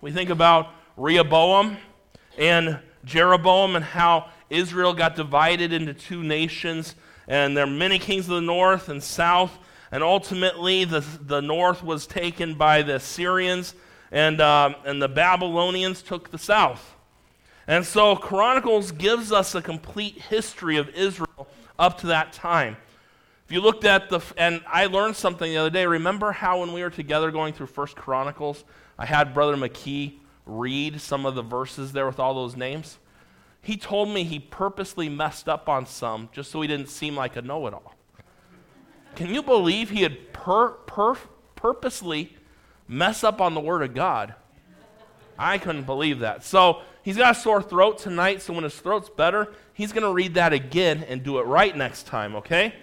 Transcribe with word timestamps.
We 0.00 0.12
think 0.12 0.30
about 0.30 0.70
Rehoboam 0.96 1.76
and 2.38 2.78
Jeroboam 3.04 3.74
and 3.74 3.84
how 3.84 4.28
Israel 4.48 4.94
got 4.94 5.16
divided 5.16 5.72
into 5.72 5.92
two 5.92 6.22
nations, 6.22 6.94
and 7.26 7.56
there 7.56 7.64
are 7.64 7.66
many 7.66 7.98
kings 7.98 8.26
of 8.26 8.36
the 8.36 8.40
north 8.40 8.88
and 8.88 9.02
south, 9.02 9.58
and 9.90 10.04
ultimately 10.04 10.84
the, 10.84 11.04
the 11.22 11.40
north 11.40 11.82
was 11.82 12.06
taken 12.06 12.54
by 12.54 12.82
the 12.82 13.00
Syrians, 13.00 13.74
and, 14.12 14.40
um, 14.40 14.76
and 14.84 15.02
the 15.02 15.08
Babylonians 15.08 16.00
took 16.00 16.30
the 16.30 16.38
south. 16.38 16.94
And 17.66 17.84
so 17.84 18.14
Chronicles 18.14 18.92
gives 18.92 19.32
us 19.32 19.56
a 19.56 19.60
complete 19.60 20.14
history 20.22 20.76
of 20.76 20.88
Israel 20.90 21.48
up 21.76 21.98
to 21.98 22.06
that 22.06 22.32
time. 22.32 22.76
If 23.46 23.52
you 23.52 23.60
looked 23.60 23.84
at 23.84 24.10
the, 24.10 24.20
and 24.36 24.62
I 24.68 24.86
learned 24.86 25.16
something 25.16 25.50
the 25.50 25.56
other 25.56 25.70
day. 25.70 25.86
Remember 25.86 26.32
how 26.32 26.60
when 26.60 26.72
we 26.72 26.82
were 26.82 26.90
together 26.90 27.30
going 27.30 27.52
through 27.52 27.66
First 27.66 27.96
Chronicles, 27.96 28.62
I 28.98 29.06
had 29.06 29.34
Brother 29.34 29.56
McKee 29.56 30.14
read 30.44 31.00
some 31.00 31.26
of 31.26 31.34
the 31.34 31.42
verses 31.42 31.92
there 31.92 32.06
with 32.06 32.18
all 32.18 32.34
those 32.34 32.56
names? 32.56 32.98
He 33.62 33.76
told 33.76 34.08
me 34.08 34.24
he 34.24 34.38
purposely 34.38 35.08
messed 35.08 35.48
up 35.48 35.68
on 35.68 35.86
some 35.86 36.28
just 36.32 36.50
so 36.50 36.60
he 36.60 36.68
didn't 36.68 36.88
seem 36.88 37.16
like 37.16 37.36
a 37.36 37.42
know 37.42 37.66
it 37.66 37.74
all. 37.74 37.94
Can 39.14 39.32
you 39.34 39.42
believe 39.42 39.90
he 39.90 40.02
had 40.02 40.32
per, 40.32 40.70
per, 40.70 41.14
purposely 41.54 42.36
mess 42.86 43.24
up 43.24 43.40
on 43.40 43.54
the 43.54 43.60
Word 43.60 43.82
of 43.82 43.94
God? 43.94 44.34
I 45.38 45.58
couldn't 45.58 45.84
believe 45.84 46.20
that. 46.20 46.44
So 46.44 46.82
He's 47.08 47.16
got 47.16 47.34
a 47.34 47.40
sore 47.40 47.62
throat 47.62 47.96
tonight, 47.96 48.42
so 48.42 48.52
when 48.52 48.64
his 48.64 48.78
throat's 48.78 49.08
better, 49.08 49.54
he's 49.72 49.92
going 49.92 50.02
to 50.02 50.12
read 50.12 50.34
that 50.34 50.52
again 50.52 51.04
and 51.08 51.22
do 51.22 51.38
it 51.38 51.44
right 51.44 51.74
next 51.74 52.06
time, 52.06 52.36
okay? 52.36 52.74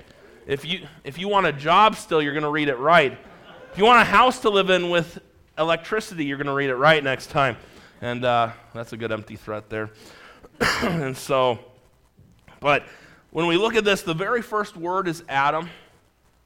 If 0.47 0.65
you, 0.65 0.87
if 1.03 1.19
you 1.19 1.27
want 1.27 1.45
a 1.45 1.53
job 1.53 1.95
still, 1.95 2.23
you're 2.23 2.33
going 2.33 2.41
to 2.41 2.49
read 2.49 2.67
it 2.67 2.79
right. 2.79 3.15
If 3.71 3.77
you 3.77 3.85
want 3.85 4.01
a 4.01 4.05
house 4.05 4.39
to 4.39 4.49
live 4.49 4.71
in 4.71 4.89
with 4.89 5.19
electricity, 5.57 6.25
you're 6.25 6.37
going 6.37 6.47
to 6.47 6.53
read 6.53 6.69
it 6.69 6.75
right 6.75 7.03
next 7.03 7.27
time. 7.27 7.57
And 8.01 8.25
uh, 8.25 8.51
that's 8.73 8.93
a 8.93 8.97
good 8.97 9.11
empty 9.11 9.35
threat 9.35 9.69
there. 9.69 9.89
and 10.81 11.15
so, 11.15 11.59
but 12.59 12.83
when 13.31 13.47
we 13.47 13.57
look 13.57 13.75
at 13.75 13.83
this, 13.83 14.01
the 14.01 14.13
very 14.13 14.41
first 14.41 14.77
word 14.77 15.07
is 15.07 15.23
Adam. 15.27 15.69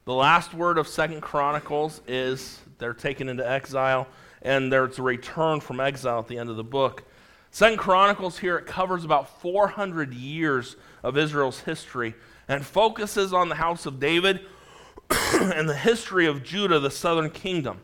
The 0.05 0.13
last 0.13 0.53
word 0.53 0.77
of 0.77 0.87
Second 0.87 1.21
Chronicles 1.21 2.01
is 2.07 2.59
they're 2.77 2.93
taken 2.93 3.29
into 3.29 3.47
exile, 3.47 4.07
and 4.41 4.71
there's 4.71 4.97
a 4.97 5.03
return 5.03 5.59
from 5.59 5.79
exile 5.79 6.19
at 6.19 6.27
the 6.27 6.37
end 6.37 6.49
of 6.49 6.55
the 6.55 6.63
book. 6.63 7.03
Second 7.51 7.77
Chronicles 7.77 8.37
here 8.37 8.57
it 8.57 8.65
covers 8.65 9.03
about 9.03 9.41
400 9.41 10.13
years 10.13 10.75
of 11.03 11.17
Israel's 11.17 11.59
history 11.61 12.15
and 12.47 12.65
focuses 12.65 13.33
on 13.33 13.49
the 13.49 13.55
house 13.55 13.85
of 13.85 13.99
David 13.99 14.41
and 15.09 15.67
the 15.67 15.75
history 15.75 16.25
of 16.25 16.43
Judah, 16.43 16.79
the 16.79 16.91
southern 16.91 17.29
kingdom. 17.29 17.81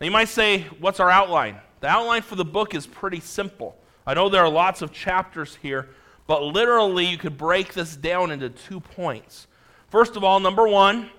Now 0.00 0.04
you 0.04 0.10
might 0.10 0.28
say, 0.28 0.62
what's 0.78 1.00
our 1.00 1.10
outline? 1.10 1.56
The 1.80 1.88
outline 1.88 2.22
for 2.22 2.36
the 2.36 2.44
book 2.44 2.74
is 2.74 2.86
pretty 2.86 3.20
simple. 3.20 3.76
I 4.06 4.14
know 4.14 4.28
there 4.28 4.42
are 4.42 4.48
lots 4.48 4.80
of 4.80 4.92
chapters 4.92 5.56
here, 5.60 5.88
but 6.26 6.42
literally 6.42 7.06
you 7.06 7.18
could 7.18 7.36
break 7.36 7.74
this 7.74 7.96
down 7.96 8.30
into 8.30 8.48
two 8.48 8.80
points. 8.80 9.46
First 9.88 10.16
of 10.16 10.22
all, 10.22 10.38
number 10.38 10.68
one, 10.68 11.10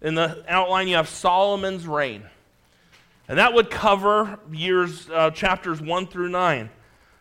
in 0.00 0.14
the 0.14 0.44
outline 0.48 0.88
you 0.88 0.96
have 0.96 1.08
Solomon's 1.08 1.86
reign. 1.86 2.24
And 3.28 3.38
that 3.38 3.54
would 3.54 3.70
cover 3.70 4.38
years, 4.52 5.08
uh, 5.10 5.30
chapters 5.30 5.80
1 5.80 6.06
through 6.08 6.28
9 6.28 6.70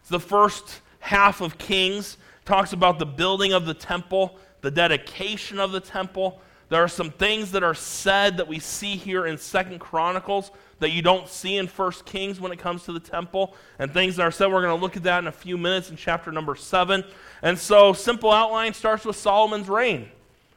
It's 0.01 0.09
the 0.09 0.19
first 0.19 0.81
half 0.99 1.41
of 1.41 1.57
Kings 1.57 2.17
talks 2.45 2.73
about 2.73 2.99
the 2.99 3.05
building 3.05 3.53
of 3.53 3.65
the 3.65 3.73
temple, 3.73 4.37
the 4.61 4.71
dedication 4.71 5.59
of 5.59 5.71
the 5.71 5.79
temple. 5.79 6.41
There 6.69 6.83
are 6.83 6.87
some 6.87 7.11
things 7.11 7.51
that 7.51 7.63
are 7.63 7.75
said 7.75 8.37
that 8.37 8.47
we 8.47 8.59
see 8.59 8.95
here 8.95 9.25
in 9.25 9.37
Second 9.37 9.79
Chronicles 9.79 10.51
that 10.81 10.91
you 10.91 11.01
don't 11.01 11.29
see 11.29 11.57
in 11.57 11.67
First 11.67 12.05
Kings 12.05 12.39
when 12.39 12.51
it 12.51 12.59
comes 12.59 12.83
to 12.83 12.91
the 12.91 12.99
temple, 12.99 13.55
and 13.79 13.93
things 13.93 14.17
that 14.17 14.23
are 14.23 14.31
said. 14.31 14.51
We're 14.51 14.61
going 14.61 14.75
to 14.75 14.81
look 14.81 14.97
at 14.97 15.03
that 15.03 15.19
in 15.19 15.27
a 15.27 15.31
few 15.31 15.57
minutes 15.57 15.89
in 15.89 15.95
chapter 15.95 16.31
number 16.31 16.55
seven. 16.55 17.03
And 17.41 17.57
so, 17.57 17.93
simple 17.93 18.31
outline 18.31 18.73
starts 18.73 19.05
with 19.05 19.15
Solomon's 19.15 19.69
reign, 19.69 20.09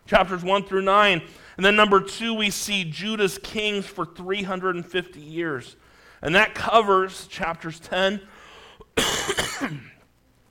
chapters 0.07 0.43
one 0.43 0.65
through 0.65 0.83
nine. 0.83 1.23
And 1.57 1.65
then, 1.65 1.77
number 1.77 2.01
two, 2.01 2.35
we 2.35 2.51
see 2.51 2.85
Judah's 2.85 3.39
kings 3.39 3.87
for 3.87 4.05
350 4.05 5.21
years. 5.21 5.77
And 6.21 6.35
that 6.35 6.55
covers 6.55 7.27
chapters 7.27 7.79
10 7.81 8.21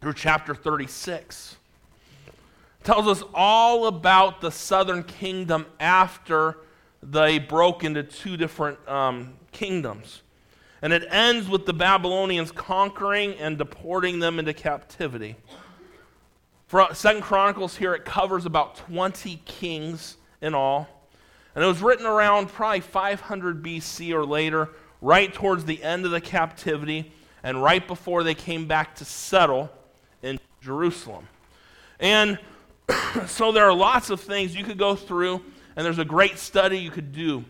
through 0.01 0.13
chapter 0.13 0.53
36. 0.53 1.57
tells 2.83 3.07
us 3.07 3.23
all 3.33 3.87
about 3.87 4.39
the 4.39 4.51
southern 4.51 5.01
kingdom 5.03 5.65
after 5.79 6.57
they 7.01 7.39
broke 7.39 7.83
into 7.83 8.03
two 8.03 8.37
different 8.37 8.77
um, 8.87 9.33
kingdoms. 9.53 10.21
And 10.81 10.91
it 10.91 11.05
ends 11.09 11.47
with 11.47 11.65
the 11.65 11.73
Babylonians 11.73 12.51
conquering 12.51 13.35
and 13.35 13.57
deporting 13.57 14.19
them 14.19 14.39
into 14.39 14.53
captivity. 14.53 15.37
For 16.67 16.93
Second 16.93 17.21
Chronicles 17.21 17.77
here, 17.77 17.93
it 17.93 18.03
covers 18.03 18.45
about 18.45 18.75
20 18.75 19.41
kings 19.45 20.17
in 20.41 20.53
all. 20.53 21.07
And 21.55 21.63
it 21.63 21.67
was 21.67 21.81
written 21.81 22.05
around 22.05 22.49
probably 22.49 22.81
500 22.81 23.63
BC 23.63 24.13
or 24.13 24.25
later, 24.25 24.69
right 25.01 25.33
towards 25.33 25.65
the 25.65 25.83
end 25.83 26.05
of 26.05 26.11
the 26.11 26.21
captivity 26.21 27.11
and 27.43 27.61
right 27.61 27.85
before 27.85 28.23
they 28.23 28.33
came 28.33 28.67
back 28.67 28.95
to 28.95 29.05
settle 29.05 29.69
in 30.21 30.39
Jerusalem. 30.61 31.27
And 31.99 32.39
so 33.27 33.51
there 33.51 33.65
are 33.65 33.73
lots 33.73 34.09
of 34.09 34.21
things 34.21 34.55
you 34.55 34.63
could 34.63 34.77
go 34.77 34.95
through, 34.95 35.43
and 35.75 35.85
there's 35.85 35.99
a 35.99 36.05
great 36.05 36.39
study 36.39 36.79
you 36.79 36.89
could 36.89 37.11
do 37.11 37.43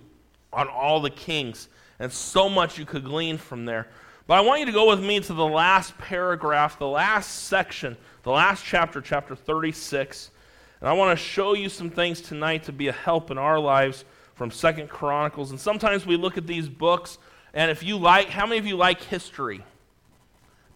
on 0.51 0.67
all 0.67 0.99
the 0.99 1.09
kings, 1.09 1.69
and 1.99 2.11
so 2.11 2.49
much 2.49 2.77
you 2.77 2.85
could 2.85 3.03
glean 3.03 3.37
from 3.37 3.65
there. 3.65 3.87
But 4.27 4.37
I 4.37 4.41
want 4.41 4.61
you 4.61 4.65
to 4.67 4.71
go 4.71 4.89
with 4.89 5.03
me 5.03 5.19
to 5.19 5.33
the 5.33 5.45
last 5.45 5.97
paragraph, 5.97 6.79
the 6.79 6.87
last 6.87 7.47
section, 7.47 7.97
the 8.23 8.31
last 8.31 8.63
chapter, 8.63 9.01
chapter 9.01 9.35
36. 9.35 10.31
And 10.79 10.89
I 10.89 10.93
want 10.93 11.17
to 11.17 11.23
show 11.23 11.53
you 11.53 11.69
some 11.69 11.89
things 11.89 12.21
tonight 12.21 12.63
to 12.63 12.71
be 12.71 12.87
a 12.87 12.93
help 12.93 13.31
in 13.31 13.37
our 13.37 13.59
lives 13.59 14.05
from 14.35 14.49
Second 14.49 14.89
Chronicles. 14.89 15.51
And 15.51 15.59
sometimes 15.59 16.05
we 16.05 16.15
look 16.15 16.37
at 16.37 16.47
these 16.47 16.69
books, 16.69 17.17
and 17.53 17.69
if 17.69 17.83
you 17.83 17.97
like, 17.97 18.29
how 18.29 18.45
many 18.45 18.59
of 18.59 18.65
you 18.65 18.77
like 18.77 19.01
history? 19.01 19.63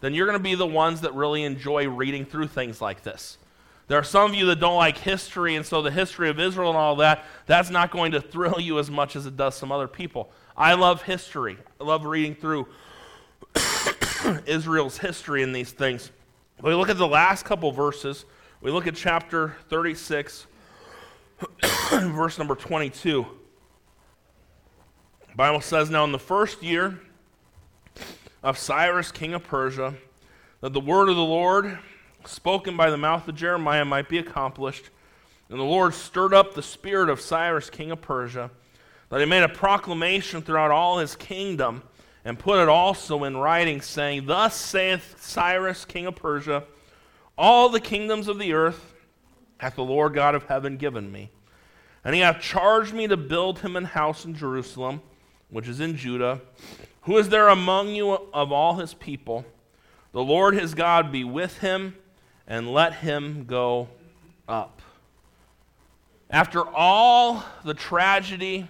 then 0.00 0.14
you're 0.14 0.26
going 0.26 0.38
to 0.38 0.42
be 0.42 0.54
the 0.54 0.66
ones 0.66 1.00
that 1.00 1.14
really 1.14 1.42
enjoy 1.42 1.88
reading 1.88 2.24
through 2.24 2.48
things 2.48 2.80
like 2.80 3.02
this. 3.02 3.38
There 3.88 3.98
are 3.98 4.04
some 4.04 4.30
of 4.30 4.36
you 4.36 4.46
that 4.46 4.60
don't 4.60 4.76
like 4.76 4.98
history, 4.98 5.56
and 5.56 5.64
so 5.64 5.80
the 5.80 5.90
history 5.90 6.28
of 6.28 6.38
Israel 6.38 6.68
and 6.68 6.78
all 6.78 6.96
that, 6.96 7.24
that's 7.46 7.70
not 7.70 7.90
going 7.90 8.12
to 8.12 8.20
thrill 8.20 8.60
you 8.60 8.78
as 8.78 8.90
much 8.90 9.16
as 9.16 9.26
it 9.26 9.36
does 9.36 9.56
some 9.56 9.72
other 9.72 9.88
people. 9.88 10.30
I 10.58 10.74
love 10.74 11.02
history. 11.02 11.56
I 11.80 11.84
love 11.84 12.04
reading 12.04 12.34
through 12.34 12.66
Israel's 14.46 14.98
history 14.98 15.44
in 15.44 15.52
these 15.52 15.70
things. 15.70 16.10
We 16.60 16.74
look 16.74 16.88
at 16.88 16.98
the 16.98 17.06
last 17.06 17.44
couple 17.44 17.70
verses. 17.70 18.24
We 18.60 18.72
look 18.72 18.88
at 18.88 18.96
chapter 18.96 19.54
36, 19.70 20.48
verse 21.92 22.38
number 22.38 22.56
22. 22.56 23.24
The 25.28 25.36
Bible 25.36 25.60
says, 25.60 25.90
Now 25.90 26.02
in 26.02 26.10
the 26.10 26.18
first 26.18 26.60
year 26.60 26.98
of 28.42 28.58
Cyrus, 28.58 29.12
king 29.12 29.34
of 29.34 29.44
Persia, 29.44 29.94
that 30.60 30.72
the 30.72 30.80
word 30.80 31.08
of 31.08 31.14
the 31.14 31.22
Lord 31.22 31.78
spoken 32.24 32.76
by 32.76 32.90
the 32.90 32.98
mouth 32.98 33.28
of 33.28 33.36
Jeremiah 33.36 33.84
might 33.84 34.08
be 34.08 34.18
accomplished. 34.18 34.90
And 35.50 35.60
the 35.60 35.64
Lord 35.64 35.94
stirred 35.94 36.34
up 36.34 36.54
the 36.54 36.64
spirit 36.64 37.08
of 37.08 37.20
Cyrus, 37.20 37.70
king 37.70 37.92
of 37.92 38.02
Persia, 38.02 38.50
that 39.10 39.20
he 39.20 39.26
made 39.26 39.42
a 39.42 39.48
proclamation 39.48 40.42
throughout 40.42 40.70
all 40.70 40.98
his 40.98 41.16
kingdom, 41.16 41.82
and 42.24 42.38
put 42.38 42.60
it 42.60 42.68
also 42.68 43.24
in 43.24 43.36
writing, 43.36 43.80
saying, 43.80 44.26
Thus 44.26 44.54
saith 44.54 45.16
Cyrus, 45.18 45.84
king 45.84 46.06
of 46.06 46.16
Persia, 46.16 46.64
all 47.36 47.68
the 47.68 47.80
kingdoms 47.80 48.28
of 48.28 48.38
the 48.38 48.52
earth 48.52 48.94
hath 49.58 49.76
the 49.76 49.84
Lord 49.84 50.14
God 50.14 50.34
of 50.34 50.44
heaven 50.44 50.76
given 50.76 51.10
me. 51.10 51.30
And 52.04 52.14
he 52.14 52.20
hath 52.20 52.40
charged 52.40 52.94
me 52.94 53.06
to 53.08 53.16
build 53.16 53.60
him 53.60 53.76
an 53.76 53.84
house 53.84 54.24
in 54.24 54.34
Jerusalem, 54.34 55.00
which 55.50 55.68
is 55.68 55.80
in 55.80 55.96
Judah 55.96 56.40
who 57.08 57.16
is 57.16 57.30
there 57.30 57.48
among 57.48 57.94
you 57.94 58.10
of 58.34 58.52
all 58.52 58.74
his 58.76 58.92
people? 58.92 59.46
The 60.12 60.22
Lord 60.22 60.52
his 60.52 60.74
God 60.74 61.10
be 61.10 61.24
with 61.24 61.56
him, 61.60 61.96
and 62.46 62.70
let 62.70 62.96
him 62.96 63.46
go 63.46 63.88
up. 64.46 64.82
After 66.28 66.68
all 66.68 67.42
the 67.64 67.72
tragedy 67.72 68.68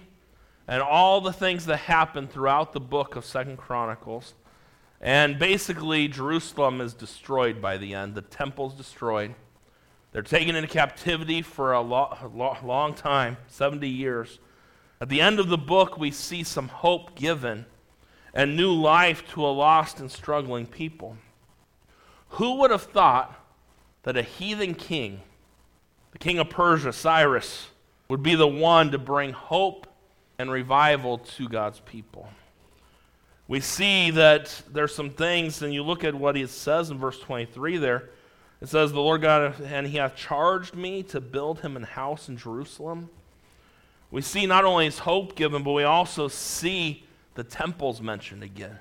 and 0.69 0.83
all 0.83 1.19
the 1.19 1.33
things 1.33 1.65
that 1.65 1.77
happen 1.77 2.27
throughout 2.27 2.73
the 2.73 2.79
book 2.79 3.15
of 3.15 3.25
Second 3.25 3.57
Chronicles, 3.57 4.35
and 5.01 5.39
basically 5.39 6.07
Jerusalem 6.07 6.79
is 6.79 6.93
destroyed 6.93 7.59
by 7.59 7.77
the 7.77 7.95
end. 7.95 8.13
The 8.13 8.21
temple's 8.21 8.75
destroyed. 8.75 9.33
They're 10.11 10.21
taken 10.21 10.55
into 10.55 10.67
captivity 10.67 11.41
for 11.41 11.73
a 11.73 11.81
lo- 11.81 12.15
lo- 12.35 12.57
long 12.63 12.93
time 12.93 13.37
70 13.47 13.89
years. 13.89 14.37
At 15.01 15.09
the 15.09 15.21
end 15.21 15.39
of 15.39 15.49
the 15.49 15.57
book, 15.57 15.97
we 15.97 16.11
see 16.11 16.43
some 16.43 16.67
hope 16.67 17.15
given 17.15 17.65
and 18.31 18.55
new 18.55 18.71
life 18.71 19.27
to 19.29 19.43
a 19.43 19.49
lost 19.49 19.99
and 19.99 20.11
struggling 20.11 20.67
people. 20.67 21.17
Who 22.33 22.57
would 22.57 22.69
have 22.69 22.83
thought 22.83 23.33
that 24.03 24.15
a 24.15 24.21
heathen 24.21 24.75
king, 24.75 25.21
the 26.11 26.19
king 26.19 26.37
of 26.37 26.51
Persia, 26.51 26.93
Cyrus, 26.93 27.69
would 28.07 28.21
be 28.21 28.35
the 28.35 28.47
one 28.47 28.91
to 28.91 28.99
bring 28.99 29.33
hope 29.33 29.87
and 30.39 30.49
revival 30.49 31.19
to 31.19 31.47
God's 31.47 31.79
people? 31.81 32.27
We 33.47 33.59
see 33.59 34.11
that 34.11 34.61
there's 34.71 34.95
some 34.95 35.09
things, 35.09 35.61
and 35.61 35.73
you 35.73 35.83
look 35.83 36.03
at 36.03 36.15
what 36.15 36.35
he 36.35 36.47
says 36.47 36.89
in 36.89 36.97
verse 36.97 37.19
23 37.19 37.77
there. 37.77 38.09
It 38.61 38.69
says, 38.69 38.91
The 38.91 38.99
Lord 38.99 39.21
God, 39.21 39.59
and 39.61 39.87
he 39.87 39.97
hath 39.97 40.15
charged 40.15 40.75
me 40.75 41.03
to 41.03 41.21
build 41.21 41.61
him 41.61 41.75
an 41.75 41.83
house 41.83 42.29
in 42.29 42.37
Jerusalem. 42.37 43.09
We 44.11 44.21
see 44.21 44.45
not 44.45 44.65
only 44.65 44.85
his 44.85 44.99
hope 44.99 45.35
given, 45.35 45.63
but 45.63 45.71
we 45.71 45.83
also 45.83 46.27
see 46.27 47.03
the 47.35 47.43
temples 47.43 48.01
mentioned 48.01 48.43
again. 48.43 48.79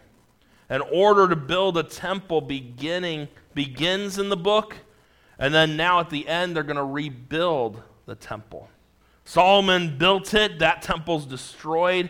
In 0.71 0.81
order 0.83 1.29
to 1.29 1.37
build 1.37 1.79
a 1.79 1.83
temple 1.83 2.41
beginning 2.41 3.29
begins 3.55 4.19
in 4.19 4.29
the 4.29 4.37
book, 4.37 4.77
and 5.39 5.55
then 5.55 5.77
now 5.77 6.01
at 6.01 6.11
the 6.11 6.29
end 6.29 6.55
they're 6.55 6.63
going 6.63 6.77
to 6.77 6.85
rebuild 6.85 7.83
the 8.07 8.15
temple. 8.15 8.69
Solomon 9.29 9.99
built 9.99 10.33
it, 10.33 10.61
that 10.61 10.81
temple's 10.81 11.27
destroyed, 11.27 12.09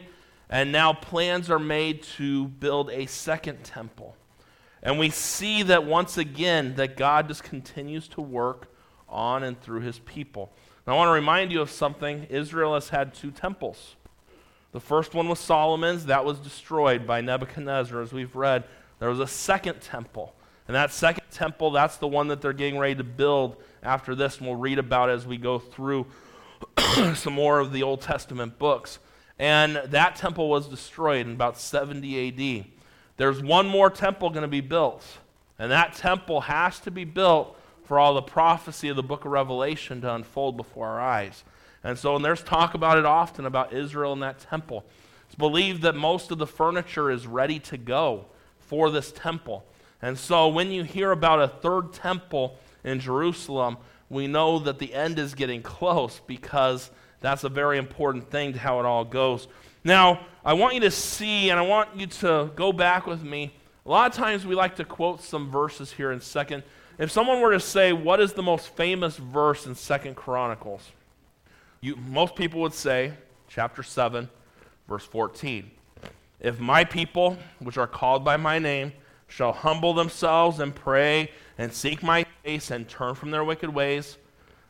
and 0.48 0.70
now 0.70 0.92
plans 0.92 1.50
are 1.50 1.58
made 1.58 2.04
to 2.04 2.46
build 2.46 2.90
a 2.90 3.06
second 3.06 3.64
temple. 3.64 4.14
And 4.84 5.00
we 5.00 5.10
see 5.10 5.64
that 5.64 5.84
once 5.84 6.16
again 6.16 6.76
that 6.76 6.96
God 6.96 7.26
just 7.26 7.42
continues 7.42 8.06
to 8.10 8.20
work 8.20 8.72
on 9.08 9.42
and 9.42 9.60
through 9.60 9.80
his 9.80 9.98
people. 9.98 10.52
I 10.86 10.94
want 10.94 11.08
to 11.08 11.12
remind 11.12 11.50
you 11.50 11.60
of 11.60 11.72
something. 11.72 12.28
Israel 12.30 12.74
has 12.74 12.90
had 12.90 13.12
two 13.14 13.32
temples. 13.32 13.96
The 14.70 14.78
first 14.78 15.12
one 15.12 15.28
was 15.28 15.40
Solomon's, 15.40 16.06
that 16.06 16.24
was 16.24 16.38
destroyed 16.38 17.04
by 17.04 17.20
Nebuchadnezzar, 17.20 18.00
as 18.00 18.12
we've 18.12 18.36
read. 18.36 18.62
There 19.00 19.10
was 19.10 19.18
a 19.18 19.26
second 19.26 19.80
temple. 19.80 20.36
And 20.68 20.76
that 20.76 20.92
second 20.92 21.24
temple, 21.32 21.72
that's 21.72 21.96
the 21.96 22.06
one 22.06 22.28
that 22.28 22.40
they're 22.40 22.52
getting 22.52 22.78
ready 22.78 22.94
to 22.94 23.02
build 23.02 23.56
after 23.82 24.14
this, 24.14 24.38
and 24.38 24.46
we'll 24.46 24.54
read 24.54 24.78
about 24.78 25.10
as 25.10 25.26
we 25.26 25.36
go 25.36 25.58
through 25.58 26.06
some 27.14 27.32
more 27.32 27.60
of 27.60 27.72
the 27.72 27.82
Old 27.82 28.00
Testament 28.00 28.58
books. 28.58 28.98
And 29.38 29.76
that 29.76 30.16
temple 30.16 30.48
was 30.48 30.68
destroyed 30.68 31.26
in 31.26 31.32
about 31.32 31.58
70 31.58 32.28
AD. 32.28 32.66
There's 33.16 33.42
one 33.42 33.66
more 33.66 33.90
temple 33.90 34.30
going 34.30 34.42
to 34.42 34.48
be 34.48 34.60
built, 34.60 35.04
and 35.58 35.70
that 35.70 35.94
temple 35.94 36.42
has 36.42 36.78
to 36.80 36.90
be 36.90 37.04
built 37.04 37.56
for 37.84 37.98
all 37.98 38.14
the 38.14 38.22
prophecy 38.22 38.88
of 38.88 38.96
the 38.96 39.02
book 39.02 39.24
of 39.24 39.32
Revelation 39.32 40.00
to 40.02 40.14
unfold 40.14 40.56
before 40.56 40.86
our 40.86 41.00
eyes. 41.00 41.42
And 41.82 41.98
so, 41.98 42.16
and 42.16 42.24
there's 42.24 42.42
talk 42.42 42.74
about 42.74 42.98
it 42.98 43.06
often 43.06 43.46
about 43.46 43.72
Israel 43.72 44.12
and 44.12 44.22
that 44.22 44.38
temple. 44.38 44.84
It's 45.26 45.34
believed 45.34 45.82
that 45.82 45.94
most 45.94 46.30
of 46.30 46.38
the 46.38 46.46
furniture 46.46 47.10
is 47.10 47.26
ready 47.26 47.58
to 47.60 47.76
go 47.76 48.26
for 48.58 48.90
this 48.90 49.12
temple. 49.12 49.64
And 50.02 50.18
so, 50.18 50.48
when 50.48 50.70
you 50.70 50.84
hear 50.84 51.10
about 51.12 51.40
a 51.40 51.48
third 51.48 51.92
temple 51.92 52.58
in 52.84 53.00
Jerusalem, 53.00 53.78
we 54.10 54.26
know 54.26 54.58
that 54.60 54.78
the 54.78 54.94
end 54.94 55.18
is 55.18 55.34
getting 55.34 55.62
close 55.62 56.20
because 56.26 56.90
that's 57.20 57.44
a 57.44 57.48
very 57.48 57.78
important 57.78 58.30
thing 58.30 58.52
to 58.52 58.58
how 58.58 58.80
it 58.80 58.86
all 58.86 59.04
goes. 59.04 59.48
Now, 59.84 60.26
I 60.44 60.54
want 60.54 60.74
you 60.74 60.80
to 60.80 60.90
see, 60.90 61.50
and 61.50 61.58
I 61.58 61.62
want 61.62 61.96
you 61.96 62.06
to 62.06 62.50
go 62.56 62.72
back 62.72 63.06
with 63.06 63.22
me. 63.22 63.52
A 63.84 63.88
lot 63.88 64.10
of 64.10 64.16
times 64.16 64.46
we 64.46 64.54
like 64.54 64.76
to 64.76 64.84
quote 64.84 65.22
some 65.22 65.50
verses 65.50 65.92
here 65.92 66.12
in 66.12 66.20
Second. 66.20 66.62
If 66.98 67.10
someone 67.10 67.40
were 67.40 67.52
to 67.52 67.60
say, 67.60 67.92
"What 67.92 68.20
is 68.20 68.32
the 68.32 68.42
most 68.42 68.74
famous 68.76 69.16
verse 69.16 69.66
in 69.66 69.74
Second 69.74 70.16
Chronicles?" 70.16 70.90
You, 71.80 71.96
most 71.96 72.34
people 72.34 72.60
would 72.62 72.74
say, 72.74 73.12
chapter 73.48 73.82
seven, 73.82 74.28
verse 74.88 75.04
fourteen. 75.04 75.70
If 76.40 76.58
my 76.58 76.84
people, 76.84 77.38
which 77.60 77.78
are 77.78 77.86
called 77.86 78.24
by 78.24 78.36
my 78.36 78.58
name, 78.58 78.92
shall 79.26 79.52
humble 79.52 79.94
themselves 79.94 80.58
and 80.58 80.74
pray 80.74 81.30
and 81.56 81.72
seek 81.72 82.02
my 82.02 82.26
face 82.48 82.70
and 82.70 82.88
turn 82.88 83.14
from 83.14 83.30
their 83.30 83.44
wicked 83.44 83.68
ways. 83.68 84.16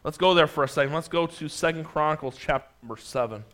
Let's 0.03 0.19
go 0.19 0.35
there 0.35 0.49
for 0.49 0.65
a 0.65 0.69
second. 0.69 0.93
Let's 0.93 1.07
go 1.07 1.29
to 1.29 1.49
Second 1.49 1.85
Chronicles 1.85 2.37
chapter 2.37 2.69
number 2.83 2.97
7. 2.97 3.45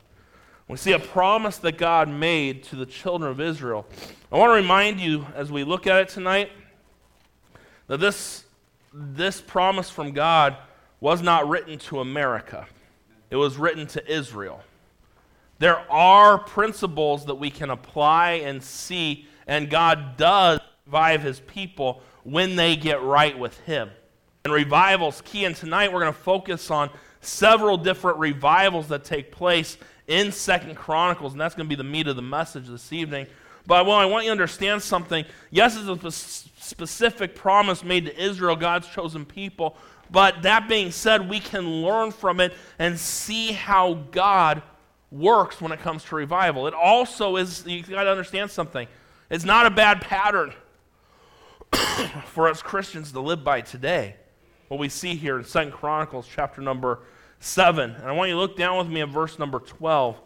We 0.67 0.79
see 0.79 0.93
a 0.93 0.99
promise 0.99 1.59
that 1.59 1.77
God 1.77 2.09
made 2.09 2.63
to 2.65 2.77
the 2.77 2.87
children 2.87 3.31
of 3.31 3.39
Israel. 3.39 3.87
I 4.33 4.39
want 4.39 4.49
to 4.49 4.55
remind 4.55 4.99
you 4.99 5.27
as 5.35 5.53
we 5.53 5.63
look 5.63 5.87
at 5.87 6.01
it 6.01 6.09
tonight 6.09 6.51
that 7.87 8.01
this, 8.01 8.45
this 8.95 9.43
promise 9.43 9.91
from 9.91 10.13
God 10.13 10.57
was 11.01 11.21
not 11.21 11.47
written 11.47 11.77
to 11.81 12.01
America, 12.01 12.67
it 13.29 13.37
was 13.37 13.59
written 13.59 13.87
to 13.89 14.11
Israel. 14.11 14.63
There 15.59 15.81
are 15.93 16.39
principles 16.39 17.27
that 17.27 17.35
we 17.35 17.51
can 17.51 17.69
apply 17.69 18.33
and 18.45 18.63
see, 18.63 19.27
and 19.47 19.69
God 19.69 20.17
does 20.17 20.61
revive 20.87 21.21
his 21.21 21.41
people 21.41 22.01
when 22.23 22.57
they 22.57 22.75
get 22.75 23.03
right 23.03 23.39
with 23.39 23.61
him. 23.61 23.91
And 24.47 24.53
revival's 24.53 25.23
key, 25.23 25.47
and 25.47 25.57
tonight 25.57 25.91
we're 25.91 26.01
going 26.01 26.13
to 26.13 26.19
focus 26.19 26.71
on 26.71 26.91
several 27.23 27.79
different 27.79 28.19
revivals 28.19 28.89
that 28.89 29.03
take 29.03 29.33
place 29.33 29.79
in 30.07 30.33
Second 30.33 30.75
Chronicles, 30.75 31.33
and 31.33 31.41
that's 31.41 31.55
going 31.55 31.67
to 31.67 31.69
be 31.75 31.83
the 31.83 31.83
meat 31.83 32.09
of 32.09 32.17
the 32.17 32.21
message 32.21 32.69
this 32.69 32.93
evening. 32.93 33.27
But 33.67 33.87
well, 33.87 33.97
I 33.97 34.05
want 34.05 34.25
you 34.25 34.29
to 34.29 34.33
understand 34.33 34.83
something. 34.83 35.25
Yes, 35.51 35.79
it's 35.81 36.05
a 36.05 36.13
specific 36.61 37.35
promise 37.35 37.83
made 37.83 38.05
to 38.05 38.23
Israel, 38.23 38.55
God's 38.55 38.87
chosen 38.87 39.25
people. 39.25 39.79
But 40.11 40.43
that 40.43 40.69
being 40.69 40.91
said, 40.91 41.27
we 41.27 41.41
can 41.41 41.81
learn 41.81 42.11
from 42.11 42.39
it 42.39 42.53
and 42.79 42.99
see 42.99 43.53
how 43.53 43.95
God 44.11 44.63
works 45.11 45.59
when 45.59 45.73
it 45.73 45.81
comes 45.81 46.05
to 46.05 46.17
revival. 46.17 46.67
It 46.67 46.75
also 46.75 47.37
is, 47.37 47.65
you 47.67 47.83
got 47.83 48.05
to 48.05 48.11
understand 48.11 48.51
something. 48.51 48.89
It's 49.31 49.47
not 49.47 49.65
a 49.65 49.71
bad 49.71 50.03
pattern 50.03 50.53
for 52.27 52.51
us 52.51 52.61
Christians 52.61 53.11
to 53.13 53.21
live 53.21 53.43
by 53.43 53.63
today. 53.63 54.17
What 54.69 54.81
we 54.81 54.89
see 54.89 55.15
here 55.15 55.39
in 55.39 55.45
Second 55.45 55.73
Chronicles 55.73 56.27
chapter 56.33 56.63
number 56.63 57.01
7. 57.39 57.91
And 57.91 58.05
I 58.05 58.13
want 58.13 58.31
you 58.31 58.35
to 58.35 58.41
look 58.41 58.57
down 58.57 58.79
with 58.79 58.89
me 58.89 59.03
at 59.03 59.11
verse 59.11 59.39
number 59.39 59.59
12. 59.59 60.19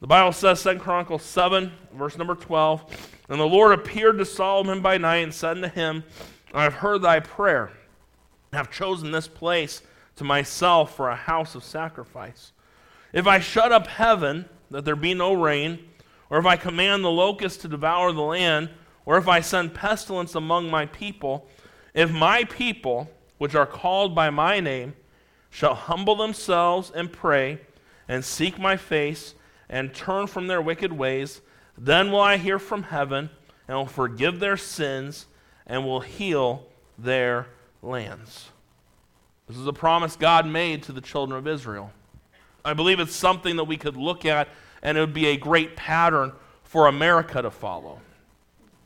The 0.00 0.06
Bible 0.06 0.32
says, 0.32 0.62
2 0.62 0.78
Chronicles 0.78 1.22
7, 1.22 1.72
verse 1.92 2.16
number 2.16 2.36
12. 2.36 2.84
And 3.28 3.40
the 3.40 3.44
Lord 3.44 3.72
appeared 3.72 4.18
to 4.18 4.24
Solomon 4.24 4.80
by 4.80 4.98
night 4.98 5.24
and 5.24 5.34
said 5.34 5.56
unto 5.56 5.68
him, 5.68 6.04
I 6.52 6.62
have 6.62 6.74
heard 6.74 7.02
thy 7.02 7.18
prayer, 7.18 7.72
and 8.52 8.58
have 8.58 8.70
chosen 8.70 9.10
this 9.10 9.26
place 9.26 9.82
to 10.16 10.24
myself 10.24 10.94
for 10.94 11.10
a 11.10 11.16
house 11.16 11.56
of 11.56 11.64
sacrifice. 11.64 12.52
If 13.12 13.26
I 13.26 13.40
shut 13.40 13.72
up 13.72 13.88
heaven, 13.88 14.48
that 14.70 14.84
there 14.84 14.94
be 14.94 15.14
no 15.14 15.32
rain, 15.32 15.80
or 16.30 16.38
if 16.38 16.46
I 16.46 16.56
command 16.56 17.02
the 17.02 17.10
locusts 17.10 17.60
to 17.62 17.68
devour 17.68 18.12
the 18.12 18.22
land, 18.22 18.70
or 19.04 19.18
if 19.18 19.26
I 19.26 19.40
send 19.40 19.74
pestilence 19.74 20.36
among 20.36 20.70
my 20.70 20.86
people, 20.86 21.48
if 21.92 22.12
my 22.12 22.44
people, 22.44 23.10
which 23.38 23.54
are 23.54 23.66
called 23.66 24.14
by 24.14 24.30
my 24.30 24.60
name, 24.60 24.94
shall 25.50 25.74
humble 25.74 26.16
themselves 26.16 26.90
and 26.94 27.12
pray 27.12 27.60
and 28.08 28.24
seek 28.24 28.58
my 28.58 28.76
face 28.76 29.34
and 29.68 29.94
turn 29.94 30.26
from 30.26 30.46
their 30.46 30.60
wicked 30.60 30.92
ways, 30.92 31.40
then 31.76 32.10
will 32.10 32.20
I 32.20 32.36
hear 32.36 32.58
from 32.58 32.84
heaven 32.84 33.30
and 33.68 33.76
will 33.76 33.86
forgive 33.86 34.40
their 34.40 34.56
sins 34.56 35.26
and 35.66 35.84
will 35.84 36.00
heal 36.00 36.66
their 36.98 37.46
lands. 37.82 38.50
This 39.48 39.56
is 39.56 39.66
a 39.66 39.72
promise 39.72 40.16
God 40.16 40.46
made 40.46 40.82
to 40.84 40.92
the 40.92 41.00
children 41.00 41.38
of 41.38 41.46
Israel. 41.46 41.92
I 42.64 42.72
believe 42.72 42.98
it's 42.98 43.14
something 43.14 43.56
that 43.56 43.64
we 43.64 43.76
could 43.76 43.96
look 43.96 44.24
at 44.24 44.48
and 44.82 44.96
it 44.96 45.00
would 45.00 45.14
be 45.14 45.26
a 45.26 45.36
great 45.36 45.76
pattern 45.76 46.32
for 46.62 46.86
America 46.86 47.42
to 47.42 47.50
follow. 47.50 48.00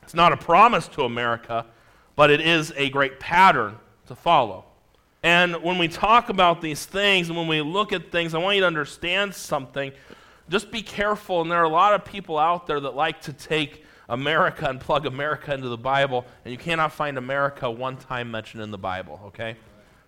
It's 0.03 0.15
not 0.15 0.33
a 0.33 0.37
promise 0.37 0.89
to 0.89 1.03
America, 1.03 1.67
but 2.17 2.31
it 2.31 2.41
is 2.41 2.73
a 2.77 2.89
great 2.91 3.21
pattern 3.21 3.79
to 4.09 4.15
follow. 4.15 4.65
And 5.23 5.63
when 5.63 5.79
we 5.79 5.89
talk 5.89 6.29
about 6.29 6.61
these 6.61 6.85
things 6.85 7.29
and 7.29 7.37
when 7.37 7.49
we 7.49 7.61
look 7.61 7.93
at 7.93 8.13
things, 8.13 8.35
I 8.35 8.39
want 8.39 8.57
you 8.57 8.63
to 8.63 8.67
understand 8.67 9.35
something. 9.35 9.93
Just 10.49 10.71
be 10.71 10.83
careful, 10.83 11.43
and 11.43 11.51
there 11.51 11.59
are 11.59 11.65
a 11.65 11.69
lot 11.69 11.95
of 11.95 12.05
people 12.05 12.39
out 12.39 12.67
there 12.67 12.81
that 12.81 12.95
like 12.95 13.21
to 13.23 13.33
take 13.33 13.85
America 14.09 14.67
and 14.67 14.81
plug 14.81 15.07
America 15.07 15.53
into 15.53 15.69
the 15.69 15.77
Bible, 15.77 16.25
and 16.45 16.53
you 16.53 16.59
cannot 16.59 16.93
find 16.93 17.19
America 17.19 17.71
one 17.71 17.97
time 17.97 18.31
mentioned 18.31 18.63
in 18.63 18.71
the 18.71 18.79
Bible, 18.79 19.21
okay? 19.27 19.57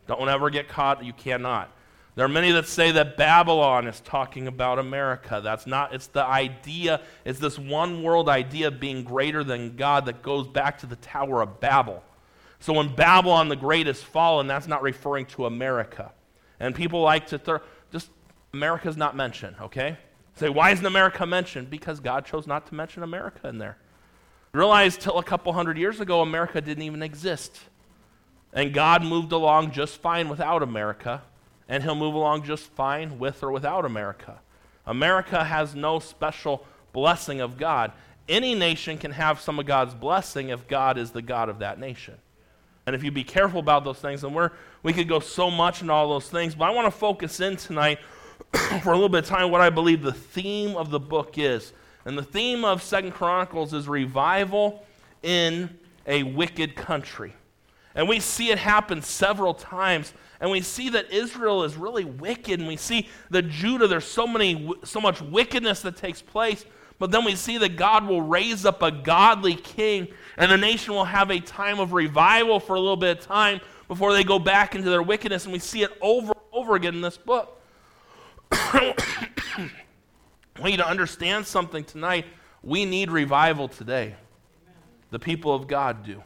Don't 0.07 0.29
ever 0.29 0.49
get 0.49 0.69
caught, 0.69 1.05
you 1.05 1.13
cannot. 1.13 1.71
There 2.15 2.25
are 2.25 2.29
many 2.29 2.53
that 2.53 2.67
say 2.67 2.91
that 2.93 3.17
Babylon 3.17 3.87
is 3.87 4.01
talking 4.01 4.47
about 4.47 4.79
America. 4.79 5.41
That's 5.43 5.67
not, 5.67 5.95
it's 5.95 6.09
the 6.09 6.25
idea, 6.25 7.03
it's 7.25 7.39
this 7.39 7.59
one 7.59 8.03
world 8.03 8.29
idea 8.29 8.71
being 8.71 9.05
greater 9.05 9.45
than 9.45 9.77
God 9.77 10.07
that 10.07 10.23
goes 10.23 10.47
back 10.47 10.79
to 10.79 10.87
the 10.87 10.97
Tower 10.97 11.43
of 11.43 11.61
Babel. 11.61 12.03
So 12.61 12.75
when 12.75 12.95
Babylon 12.95 13.49
the 13.49 13.57
Great 13.57 13.89
is 13.89 14.03
fallen, 14.03 14.47
that's 14.47 14.69
not 14.69 14.83
referring 14.83 15.27
to 15.27 15.47
America. 15.47 16.13
And 16.61 16.75
people 16.75 17.01
like 17.01 17.29
to 17.29 17.39
throw, 17.39 17.61
just 17.91 18.11
America's 18.53 18.97
not 18.97 19.17
mentioned, 19.17 19.57
okay? 19.61 19.97
Say, 20.37 20.51
why 20.51 20.71
isn't 20.71 20.85
America 20.85 21.27
mentioned? 21.27 21.71
Because 21.71 22.01
God 22.01 22.27
chose 22.27 22.47
not 22.47 22.67
to 22.67 22.75
mention 22.75 23.03
America 23.03 23.49
in 23.49 23.59
there. 23.59 23.79
Realize 24.53 24.97
till 24.97 25.19
a 25.19 25.23
couple 25.23 25.53
hundred 25.53 25.79
years 25.79 26.01
ago, 26.01 26.21
America 26.21 26.61
didn't 26.61 26.83
even 26.83 27.03
exist. 27.03 27.59
And 28.53 28.75
God 28.75 29.05
moved 29.05 29.33
along 29.33 29.73
just 29.73 29.99
fine 29.99 30.29
without 30.29 30.63
America, 30.63 31.23
and 31.69 31.83
He'll 31.83 31.95
move 31.95 32.15
along 32.15 32.45
just 32.45 32.67
fine 32.73 33.19
with 33.19 33.43
or 33.43 33.53
without 33.53 33.85
America. 33.85 34.41
America 34.87 35.45
has 35.45 35.75
no 35.75 35.99
special 35.99 36.67
blessing 36.93 37.41
of 37.41 37.57
God. 37.57 37.93
Any 38.29 38.55
nation 38.55 38.99
can 38.99 39.13
have 39.13 39.41
some 39.41 39.59
of 39.59 39.67
God's 39.67 39.95
blessing 39.95 40.49
if 40.49 40.67
God 40.67 40.99
is 40.99 41.13
the 41.13 41.23
God 41.23 41.49
of 41.49 41.61
that 41.61 41.79
nation. 41.79 42.17
And 42.91 42.97
if 42.97 43.05
you 43.05 43.13
be 43.13 43.23
careful 43.23 43.61
about 43.61 43.85
those 43.85 44.01
things, 44.01 44.25
and 44.25 44.35
we're, 44.35 44.51
we 44.83 44.93
could 44.93 45.07
go 45.07 45.21
so 45.21 45.49
much 45.49 45.81
into 45.81 45.93
all 45.93 46.09
those 46.09 46.29
things, 46.29 46.57
but 46.57 46.65
I 46.65 46.71
want 46.71 46.87
to 46.87 46.91
focus 46.91 47.39
in 47.39 47.57
tonight 47.57 48.01
for 48.83 48.91
a 48.91 48.95
little 48.95 49.09
bit 49.09 49.23
of 49.23 49.27
time 49.27 49.53
what 49.53 49.61
I 49.61 49.71
believe 49.71 50.03
the 50.03 50.13
theme 50.13 50.75
of 50.77 50.91
the 50.91 50.99
book 50.99 51.39
is. 51.39 51.73
And 52.05 52.19
the 52.19 52.25
theme 52.25 52.65
of 52.65 52.83
Second 52.83 53.13
Chronicles 53.13 53.73
is 53.75 53.87
revival 53.87 54.85
in 55.23 55.71
a 56.05 56.25
wicked 56.25 56.75
country. 56.75 57.33
And 57.95 58.09
we 58.09 58.19
see 58.19 58.51
it 58.51 58.59
happen 58.59 59.03
several 59.03 59.55
times. 59.55 60.13
And 60.41 60.51
we 60.51 60.61
see 60.61 60.89
that 60.89 61.13
Israel 61.13 61.63
is 61.63 61.77
really 61.77 62.05
wicked. 62.05 62.59
And 62.59 62.67
we 62.67 62.77
see 62.77 63.09
that 63.31 63.51
Judah, 63.51 63.87
there's 63.87 64.05
so, 64.05 64.27
many, 64.27 64.69
so 64.83 65.01
much 65.01 65.23
wickedness 65.23 65.83
that 65.83 65.97
takes 65.97 66.21
place. 66.21 66.65
But 67.01 67.11
then 67.11 67.25
we 67.25 67.35
see 67.35 67.57
that 67.59 67.77
God 67.77 68.07
will 68.07 68.21
raise 68.21 68.67
up 68.67 68.83
a 68.83 68.91
godly 68.93 69.55
king, 69.55 70.09
and 70.37 70.53
the 70.53 70.59
nation 70.59 70.93
will 70.93 71.07
have 71.07 71.31
a 71.31 71.41
time 71.41 71.81
of 71.81 71.95
revival 71.95 72.61
for 72.61 72.77
a 72.77 72.79
little 72.79 72.95
bit 72.95 73.19
of 73.19 73.25
time 73.25 73.61
before 73.89 74.13
they 74.13 74.23
go 74.23 74.39
back 74.39 74.75
into 74.75 74.91
their 74.91 75.03
wickedness. 75.03 75.45
And 75.45 75.53
we 75.53 75.61
see 75.61 75.83
it 75.83 75.91
over 76.03 76.33
and 76.33 76.43
over 76.53 76.77
again 76.77 76.95
in 76.95 77.01
this 77.01 77.17
book. 77.17 77.59
I 78.53 78.95
want 80.59 80.73
you 80.73 80.77
to 80.77 80.87
understand 80.87 81.47
something 81.47 81.85
tonight. 81.85 82.27
We 82.63 82.85
need 82.85 83.11
revival 83.11 83.67
today. 83.67 84.15
The 85.11 85.19
people 85.19 85.55
of 85.55 85.67
God 85.67 86.05
do. 86.05 86.23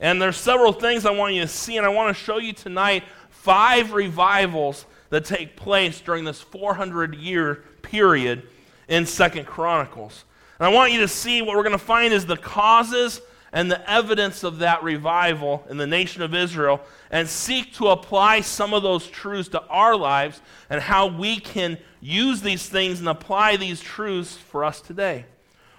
And 0.00 0.20
there's 0.20 0.36
several 0.36 0.74
things 0.74 1.06
I 1.06 1.12
want 1.12 1.32
you 1.32 1.40
to 1.40 1.48
see, 1.48 1.78
and 1.78 1.86
I 1.86 1.88
want 1.88 2.14
to 2.14 2.22
show 2.22 2.36
you 2.36 2.52
tonight 2.52 3.04
five 3.30 3.94
revivals 3.94 4.84
that 5.08 5.24
take 5.24 5.56
place 5.56 5.98
during 6.02 6.24
this 6.24 6.42
400 6.42 7.14
year 7.14 7.64
period 7.80 8.46
in 8.88 9.06
Second 9.06 9.46
Chronicles. 9.46 10.24
And 10.58 10.66
I 10.66 10.70
want 10.70 10.92
you 10.92 11.00
to 11.00 11.08
see 11.08 11.40
what 11.42 11.56
we're 11.56 11.62
going 11.62 11.72
to 11.72 11.78
find 11.78 12.12
is 12.12 12.26
the 12.26 12.36
causes 12.36 13.20
and 13.52 13.70
the 13.70 13.90
evidence 13.90 14.42
of 14.42 14.58
that 14.58 14.82
revival 14.82 15.64
in 15.70 15.76
the 15.76 15.86
nation 15.86 16.22
of 16.22 16.34
Israel 16.34 16.80
and 17.10 17.28
seek 17.28 17.72
to 17.74 17.88
apply 17.88 18.40
some 18.40 18.74
of 18.74 18.82
those 18.82 19.06
truths 19.06 19.48
to 19.50 19.62
our 19.66 19.96
lives 19.96 20.40
and 20.68 20.80
how 20.80 21.06
we 21.06 21.38
can 21.38 21.78
use 22.00 22.42
these 22.42 22.68
things 22.68 23.00
and 23.00 23.08
apply 23.08 23.56
these 23.56 23.80
truths 23.80 24.36
for 24.36 24.64
us 24.64 24.80
today. 24.80 25.24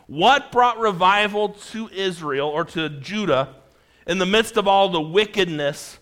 What 0.08 0.52
brought 0.52 0.80
revival 0.80 1.50
to 1.50 1.90
Israel 1.90 2.48
or 2.48 2.66
to 2.66 2.90
Judah 2.90 3.56
in 4.08 4.18
the 4.18 4.26
midst 4.26 4.58
of 4.58 4.68
all 4.68 4.90
the 4.90 5.02
wickedness 5.02 6.00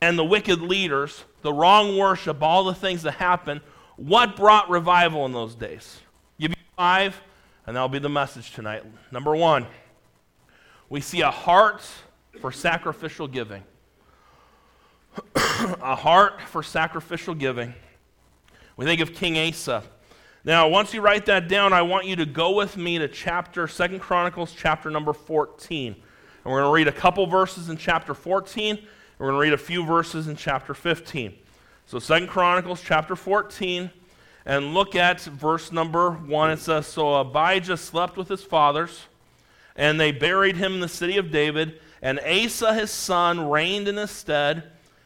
and 0.00 0.18
the 0.18 0.24
wicked 0.24 0.62
leaders, 0.62 1.24
the 1.42 1.52
wrong 1.52 1.98
worship, 1.98 2.42
all 2.42 2.64
the 2.64 2.74
things 2.74 3.02
that 3.02 3.12
happened? 3.12 3.60
What 3.96 4.36
brought 4.36 4.70
revival 4.70 5.26
in 5.26 5.32
those 5.32 5.54
days? 5.54 6.00
Five, 6.76 7.20
and 7.66 7.76
that'll 7.76 7.90
be 7.90 7.98
the 7.98 8.08
message 8.08 8.52
tonight. 8.52 8.82
Number 9.10 9.36
one, 9.36 9.66
we 10.88 11.02
see 11.02 11.20
a 11.20 11.30
heart 11.30 11.82
for 12.40 12.50
sacrificial 12.50 13.28
giving. 13.28 13.62
a 15.34 15.94
heart 15.94 16.40
for 16.40 16.62
sacrificial 16.62 17.34
giving. 17.34 17.74
We 18.78 18.86
think 18.86 19.02
of 19.02 19.12
King 19.12 19.36
Asa. 19.36 19.82
Now, 20.44 20.66
once 20.66 20.94
you 20.94 21.02
write 21.02 21.26
that 21.26 21.46
down, 21.46 21.74
I 21.74 21.82
want 21.82 22.06
you 22.06 22.16
to 22.16 22.24
go 22.24 22.52
with 22.52 22.78
me 22.78 22.98
to 22.98 23.06
chapter, 23.06 23.68
Second 23.68 24.00
Chronicles, 24.00 24.54
chapter 24.56 24.90
number 24.90 25.12
14. 25.12 25.92
And 25.92 26.04
we're 26.44 26.62
going 26.62 26.70
to 26.70 26.74
read 26.74 26.88
a 26.88 26.98
couple 26.98 27.26
verses 27.26 27.68
in 27.68 27.76
chapter 27.76 28.14
14, 28.14 28.76
and 28.76 28.86
we're 29.18 29.26
going 29.26 29.36
to 29.36 29.40
read 29.40 29.52
a 29.52 29.62
few 29.62 29.84
verses 29.84 30.26
in 30.26 30.36
chapter 30.36 30.72
15. 30.72 31.34
So, 31.84 31.98
Second 31.98 32.28
Chronicles, 32.28 32.80
chapter 32.82 33.14
14, 33.14 33.90
and 34.44 34.74
look 34.74 34.94
at 34.94 35.20
verse 35.20 35.72
number 35.72 36.10
1. 36.10 36.50
It 36.50 36.58
says, 36.58 36.86
So 36.86 37.14
Abijah 37.14 37.76
slept 37.76 38.16
with 38.16 38.28
his 38.28 38.42
fathers, 38.42 39.06
and 39.76 39.98
they 39.98 40.12
buried 40.12 40.56
him 40.56 40.74
in 40.74 40.80
the 40.80 40.88
city 40.88 41.16
of 41.16 41.30
David, 41.30 41.80
and 42.00 42.18
Asa 42.20 42.74
his 42.74 42.90
son 42.90 43.48
reigned 43.48 43.88
in 43.88 43.96
his 43.96 44.10
stead. 44.10 44.64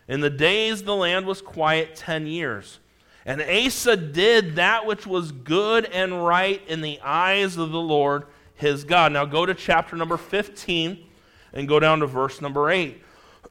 In 0.09 0.21
the 0.21 0.31
days 0.31 0.83
the 0.83 0.95
land 0.95 1.27
was 1.27 1.43
quiet 1.43 1.97
ten 1.97 2.27
years. 2.27 2.79
And 3.27 3.43
Asa 3.43 3.97
did 3.97 4.57
that 4.57 4.87
which 4.87 5.07
was 5.07 5.33
good 5.33 5.85
and 5.87 6.25
right 6.25 6.63
in 6.69 6.81
the 6.81 7.01
eyes 7.01 7.57
of 7.57 7.73
the 7.73 7.81
Lord 7.81 8.25
his 8.55 8.85
God. 8.85 9.13
Now 9.13 9.25
go 9.25 9.45
to 9.45 9.53
chapter 9.53 9.97
number 9.97 10.17
15 10.17 11.05
and 11.53 11.69
go 11.69 11.81
down 11.81 12.01
to 12.01 12.07
verse 12.07 12.41
number 12.41 12.71
8. 12.71 13.03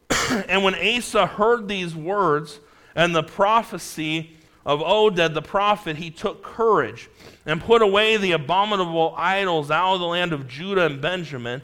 and 0.48 0.64
when 0.64 0.76
Asa 0.76 1.26
heard 1.26 1.68
these 1.68 1.94
words 1.94 2.60
and 2.96 3.14
the 3.16 3.24
prophecy 3.24 4.35
of 4.66 4.80
Oded 4.80 5.34
the 5.34 5.42
prophet, 5.42 5.98
he 5.98 6.10
took 6.10 6.44
courage 6.44 7.10
and 7.46 7.62
put 7.62 7.82
away 7.82 8.18
the 8.18 8.32
abominable 8.32 9.14
idols 9.16 9.70
out 9.70 9.94
of 9.94 10.00
the 10.00 10.08
land 10.08 10.34
of 10.34 10.48
Judah 10.48 10.86
and 10.86 11.02
Benjamin 11.02 11.62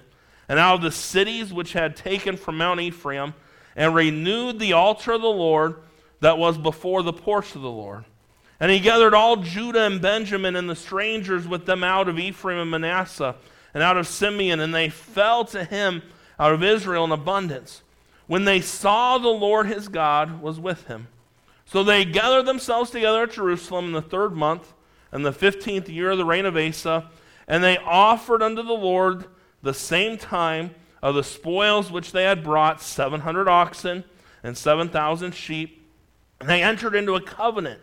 and 0.48 0.60
out 0.60 0.75
of 0.75 0.81
the 0.81 0.91
cities 0.91 1.51
which 1.51 1.74
had 1.74 1.96
taken 1.96 2.38
from 2.38 2.58
Mount 2.58 2.79
Ephraim 2.79 3.34
and 3.75 3.96
renewed 3.96 4.60
the 4.60 4.74
altar 4.74 5.13
of 5.13 5.22
the 5.22 5.27
Lord 5.27 5.77
that 6.20 6.38
was 6.38 6.58
before 6.58 7.01
the 7.01 7.13
porch 7.13 7.55
of 7.55 7.62
the 7.62 7.70
Lord. 7.70 8.05
And 8.60 8.70
he 8.70 8.79
gathered 8.79 9.15
all 9.15 9.38
Judah 9.38 9.86
and 9.86 10.00
Benjamin 10.00 10.55
and 10.55 10.70
the 10.70 10.75
strangers 10.75 11.48
with 11.48 11.65
them 11.65 11.84
out 11.84 12.08
of 12.08 12.20
Ephraim 12.20 12.60
and 12.60 12.70
Manasseh 12.70 13.36
and 13.74 13.81
out 13.81 13.98
of 13.98 14.08
Simeon, 14.08 14.60
and 14.60 14.75
they 14.75 14.89
fell 14.89 15.46
to 15.46 15.63
him 15.63 16.03
out 16.39 16.53
of 16.53 16.62
Israel 16.62 17.05
in 17.05 17.12
abundance 17.12 17.81
when 18.27 18.46
they 18.46 18.62
saw 18.62 19.17
the 19.17 19.29
Lord 19.29 19.65
his 19.65 19.88
God 19.88 20.41
was 20.41 20.60
with 20.60 20.86
him. 20.88 21.08
So 21.71 21.85
they 21.85 22.03
gathered 22.03 22.45
themselves 22.45 22.91
together 22.91 23.23
at 23.23 23.31
Jerusalem 23.31 23.85
in 23.85 23.91
the 23.93 24.01
third 24.01 24.33
month 24.33 24.73
and 25.09 25.25
the 25.25 25.31
fifteenth 25.31 25.87
year 25.87 26.11
of 26.11 26.17
the 26.17 26.25
reign 26.25 26.45
of 26.45 26.57
Asa, 26.57 27.09
and 27.47 27.63
they 27.63 27.77
offered 27.77 28.43
unto 28.43 28.61
the 28.61 28.73
Lord 28.73 29.27
the 29.61 29.73
same 29.73 30.17
time 30.17 30.75
of 31.01 31.15
the 31.15 31.23
spoils 31.23 31.89
which 31.89 32.11
they 32.11 32.25
had 32.25 32.43
brought, 32.43 32.81
700 32.81 33.47
oxen 33.47 34.03
and 34.43 34.57
7,000 34.57 35.33
sheep. 35.33 35.89
And 36.41 36.49
they 36.49 36.61
entered 36.61 36.93
into 36.93 37.15
a 37.15 37.21
covenant 37.21 37.79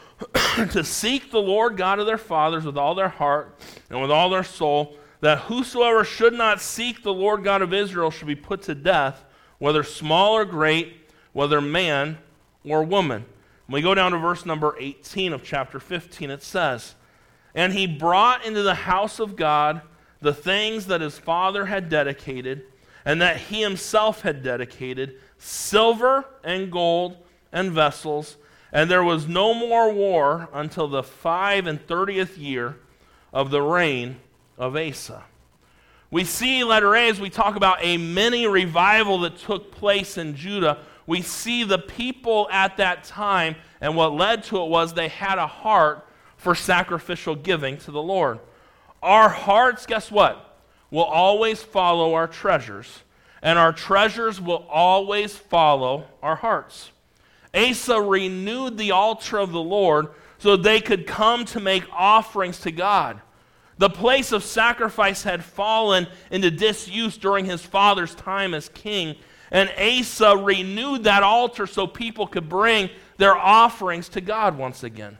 to 0.70 0.84
seek 0.84 1.30
the 1.30 1.40
Lord 1.40 1.78
God 1.78 2.00
of 2.00 2.04
their 2.04 2.18
fathers 2.18 2.66
with 2.66 2.76
all 2.76 2.94
their 2.94 3.08
heart 3.08 3.58
and 3.88 4.02
with 4.02 4.10
all 4.10 4.28
their 4.28 4.44
soul, 4.44 4.98
that 5.20 5.38
whosoever 5.38 6.04
should 6.04 6.34
not 6.34 6.60
seek 6.60 7.02
the 7.02 7.14
Lord 7.14 7.44
God 7.44 7.62
of 7.62 7.72
Israel 7.72 8.10
should 8.10 8.28
be 8.28 8.34
put 8.36 8.60
to 8.64 8.74
death, 8.74 9.24
whether 9.58 9.82
small 9.82 10.34
or 10.34 10.44
great, 10.44 11.08
whether 11.32 11.62
man 11.62 12.18
or 12.64 12.82
woman. 12.84 13.24
When 13.66 13.74
we 13.74 13.82
go 13.82 13.94
down 13.94 14.12
to 14.12 14.18
verse 14.18 14.44
number 14.44 14.74
18 14.78 15.32
of 15.32 15.42
chapter 15.42 15.80
15, 15.80 16.30
it 16.30 16.42
says, 16.42 16.94
And 17.54 17.72
he 17.72 17.86
brought 17.86 18.44
into 18.44 18.62
the 18.62 18.74
house 18.74 19.18
of 19.18 19.36
God 19.36 19.82
the 20.20 20.34
things 20.34 20.86
that 20.86 21.00
his 21.00 21.18
father 21.18 21.66
had 21.66 21.88
dedicated, 21.88 22.64
and 23.04 23.20
that 23.20 23.36
he 23.36 23.62
himself 23.62 24.22
had 24.22 24.42
dedicated 24.42 25.18
silver 25.38 26.24
and 26.44 26.70
gold 26.70 27.16
and 27.52 27.72
vessels, 27.72 28.36
and 28.72 28.90
there 28.90 29.02
was 29.02 29.26
no 29.26 29.52
more 29.52 29.92
war 29.92 30.48
until 30.52 30.88
the 30.88 31.02
five 31.02 31.66
and 31.66 31.84
thirtieth 31.86 32.38
year 32.38 32.76
of 33.32 33.50
the 33.50 33.60
reign 33.60 34.16
of 34.56 34.76
Asa. 34.76 35.24
We 36.10 36.24
see, 36.24 36.62
letter 36.62 36.94
A, 36.94 37.08
as 37.08 37.20
we 37.20 37.30
talk 37.30 37.56
about 37.56 37.78
a 37.80 37.96
mini 37.96 38.46
revival 38.46 39.20
that 39.20 39.38
took 39.38 39.72
place 39.72 40.18
in 40.18 40.36
Judah, 40.36 40.78
we 41.06 41.22
see 41.22 41.64
the 41.64 41.78
people 41.78 42.48
at 42.50 42.76
that 42.76 43.04
time, 43.04 43.56
and 43.80 43.96
what 43.96 44.12
led 44.12 44.44
to 44.44 44.62
it 44.62 44.68
was 44.68 44.94
they 44.94 45.08
had 45.08 45.38
a 45.38 45.46
heart 45.46 46.06
for 46.36 46.54
sacrificial 46.54 47.34
giving 47.34 47.76
to 47.78 47.90
the 47.90 48.02
Lord. 48.02 48.38
Our 49.02 49.28
hearts, 49.28 49.86
guess 49.86 50.10
what? 50.10 50.58
Will 50.90 51.04
always 51.04 51.62
follow 51.62 52.14
our 52.14 52.26
treasures, 52.26 53.02
and 53.42 53.58
our 53.58 53.72
treasures 53.72 54.40
will 54.40 54.66
always 54.68 55.36
follow 55.36 56.04
our 56.22 56.36
hearts. 56.36 56.90
Asa 57.54 58.00
renewed 58.00 58.78
the 58.78 58.92
altar 58.92 59.38
of 59.38 59.52
the 59.52 59.62
Lord 59.62 60.08
so 60.38 60.56
they 60.56 60.80
could 60.80 61.06
come 61.06 61.44
to 61.46 61.60
make 61.60 61.84
offerings 61.92 62.60
to 62.60 62.72
God. 62.72 63.20
The 63.78 63.90
place 63.90 64.32
of 64.32 64.44
sacrifice 64.44 65.22
had 65.22 65.44
fallen 65.44 66.06
into 66.30 66.50
disuse 66.50 67.16
during 67.16 67.44
his 67.44 67.62
father's 67.62 68.14
time 68.14 68.54
as 68.54 68.68
king, 68.68 69.16
and 69.52 69.70
Asa 69.78 70.34
renewed 70.36 71.04
that 71.04 71.22
altar 71.22 71.66
so 71.66 71.86
people 71.86 72.26
could 72.26 72.48
bring 72.48 72.88
their 73.18 73.36
offerings 73.36 74.08
to 74.08 74.20
God 74.22 74.56
once 74.56 74.82
again. 74.82 75.18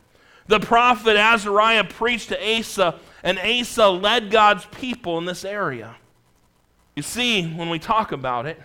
The 0.48 0.58
prophet 0.58 1.16
Azariah 1.16 1.84
preached 1.84 2.30
to 2.30 2.58
Asa, 2.58 2.98
and 3.22 3.38
Asa 3.38 3.88
led 3.88 4.30
God's 4.30 4.64
people 4.64 5.18
in 5.18 5.26
this 5.26 5.44
area. 5.44 5.96
You 6.96 7.02
see, 7.02 7.46
when 7.46 7.68
we 7.68 7.78
talk 7.78 8.10
about 8.10 8.46
it, 8.46 8.60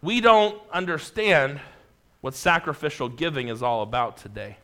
we 0.00 0.20
don't 0.20 0.56
understand 0.72 1.60
what 2.20 2.34
sacrificial 2.34 3.08
giving 3.08 3.48
is 3.48 3.62
all 3.62 3.82
about 3.82 4.16
today. 4.16 4.58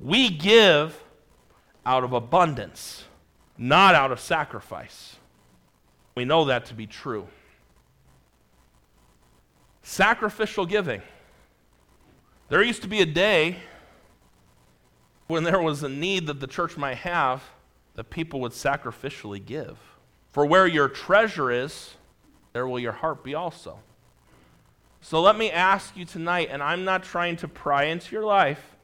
We 0.00 0.30
give 0.30 1.02
out 1.84 2.02
of 2.02 2.14
abundance, 2.14 3.04
not 3.58 3.94
out 3.94 4.10
of 4.10 4.20
sacrifice. 4.20 5.16
We 6.14 6.24
know 6.24 6.46
that 6.46 6.64
to 6.66 6.74
be 6.74 6.86
true. 6.86 7.28
Sacrificial 9.88 10.66
giving. 10.66 11.00
There 12.50 12.62
used 12.62 12.82
to 12.82 12.88
be 12.88 13.00
a 13.00 13.06
day 13.06 13.56
when 15.28 15.44
there 15.44 15.62
was 15.62 15.82
a 15.82 15.88
need 15.88 16.26
that 16.26 16.40
the 16.40 16.46
church 16.46 16.76
might 16.76 16.98
have 16.98 17.42
that 17.94 18.10
people 18.10 18.38
would 18.40 18.52
sacrificially 18.52 19.42
give. 19.42 19.78
For 20.30 20.44
where 20.44 20.66
your 20.66 20.90
treasure 20.90 21.50
is, 21.50 21.94
there 22.52 22.68
will 22.68 22.78
your 22.78 22.92
heart 22.92 23.24
be 23.24 23.34
also. 23.34 23.78
So 25.00 25.22
let 25.22 25.38
me 25.38 25.50
ask 25.50 25.96
you 25.96 26.04
tonight, 26.04 26.48
and 26.50 26.62
I'm 26.62 26.84
not 26.84 27.02
trying 27.02 27.36
to 27.36 27.48
pry 27.48 27.84
into 27.84 28.14
your 28.14 28.26
life, 28.26 28.76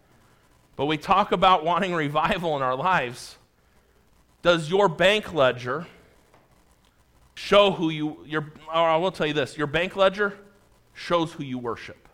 but 0.75 0.87
we 0.87 0.96
talk 0.96 1.32
about 1.32 1.66
wanting 1.66 1.92
revival 1.92 2.56
in 2.56 2.62
our 2.62 2.75
lives. 2.75 3.37
Does 4.40 4.70
your 4.70 4.88
bank 4.88 5.34
ledger 5.34 5.87
show 7.34 7.73
who 7.73 7.90
you, 7.90 8.25
your, 8.25 8.50
or 8.68 8.88
I 8.88 8.96
will 8.96 9.12
tell 9.12 9.26
you 9.26 9.34
this 9.34 9.58
your 9.58 9.66
bank 9.66 9.96
ledger 9.96 10.38
shows 10.94 11.32
who 11.32 11.44
you 11.44 11.58
worship. 11.58 12.08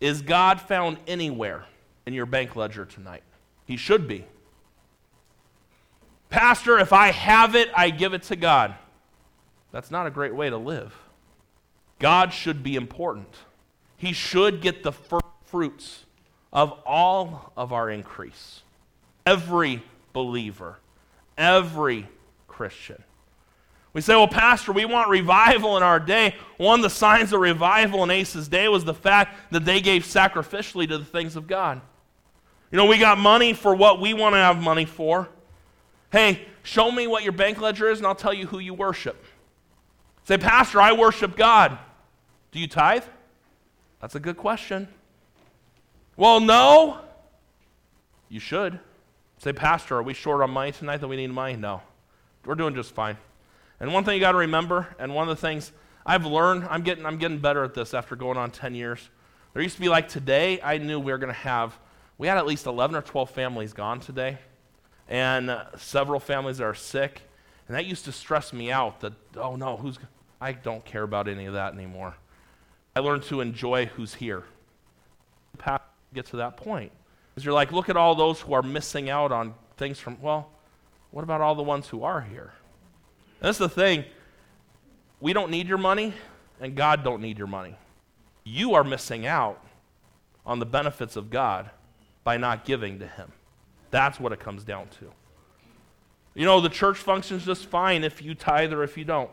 Is 0.00 0.22
God 0.22 0.60
found 0.60 0.98
anywhere 1.06 1.66
in 2.06 2.14
your 2.14 2.26
bank 2.26 2.56
ledger 2.56 2.84
tonight? 2.84 3.22
He 3.66 3.76
should 3.76 4.08
be. 4.08 4.24
Pastor, 6.30 6.78
if 6.78 6.92
I 6.92 7.08
have 7.08 7.54
it, 7.54 7.68
I 7.76 7.90
give 7.90 8.14
it 8.14 8.22
to 8.24 8.36
God. 8.36 8.74
That's 9.72 9.90
not 9.90 10.06
a 10.06 10.10
great 10.10 10.34
way 10.34 10.50
to 10.50 10.56
live. 10.56 10.94
God 11.98 12.32
should 12.32 12.62
be 12.62 12.76
important. 12.76 13.34
He 13.96 14.12
should 14.12 14.62
get 14.62 14.82
the 14.82 14.92
fruits 15.44 16.06
of 16.52 16.72
all 16.86 17.52
of 17.56 17.72
our 17.72 17.90
increase. 17.90 18.62
Every 19.26 19.82
believer, 20.12 20.78
every 21.36 22.08
Christian. 22.48 23.04
We 23.92 24.00
say, 24.00 24.14
well, 24.14 24.28
Pastor, 24.28 24.72
we 24.72 24.84
want 24.84 25.08
revival 25.08 25.76
in 25.76 25.82
our 25.82 25.98
day. 25.98 26.36
One 26.58 26.78
of 26.78 26.82
the 26.84 26.90
signs 26.90 27.32
of 27.32 27.40
revival 27.40 28.04
in 28.04 28.10
Asa's 28.10 28.48
day 28.48 28.68
was 28.68 28.84
the 28.84 28.94
fact 28.94 29.36
that 29.50 29.64
they 29.64 29.80
gave 29.80 30.04
sacrificially 30.04 30.88
to 30.88 30.98
the 30.98 31.04
things 31.04 31.34
of 31.34 31.48
God. 31.48 31.80
You 32.70 32.76
know, 32.76 32.86
we 32.86 32.98
got 32.98 33.18
money 33.18 33.52
for 33.52 33.74
what 33.74 34.00
we 34.00 34.14
want 34.14 34.34
to 34.34 34.38
have 34.38 34.62
money 34.62 34.84
for. 34.84 35.28
Hey, 36.12 36.46
show 36.62 36.90
me 36.92 37.08
what 37.08 37.24
your 37.24 37.32
bank 37.32 37.60
ledger 37.60 37.90
is, 37.90 37.98
and 37.98 38.06
I'll 38.06 38.14
tell 38.14 38.32
you 38.32 38.46
who 38.46 38.60
you 38.60 38.74
worship. 38.74 39.24
Say, 40.24 40.38
Pastor, 40.38 40.80
I 40.80 40.92
worship 40.92 41.36
God. 41.36 41.76
Do 42.52 42.60
you 42.60 42.68
tithe? 42.68 43.04
That's 44.00 44.14
a 44.14 44.20
good 44.20 44.36
question. 44.36 44.86
Well, 46.16 46.38
no. 46.38 47.00
You 48.28 48.38
should. 48.38 48.78
Say, 49.38 49.52
Pastor, 49.52 49.96
are 49.96 50.02
we 50.02 50.14
short 50.14 50.42
on 50.42 50.50
money 50.50 50.70
tonight 50.70 50.98
that 50.98 51.08
we 51.08 51.16
need 51.16 51.28
money? 51.28 51.56
No. 51.56 51.82
We're 52.44 52.54
doing 52.54 52.74
just 52.74 52.94
fine. 52.94 53.16
And 53.80 53.92
one 53.92 54.04
thing 54.04 54.14
you 54.14 54.20
got 54.20 54.32
to 54.32 54.38
remember, 54.38 54.94
and 54.98 55.14
one 55.14 55.28
of 55.28 55.36
the 55.36 55.40
things 55.40 55.72
I've 56.04 56.26
learned, 56.26 56.66
I'm 56.68 56.82
getting, 56.82 57.06
I'm 57.06 57.18
getting 57.18 57.38
better 57.38 57.64
at 57.64 57.74
this 57.74 57.94
after 57.94 58.14
going 58.14 58.36
on 58.36 58.50
10 58.50 58.74
years. 58.74 59.08
There 59.52 59.62
used 59.62 59.76
to 59.76 59.80
be 59.80 59.88
like 59.88 60.08
today, 60.08 60.60
I 60.62 60.78
knew 60.78 61.00
we 61.00 61.12
were 61.12 61.18
going 61.18 61.32
to 61.32 61.40
have, 61.40 61.78
we 62.18 62.28
had 62.28 62.36
at 62.36 62.46
least 62.46 62.66
11 62.66 62.94
or 62.94 63.02
12 63.02 63.30
families 63.30 63.72
gone 63.72 64.00
today, 64.00 64.38
and 65.08 65.50
uh, 65.50 65.64
several 65.78 66.20
families 66.20 66.58
that 66.58 66.64
are 66.64 66.74
sick. 66.74 67.22
And 67.66 67.76
that 67.76 67.86
used 67.86 68.04
to 68.04 68.12
stress 68.12 68.52
me 68.52 68.70
out 68.70 69.00
that, 69.00 69.14
oh 69.36 69.56
no, 69.56 69.76
who's, 69.76 69.98
I 70.40 70.52
don't 70.52 70.84
care 70.84 71.02
about 71.02 71.26
any 71.26 71.46
of 71.46 71.54
that 71.54 71.72
anymore. 71.72 72.14
I 72.94 73.00
learned 73.00 73.22
to 73.24 73.40
enjoy 73.40 73.86
who's 73.86 74.14
here. 74.14 74.44
Get 76.12 76.26
to 76.26 76.36
that 76.36 76.56
point. 76.56 76.92
Because 77.30 77.44
you're 77.44 77.54
like, 77.54 77.72
look 77.72 77.88
at 77.88 77.96
all 77.96 78.14
those 78.14 78.40
who 78.40 78.52
are 78.52 78.62
missing 78.62 79.08
out 79.08 79.30
on 79.30 79.54
things 79.76 79.98
from, 79.98 80.20
well, 80.20 80.50
what 81.12 81.22
about 81.22 81.40
all 81.40 81.54
the 81.54 81.62
ones 81.62 81.88
who 81.88 82.02
are 82.02 82.20
here? 82.20 82.52
That's 83.40 83.58
the 83.58 83.68
thing. 83.68 84.04
We 85.20 85.32
don't 85.32 85.50
need 85.50 85.68
your 85.68 85.78
money, 85.78 86.14
and 86.60 86.74
God 86.74 87.04
don't 87.04 87.20
need 87.20 87.38
your 87.38 87.46
money. 87.46 87.74
You 88.44 88.74
are 88.74 88.84
missing 88.84 89.26
out 89.26 89.62
on 90.46 90.58
the 90.58 90.66
benefits 90.66 91.16
of 91.16 91.30
God 91.30 91.70
by 92.24 92.36
not 92.36 92.64
giving 92.64 92.98
to 93.00 93.06
Him. 93.06 93.32
That's 93.90 94.20
what 94.20 94.32
it 94.32 94.40
comes 94.40 94.64
down 94.64 94.88
to. 95.00 95.10
You 96.34 96.44
know, 96.44 96.60
the 96.60 96.68
church 96.68 96.98
functions 96.98 97.44
just 97.44 97.66
fine 97.66 98.04
if 98.04 98.22
you 98.22 98.34
tithe 98.34 98.72
or 98.72 98.82
if 98.82 98.96
you 98.96 99.04
don't. 99.04 99.30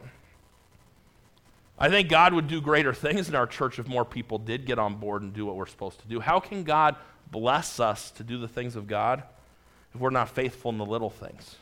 I 1.79 1.89
think 1.89 2.09
God 2.09 2.33
would 2.33 2.47
do 2.47 2.59
greater 2.59 2.93
things 2.93 3.29
in 3.29 3.35
our 3.35 3.45
church 3.45 3.77
if 3.77 3.87
more 3.87 4.03
people 4.03 4.39
did 4.39 4.65
get 4.65 4.79
on 4.79 4.95
board 4.95 5.21
and 5.21 5.31
do 5.31 5.45
what 5.45 5.55
we're 5.55 5.67
supposed 5.67 5.99
to 6.01 6.07
do. 6.07 6.19
How 6.19 6.39
can 6.39 6.63
God 6.63 6.95
bless 7.29 7.79
us 7.79 8.09
to 8.11 8.23
do 8.23 8.39
the 8.39 8.47
things 8.47 8.75
of 8.75 8.87
God 8.87 9.23
if 9.93 10.01
we're 10.01 10.09
not 10.09 10.29
faithful 10.29 10.71
in 10.71 10.79
the 10.79 10.85
little 10.85 11.11
things? 11.11 11.55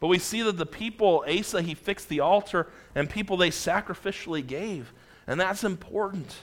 But 0.00 0.08
we 0.08 0.18
see 0.18 0.42
that 0.42 0.56
the 0.56 0.66
people, 0.66 1.24
Asa, 1.28 1.62
he 1.62 1.74
fixed 1.74 2.08
the 2.08 2.20
altar, 2.20 2.68
and 2.94 3.08
people 3.08 3.36
they 3.36 3.50
sacrificially 3.50 4.44
gave. 4.44 4.92
And 5.26 5.38
that's 5.38 5.62
important. 5.62 6.34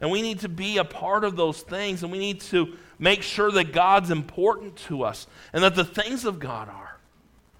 And 0.00 0.10
we 0.10 0.20
need 0.20 0.40
to 0.40 0.48
be 0.48 0.76
a 0.76 0.84
part 0.84 1.24
of 1.24 1.36
those 1.36 1.62
things, 1.62 2.02
and 2.02 2.12
we 2.12 2.18
need 2.18 2.42
to 2.42 2.76
make 2.98 3.22
sure 3.22 3.50
that 3.50 3.72
God's 3.72 4.10
important 4.10 4.76
to 4.76 5.02
us 5.02 5.26
and 5.52 5.62
that 5.64 5.74
the 5.74 5.84
things 5.84 6.24
of 6.24 6.38
God 6.38 6.68
are. 6.68 6.98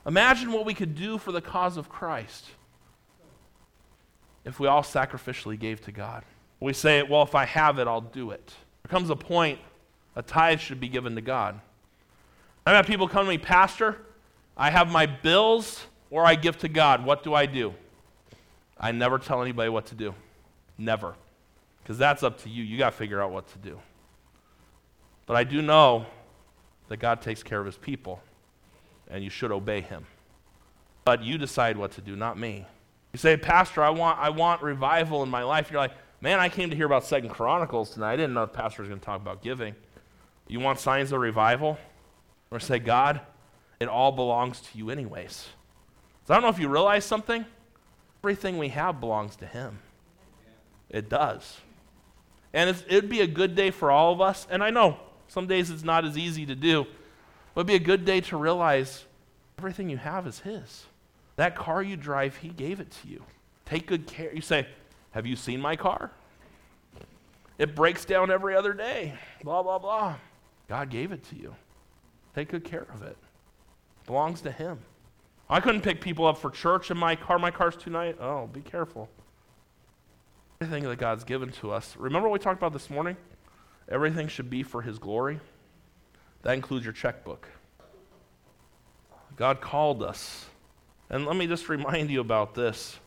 Imagine 0.07 0.53
what 0.53 0.67
we 0.67 0.75
could 0.75 0.95
do 0.95 1.19
for 1.19 1.33
the 1.33 1.41
cause 1.41 1.77
of 1.77 1.89
Christ 1.89 2.45
if 4.45 4.61
we 4.61 4.69
all 4.69 4.83
sacrificially 4.83 5.59
gave 5.59 5.81
to 5.83 5.93
God. 5.93 6.25
We 6.61 6.73
say, 6.73 7.03
well, 7.03 7.23
if 7.23 7.35
I 7.35 7.45
have 7.45 7.79
it, 7.79 7.89
I'll 7.89 8.01
do 8.01 8.31
it. 8.31 8.55
There 8.83 8.91
comes 8.91 9.11
a 9.11 9.17
point 9.17 9.59
a 10.15 10.23
tithe 10.23 10.61
should 10.61 10.81
be 10.81 10.89
given 10.89 11.15
to 11.17 11.21
God. 11.21 11.61
I've 12.65 12.75
had 12.75 12.87
people 12.87 13.07
come 13.07 13.27
to 13.27 13.31
me, 13.31 13.39
Pastor, 13.39 13.99
I 14.57 14.71
have 14.71 14.91
my 14.91 15.07
bills 15.07 15.85
or 16.11 16.25
I 16.25 16.35
give 16.35 16.59
to 16.59 16.69
God. 16.69 17.05
What 17.05 17.23
do 17.23 17.35
I 17.35 17.47
do? 17.47 17.75
I 18.79 18.93
never 18.93 19.19
tell 19.19 19.43
anybody 19.43 19.69
what 19.69 19.87
to 19.87 19.95
do. 19.95 20.15
Never. 20.79 21.15
Because 21.83 21.99
that's 21.99 22.23
up 22.23 22.43
to 22.43 22.49
you. 22.49 22.63
You 22.63 22.79
got 22.79 22.91
to 22.91 22.97
figure 22.97 23.23
out 23.23 23.31
what 23.31 23.49
to 23.49 23.59
do. 23.59 23.79
But 25.27 25.37
I 25.37 25.45
do 25.45 25.63
know 25.63 26.07
that 26.89 26.99
God 26.99 27.21
takes 27.21 27.43
care 27.43 27.59
of 27.59 27.67
his 27.67 27.77
people, 27.77 28.23
and 29.11 29.25
you 29.25 29.31
should 29.31 29.51
obey 29.51 29.81
him. 29.81 30.07
But 31.05 31.23
you 31.23 31.39
decide 31.39 31.77
what 31.77 31.93
to 31.93 32.01
do, 32.01 32.17
not 32.17 32.39
me. 32.39 32.67
You 33.13 33.19
say, 33.19 33.37
Pastor, 33.37 33.83
I 33.83 33.91
want, 33.91 34.19
I 34.19 34.31
want 34.31 34.63
revival 34.63 35.23
in 35.23 35.29
my 35.29 35.43
life. 35.43 35.71
You're 35.71 35.81
like, 35.81 35.95
man, 36.21 36.39
I 36.39 36.49
came 36.49 36.71
to 36.71 36.77
hear 36.77 36.87
about 36.87 37.05
Second 37.05 37.31
Chronicles 37.31 37.91
tonight. 37.91 38.13
I 38.13 38.17
didn't 38.17 38.35
know 38.35 38.43
the 38.43 38.49
pastor 38.49 38.83
was 38.83 38.89
going 38.89 39.01
to 39.01 39.07
talk 39.07 39.21
about 39.21 39.43
giving. 39.43 39.75
You 40.49 40.61
want 40.61 40.79
signs 40.79 41.13
of 41.13 41.21
revival? 41.21 41.79
Or 42.51 42.61
say, 42.61 42.79
God, 42.79 43.21
it 43.79 43.89
all 43.89 44.13
belongs 44.13 44.61
to 44.61 44.79
you, 44.79 44.91
anyways. 44.91 45.49
So 46.27 46.35
I 46.35 46.37
don't 46.37 46.43
know 46.43 46.49
if 46.49 46.59
you 46.59 46.69
realize 46.69 47.05
something. 47.05 47.45
Everything 48.23 48.59
we 48.59 48.69
have 48.69 49.01
belongs 49.01 49.37
to 49.37 49.47
Him. 49.47 49.79
It 50.89 51.09
does. 51.09 51.61
And 52.53 52.71
it'd 52.89 53.11
be 53.11 53.21
a 53.21 53.27
good 53.27 53.55
day 53.55 53.71
for 53.71 53.91
all 53.91 54.13
of 54.13 54.21
us. 54.21 54.47
And 54.51 54.63
I 54.63 54.71
know 54.71 54.99
some 55.29 55.47
days 55.47 55.71
it's 55.71 55.85
not 55.85 56.05
as 56.05 56.17
easy 56.17 56.47
to 56.47 56.55
do, 56.55 56.87
but 57.55 57.61
it'd 57.61 57.67
be 57.67 57.75
a 57.75 57.79
good 57.79 58.05
day 58.05 58.21
to 58.23 58.37
realize 58.37 59.05
everything 59.59 59.91
you 59.91 59.99
have 59.99 60.27
is 60.27 60.41
His. 60.41 60.87
That 61.37 61.55
car 61.55 61.83
you 61.83 61.97
drive, 61.97 62.37
He 62.37 62.49
gave 62.49 62.81
it 62.81 62.91
to 63.03 63.09
you. 63.09 63.23
Take 63.67 63.87
good 63.87 64.07
care. 64.07 64.33
You 64.35 64.41
say, 64.41 64.67
Have 65.11 65.27
you 65.27 65.37
seen 65.37 65.61
my 65.61 65.77
car? 65.77 66.11
It 67.59 67.75
breaks 67.75 68.05
down 68.05 68.31
every 68.31 68.55
other 68.55 68.73
day. 68.73 69.15
Blah, 69.43 69.63
blah, 69.63 69.79
blah. 69.79 70.17
God 70.69 70.91
gave 70.91 71.13
it 71.13 71.25
to 71.31 71.37
you. 71.37 71.55
Take 72.35 72.49
good 72.49 72.65
care 72.65 72.87
of 72.93 73.03
it 73.03 73.17
belongs 74.07 74.41
to 74.43 74.51
Him. 74.51 74.79
I 75.49 75.61
couldn't 75.61 75.83
pick 75.83 76.01
people 76.01 76.27
up 76.27 76.39
for 76.39 76.51
church 76.51 76.91
in 76.91 76.97
my 76.97 77.15
car. 77.17 77.39
My 77.39 77.51
car's 77.51 77.77
too 77.77 77.91
nice. 77.91 78.15
Oh, 78.21 78.47
be 78.47 78.61
careful. 78.61 79.09
Everything 80.61 80.89
that 80.89 80.99
God's 80.99 81.25
given 81.25 81.51
to 81.53 81.71
us. 81.71 81.95
Remember 81.97 82.29
what 82.29 82.41
we 82.41 82.43
talked 82.43 82.59
about 82.59 82.73
this 82.73 82.91
morning? 82.91 83.17
Everything 83.89 84.29
should 84.29 84.51
be 84.51 84.63
for 84.63 84.83
His 84.83 84.99
glory. 84.99 85.39
That 86.43 86.55
includes 86.55 86.85
your 86.85 86.93
checkbook. 86.93 87.49
God 89.37 89.61
called 89.61 90.03
us. 90.03 90.47
And 91.11 91.27
let 91.27 91.37
me 91.37 91.47
just 91.47 91.69
remind 91.69 92.11
you 92.11 92.21
about 92.21 92.55
this. 92.55 92.99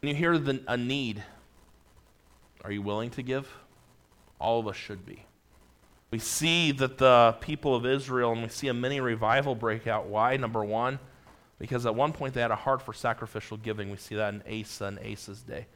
When 0.00 0.10
you 0.10 0.14
hear 0.14 0.38
the, 0.38 0.62
a 0.68 0.76
need, 0.76 1.22
are 2.64 2.72
you 2.72 2.82
willing 2.82 3.10
to 3.10 3.22
give? 3.22 3.52
All 4.40 4.60
of 4.60 4.68
us 4.68 4.76
should 4.76 5.04
be. 5.04 5.24
We 6.10 6.18
see 6.18 6.72
that 6.72 6.98
the 6.98 7.36
people 7.40 7.74
of 7.74 7.84
Israel, 7.84 8.32
and 8.32 8.42
we 8.42 8.48
see 8.48 8.68
a 8.68 8.74
mini 8.74 9.00
revival 9.00 9.54
break 9.54 9.86
out. 9.86 10.06
Why? 10.06 10.36
Number 10.36 10.64
one, 10.64 10.98
because 11.58 11.84
at 11.84 11.94
one 11.94 12.12
point 12.12 12.34
they 12.34 12.40
had 12.40 12.50
a 12.50 12.56
heart 12.56 12.80
for 12.80 12.92
sacrificial 12.94 13.56
giving. 13.58 13.90
We 13.90 13.96
see 13.96 14.14
that 14.14 14.32
in 14.32 14.60
Asa 14.60 14.86
and 14.86 14.98
Asa's 15.00 15.42
day. 15.42 15.66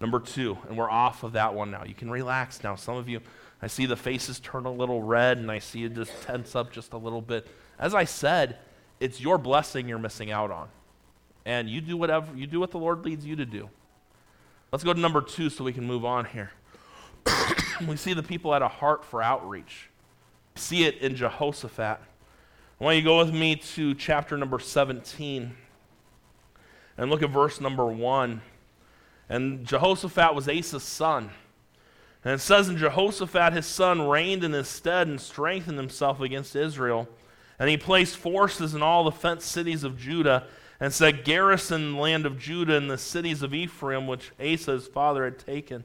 Number 0.00 0.20
two, 0.20 0.58
and 0.68 0.76
we're 0.76 0.90
off 0.90 1.24
of 1.24 1.32
that 1.32 1.54
one 1.54 1.70
now. 1.70 1.84
You 1.84 1.94
can 1.94 2.10
relax 2.10 2.62
now. 2.62 2.76
Some 2.76 2.96
of 2.96 3.08
you, 3.08 3.20
I 3.60 3.66
see 3.66 3.86
the 3.86 3.96
faces 3.96 4.38
turn 4.38 4.64
a 4.64 4.70
little 4.70 5.02
red, 5.02 5.38
and 5.38 5.50
I 5.50 5.58
see 5.58 5.84
it 5.84 5.94
just 5.94 6.12
tense 6.22 6.54
up 6.54 6.70
just 6.70 6.92
a 6.92 6.98
little 6.98 7.22
bit. 7.22 7.48
As 7.78 7.94
I 7.94 8.04
said, 8.04 8.58
it's 9.00 9.20
your 9.20 9.38
blessing 9.38 9.88
you're 9.88 9.98
missing 9.98 10.30
out 10.30 10.50
on. 10.50 10.68
And 11.44 11.68
you 11.68 11.80
do 11.80 11.96
whatever, 11.96 12.36
you 12.36 12.46
do 12.46 12.60
what 12.60 12.70
the 12.70 12.78
Lord 12.78 13.04
leads 13.04 13.24
you 13.24 13.34
to 13.36 13.46
do. 13.46 13.70
Let's 14.70 14.84
go 14.84 14.92
to 14.92 15.00
number 15.00 15.22
two 15.22 15.48
so 15.48 15.64
we 15.64 15.72
can 15.72 15.84
move 15.84 16.04
on 16.04 16.26
here. 16.26 16.52
we 17.86 17.96
see 17.96 18.12
the 18.12 18.22
people 18.22 18.52
had 18.52 18.62
a 18.62 18.68
heart 18.68 19.04
for 19.04 19.22
outreach. 19.22 19.90
See 20.56 20.84
it 20.84 20.98
in 20.98 21.14
Jehoshaphat. 21.14 22.00
I 22.80 22.84
want 22.84 22.96
you 22.96 23.02
to 23.02 23.06
go 23.06 23.18
with 23.18 23.32
me 23.32 23.56
to 23.56 23.94
chapter 23.94 24.36
number 24.36 24.58
17 24.58 25.54
and 26.96 27.10
look 27.10 27.22
at 27.22 27.30
verse 27.30 27.60
number 27.60 27.86
1. 27.86 28.40
And 29.28 29.64
Jehoshaphat 29.66 30.34
was 30.34 30.48
Asa's 30.48 30.82
son. 30.82 31.30
And 32.24 32.34
it 32.34 32.40
says 32.40 32.68
in 32.68 32.76
Jehoshaphat, 32.76 33.52
his 33.52 33.66
son 33.66 34.08
reigned 34.08 34.42
in 34.42 34.52
his 34.52 34.68
stead 34.68 35.06
and 35.06 35.20
strengthened 35.20 35.78
himself 35.78 36.20
against 36.20 36.56
Israel. 36.56 37.08
And 37.58 37.68
he 37.68 37.76
placed 37.76 38.16
forces 38.16 38.74
in 38.74 38.82
all 38.82 39.04
the 39.04 39.12
fenced 39.12 39.50
cities 39.50 39.84
of 39.84 39.98
Judah 39.98 40.46
and 40.80 40.92
set 40.92 41.24
garrison 41.24 41.92
the 41.92 42.00
land 42.00 42.26
of 42.26 42.38
Judah 42.38 42.76
and 42.76 42.90
the 42.90 42.98
cities 42.98 43.42
of 43.42 43.54
Ephraim, 43.54 44.06
which 44.06 44.32
Asa 44.40 44.72
his 44.72 44.86
father 44.86 45.24
had 45.24 45.38
taken. 45.38 45.84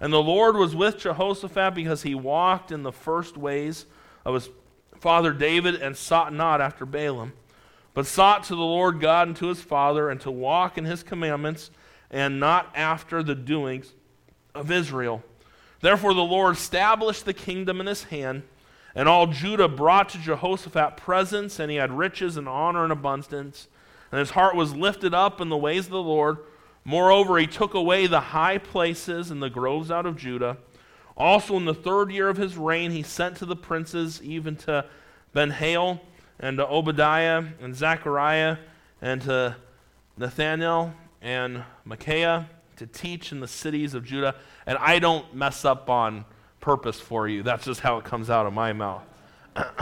And 0.00 0.12
the 0.12 0.22
Lord 0.22 0.56
was 0.56 0.74
with 0.74 0.98
Jehoshaphat 0.98 1.74
because 1.74 2.02
he 2.02 2.14
walked 2.14 2.70
in 2.70 2.82
the 2.82 2.92
first 2.92 3.36
ways 3.36 3.86
of 4.24 4.34
his 4.34 4.50
father 4.98 5.32
David 5.32 5.76
and 5.76 5.96
sought 5.96 6.32
not 6.32 6.60
after 6.60 6.84
Balaam, 6.84 7.32
but 7.94 8.06
sought 8.06 8.44
to 8.44 8.54
the 8.54 8.60
Lord 8.60 9.00
God 9.00 9.28
and 9.28 9.36
to 9.38 9.46
his 9.46 9.62
Father, 9.62 10.10
and 10.10 10.20
to 10.20 10.30
walk 10.30 10.76
in 10.76 10.84
his 10.84 11.02
commandments, 11.02 11.70
and 12.10 12.38
not 12.38 12.70
after 12.74 13.22
the 13.22 13.34
doings 13.34 13.92
of 14.54 14.70
Israel. 14.70 15.22
Therefore 15.80 16.14
the 16.14 16.20
Lord 16.20 16.56
established 16.56 17.24
the 17.24 17.32
kingdom 17.32 17.80
in 17.80 17.86
his 17.86 18.04
hand, 18.04 18.42
and 18.94 19.08
all 19.08 19.26
Judah 19.26 19.68
brought 19.68 20.08
to 20.10 20.18
Jehoshaphat 20.18 20.96
presents, 20.96 21.58
and 21.58 21.70
he 21.70 21.76
had 21.76 21.92
riches 21.92 22.36
and 22.36 22.48
honor 22.48 22.82
and 22.82 22.92
abundance. 22.92 23.68
And 24.10 24.18
his 24.18 24.30
heart 24.30 24.54
was 24.54 24.74
lifted 24.74 25.12
up 25.12 25.40
in 25.40 25.48
the 25.48 25.56
ways 25.56 25.86
of 25.86 25.92
the 25.92 26.02
Lord. 26.02 26.38
Moreover, 26.86 27.36
he 27.36 27.48
took 27.48 27.74
away 27.74 28.06
the 28.06 28.20
high 28.20 28.58
places 28.58 29.32
and 29.32 29.42
the 29.42 29.50
groves 29.50 29.90
out 29.90 30.06
of 30.06 30.16
Judah. 30.16 30.56
Also, 31.16 31.56
in 31.56 31.64
the 31.64 31.74
third 31.74 32.12
year 32.12 32.28
of 32.28 32.36
his 32.36 32.56
reign, 32.56 32.92
he 32.92 33.02
sent 33.02 33.36
to 33.38 33.44
the 33.44 33.56
princes, 33.56 34.22
even 34.22 34.54
to 34.54 34.84
Benhail 35.32 36.00
and 36.38 36.58
to 36.58 36.68
Obadiah 36.68 37.42
and 37.60 37.74
Zechariah 37.74 38.58
and 39.02 39.20
to 39.22 39.56
Nathaniel 40.16 40.94
and 41.20 41.64
Micaiah 41.84 42.48
to 42.76 42.86
teach 42.86 43.32
in 43.32 43.40
the 43.40 43.48
cities 43.48 43.94
of 43.94 44.04
Judah. 44.04 44.36
And 44.64 44.78
I 44.78 45.00
don't 45.00 45.34
mess 45.34 45.64
up 45.64 45.90
on 45.90 46.24
purpose 46.60 47.00
for 47.00 47.26
you. 47.26 47.42
That's 47.42 47.64
just 47.64 47.80
how 47.80 47.98
it 47.98 48.04
comes 48.04 48.30
out 48.30 48.46
of 48.46 48.52
my 48.52 48.72
mouth. 48.72 49.02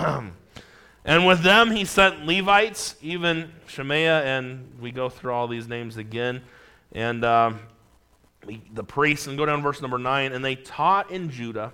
and 1.04 1.26
with 1.26 1.42
them 1.42 1.70
he 1.70 1.84
sent 1.84 2.24
Levites, 2.24 2.96
even 3.02 3.52
Shemaiah, 3.66 4.22
and 4.22 4.72
we 4.80 4.90
go 4.90 5.10
through 5.10 5.34
all 5.34 5.48
these 5.48 5.68
names 5.68 5.98
again. 5.98 6.40
And 6.94 7.24
um, 7.24 7.60
the 8.72 8.84
priests, 8.84 9.26
and 9.26 9.36
go 9.36 9.46
down 9.46 9.62
verse 9.62 9.82
number 9.82 9.98
9, 9.98 10.32
and 10.32 10.44
they 10.44 10.54
taught 10.54 11.10
in 11.10 11.30
Judah 11.30 11.72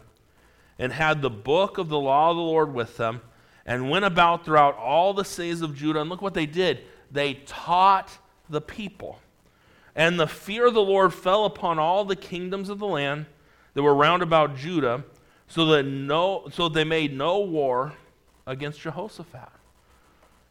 and 0.78 0.92
had 0.92 1.20
the 1.20 1.30
book 1.30 1.78
of 1.78 1.88
the 1.88 1.98
law 1.98 2.30
of 2.30 2.36
the 2.36 2.42
Lord 2.42 2.72
with 2.72 2.96
them 2.96 3.20
and 3.66 3.90
went 3.90 4.04
about 4.04 4.44
throughout 4.44 4.76
all 4.76 5.12
the 5.12 5.24
cities 5.24 5.60
of 5.60 5.74
Judah. 5.76 6.00
And 6.00 6.08
look 6.10 6.22
what 6.22 6.34
they 6.34 6.46
did 6.46 6.80
they 7.12 7.34
taught 7.34 8.18
the 8.48 8.60
people. 8.60 9.18
And 9.96 10.18
the 10.18 10.28
fear 10.28 10.66
of 10.66 10.74
the 10.74 10.82
Lord 10.82 11.12
fell 11.12 11.44
upon 11.44 11.78
all 11.78 12.04
the 12.04 12.16
kingdoms 12.16 12.68
of 12.68 12.78
the 12.78 12.86
land 12.86 13.26
that 13.74 13.82
were 13.82 13.94
round 13.94 14.22
about 14.22 14.56
Judah, 14.56 15.04
so 15.48 15.66
that 15.66 15.82
no, 15.82 16.48
so 16.52 16.68
they 16.68 16.84
made 16.84 17.12
no 17.12 17.40
war 17.40 17.94
against 18.46 18.80
Jehoshaphat. 18.80 19.59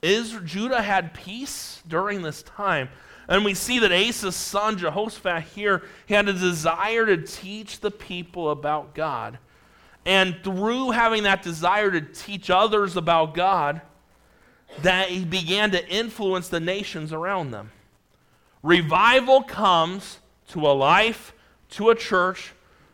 Is 0.02 0.38
Judah 0.46 0.82
had 0.82 1.14
peace 1.14 1.82
during 1.88 2.22
this 2.22 2.44
time? 2.44 2.90
And 3.28 3.46
we 3.46 3.54
see 3.54 3.80
that 3.80 3.92
Asa's 3.92 4.36
son 4.36 4.78
Jehoshaphat 4.78 5.44
here 5.44 5.84
he 6.08 6.14
had 6.14 6.28
a 6.28 6.34
desire 6.34 7.06
to 7.06 7.18
teach 7.18 7.80
the 7.80 7.92
people 7.92 8.50
about 8.50 8.96
God. 8.96 9.38
And 10.06 10.38
through 10.44 10.92
having 10.92 11.24
that 11.24 11.44
desire 11.44 11.92
to 11.92 12.02
teach 12.02 12.50
others 12.50 12.98
about 12.98 13.36
God, 13.36 13.82
that 14.82 15.10
he 15.10 15.26
began 15.26 15.72
to 15.72 15.88
influence 15.88 16.48
the 16.48 16.60
nations 16.60 17.12
around 17.12 17.52
them. 17.52 17.72
Revival 18.64 19.44
comes 19.44 20.20
to 20.50 20.62
a 20.62 20.74
life, 20.74 21.34
to 21.72 21.90
a 21.90 21.96
church, 21.96 22.54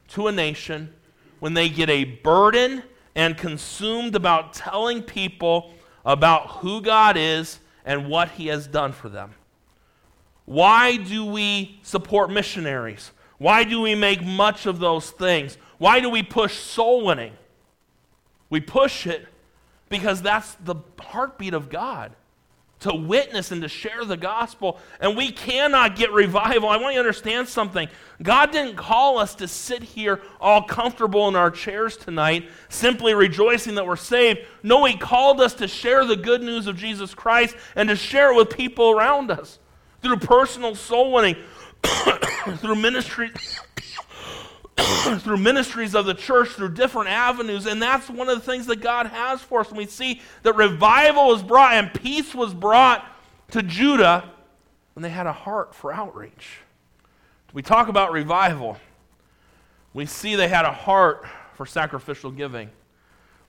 to 0.10 0.28
a 0.28 0.32
nation 0.32 0.94
when 1.40 1.54
they 1.54 1.70
get 1.70 1.90
a 1.90 2.04
burden 2.04 2.84
and 3.14 3.38
consumed 3.38 4.16
about 4.16 4.54
telling 4.54 5.02
people 5.02 5.74
about 6.06 6.48
who 6.58 6.82
God 6.82 7.18
is 7.18 7.60
and 7.86 8.08
what 8.08 8.32
he 8.32 8.48
has 8.48 8.68
done 8.68 8.92
for 8.92 9.10
them. 9.10 9.34
Why 10.46 10.98
do 10.98 11.26
we 11.26 11.80
support 11.82 12.30
missionaries? 12.30 13.12
Why 13.38 13.64
do 13.64 13.82
we 13.82 13.96
make 13.96 14.24
much 14.24 14.66
of 14.66 14.80
those 14.80 15.10
things? 15.10 15.58
Why 15.78 16.00
do 16.00 16.10
we 16.10 16.24
push 16.24 16.56
soul 16.58 17.06
winning? 17.06 17.34
We 18.50 18.62
push 18.62 19.08
it 19.08 19.28
because 19.90 20.22
that's 20.22 20.54
the 20.56 20.76
heartbeat 21.00 21.54
of 21.54 21.70
God 21.70 22.16
to 22.86 22.94
witness 22.94 23.52
and 23.52 23.64
to 23.64 23.68
share 23.68 24.06
the 24.06 24.16
gospel. 24.16 24.80
And 25.00 25.18
we 25.18 25.32
cannot 25.32 25.96
get 25.96 26.12
revival. 26.12 26.70
I 26.70 26.78
want 26.78 26.94
you 26.94 27.02
to 27.02 27.08
understand 27.08 27.48
something. 27.48 27.90
God 28.22 28.52
didn't 28.52 28.76
call 28.76 29.18
us 29.18 29.34
to 29.36 29.48
sit 29.48 29.82
here 29.82 30.22
all 30.40 30.62
comfortable 30.62 31.28
in 31.28 31.36
our 31.36 31.50
chairs 31.50 31.98
tonight, 31.98 32.48
simply 32.70 33.16
rejoicing 33.16 33.76
that 33.76 33.88
we're 33.88 33.96
saved. 33.96 34.42
No, 34.62 34.86
He 34.86 34.96
called 34.98 35.42
us 35.42 35.56
to 35.56 35.68
share 35.68 36.06
the 36.06 36.16
good 36.16 36.44
news 36.44 36.68
of 36.68 36.78
Jesus 36.78 37.16
Christ 37.16 37.56
and 37.76 37.90
to 37.90 37.96
share 37.96 38.32
it 38.32 38.36
with 38.36 38.56
people 38.56 38.92
around 38.92 39.32
us 39.32 39.58
through 40.04 40.18
personal 40.18 40.76
soul 40.76 41.12
winning, 41.12 41.38
through 42.58 42.76
ministry. 42.76 43.32
through 45.20 45.38
ministries 45.38 45.96
of 45.96 46.06
the 46.06 46.14
church, 46.14 46.50
through 46.50 46.70
different 46.70 47.10
avenues. 47.10 47.66
And 47.66 47.82
that's 47.82 48.10
one 48.10 48.30
of 48.30 48.36
the 48.36 48.46
things 48.46 48.66
that 48.68 48.82
God 48.82 49.08
has 49.08 49.42
for 49.42 49.62
us. 49.62 49.70
And 49.70 49.78
we 49.78 49.86
see 49.86 50.22
that 50.44 50.56
revival 50.56 51.28
was 51.28 51.44
brought 51.44 51.74
and 51.74 51.94
peace 51.94 52.36
was 52.36 52.54
brought 52.54 53.06
to 53.52 53.64
Judah 53.64 54.30
when 54.94 55.04
they 55.04 55.10
had 55.10 55.28
a 55.28 55.34
heart 55.34 55.74
for 55.74 55.94
outreach. 55.94 56.60
We 57.54 57.62
talk 57.62 57.88
about 57.88 58.12
revival. 58.12 58.78
We 59.94 60.06
see 60.06 60.36
they 60.36 60.50
had 60.50 60.66
a 60.66 60.74
heart 60.74 61.26
for 61.54 61.66
sacrificial 61.66 62.32
giving. 62.32 62.70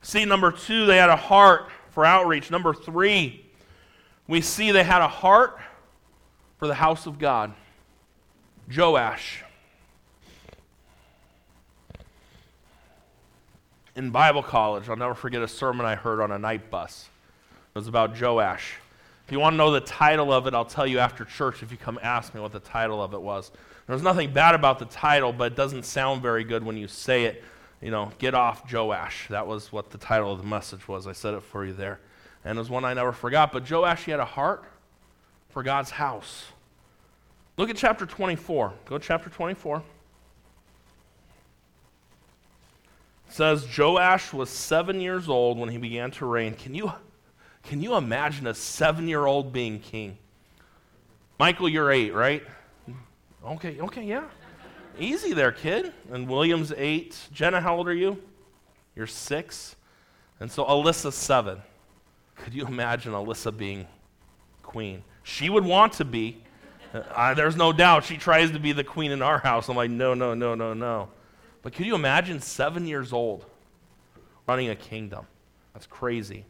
See, 0.02 0.24
number 0.24 0.52
two, 0.52 0.86
they 0.86 0.96
had 0.96 1.10
a 1.10 1.16
heart 1.16 1.68
for 1.90 2.04
outreach. 2.04 2.50
Number 2.50 2.72
three, 2.72 3.44
we 4.28 4.40
see 4.40 4.70
they 4.70 4.84
had 4.84 5.02
a 5.02 5.08
heart 5.08 5.58
for 6.58 6.68
the 6.68 6.74
house 6.74 7.06
of 7.06 7.18
God. 7.18 7.52
Joash. 8.74 9.42
In 13.96 14.10
Bible 14.10 14.42
college, 14.42 14.88
I'll 14.88 14.96
never 14.96 15.14
forget 15.14 15.42
a 15.42 15.48
sermon 15.48 15.86
I 15.86 15.94
heard 15.94 16.20
on 16.20 16.30
a 16.30 16.38
night 16.38 16.70
bus. 16.70 17.08
It 17.74 17.78
was 17.78 17.88
about 17.88 18.20
Joash. 18.20 18.74
If 19.26 19.32
you 19.32 19.40
want 19.40 19.54
to 19.54 19.56
know 19.56 19.72
the 19.72 19.80
title 19.80 20.32
of 20.32 20.46
it, 20.46 20.54
I'll 20.54 20.66
tell 20.66 20.86
you 20.86 20.98
after 20.98 21.24
church 21.24 21.62
if 21.62 21.72
you 21.72 21.78
come 21.78 21.98
ask 22.02 22.34
me 22.34 22.40
what 22.40 22.52
the 22.52 22.60
title 22.60 23.02
of 23.02 23.14
it 23.14 23.20
was. 23.20 23.50
There's 23.88 24.02
nothing 24.02 24.32
bad 24.32 24.54
about 24.54 24.78
the 24.78 24.84
title, 24.84 25.32
but 25.32 25.52
it 25.52 25.56
doesn't 25.56 25.84
sound 25.84 26.22
very 26.22 26.44
good 26.44 26.62
when 26.62 26.76
you 26.76 26.86
say 26.86 27.24
it. 27.24 27.42
You 27.80 27.90
know, 27.90 28.12
get 28.18 28.34
off 28.34 28.70
Joash. 28.72 29.28
That 29.28 29.46
was 29.46 29.72
what 29.72 29.90
the 29.90 29.98
title 29.98 30.32
of 30.32 30.38
the 30.38 30.46
message 30.46 30.86
was. 30.86 31.06
I 31.06 31.12
said 31.12 31.34
it 31.34 31.42
for 31.42 31.64
you 31.64 31.72
there. 31.72 31.98
And 32.44 32.56
it 32.56 32.60
was 32.60 32.70
one 32.70 32.84
I 32.84 32.94
never 32.94 33.12
forgot. 33.12 33.50
But 33.52 33.68
Joash, 33.68 34.04
he 34.04 34.10
had 34.10 34.20
a 34.20 34.24
heart 34.24 34.64
for 35.48 35.62
God's 35.62 35.90
house. 35.90 36.46
Look 37.56 37.70
at 37.70 37.76
chapter 37.76 38.06
24. 38.06 38.72
Go 38.86 38.98
to 38.98 39.04
chapter 39.04 39.30
24. 39.30 39.82
Says 43.28 43.66
Joash 43.76 44.32
was 44.32 44.50
seven 44.50 45.00
years 45.00 45.28
old 45.28 45.58
when 45.58 45.68
he 45.68 45.78
began 45.78 46.10
to 46.12 46.26
reign. 46.26 46.54
Can 46.54 46.74
you, 46.74 46.92
can 47.62 47.82
you 47.82 47.96
imagine 47.96 48.46
a 48.46 48.54
seven 48.54 49.08
year 49.08 49.26
old 49.26 49.52
being 49.52 49.80
king? 49.80 50.18
Michael, 51.38 51.68
you're 51.68 51.90
eight, 51.90 52.14
right? 52.14 52.42
Okay, 53.44 53.78
okay, 53.80 54.04
yeah. 54.04 54.24
Easy 54.98 55.32
there, 55.32 55.52
kid. 55.52 55.92
And 56.10 56.28
William's 56.28 56.72
eight. 56.76 57.18
Jenna, 57.32 57.60
how 57.60 57.76
old 57.76 57.88
are 57.88 57.94
you? 57.94 58.22
You're 58.94 59.06
six. 59.06 59.76
And 60.40 60.50
so 60.50 60.64
Alyssa, 60.64 61.12
seven. 61.12 61.60
Could 62.36 62.54
you 62.54 62.66
imagine 62.66 63.12
Alyssa 63.12 63.56
being 63.56 63.86
queen? 64.62 65.02
She 65.22 65.50
would 65.50 65.64
want 65.64 65.94
to 65.94 66.04
be. 66.04 66.42
Uh, 66.94 67.34
there's 67.34 67.56
no 67.56 67.72
doubt 67.72 68.04
she 68.04 68.16
tries 68.16 68.50
to 68.52 68.58
be 68.58 68.72
the 68.72 68.84
queen 68.84 69.10
in 69.10 69.20
our 69.20 69.38
house. 69.38 69.68
I'm 69.68 69.76
like, 69.76 69.90
no, 69.90 70.14
no, 70.14 70.34
no, 70.34 70.54
no, 70.54 70.72
no. 70.72 71.08
But 71.66 71.72
could 71.72 71.86
you 71.86 71.96
imagine 71.96 72.40
seven 72.40 72.86
years 72.86 73.12
old 73.12 73.44
running 74.46 74.68
a 74.68 74.76
kingdom? 74.76 75.26
That's 75.74 75.88
crazy. 75.88 76.44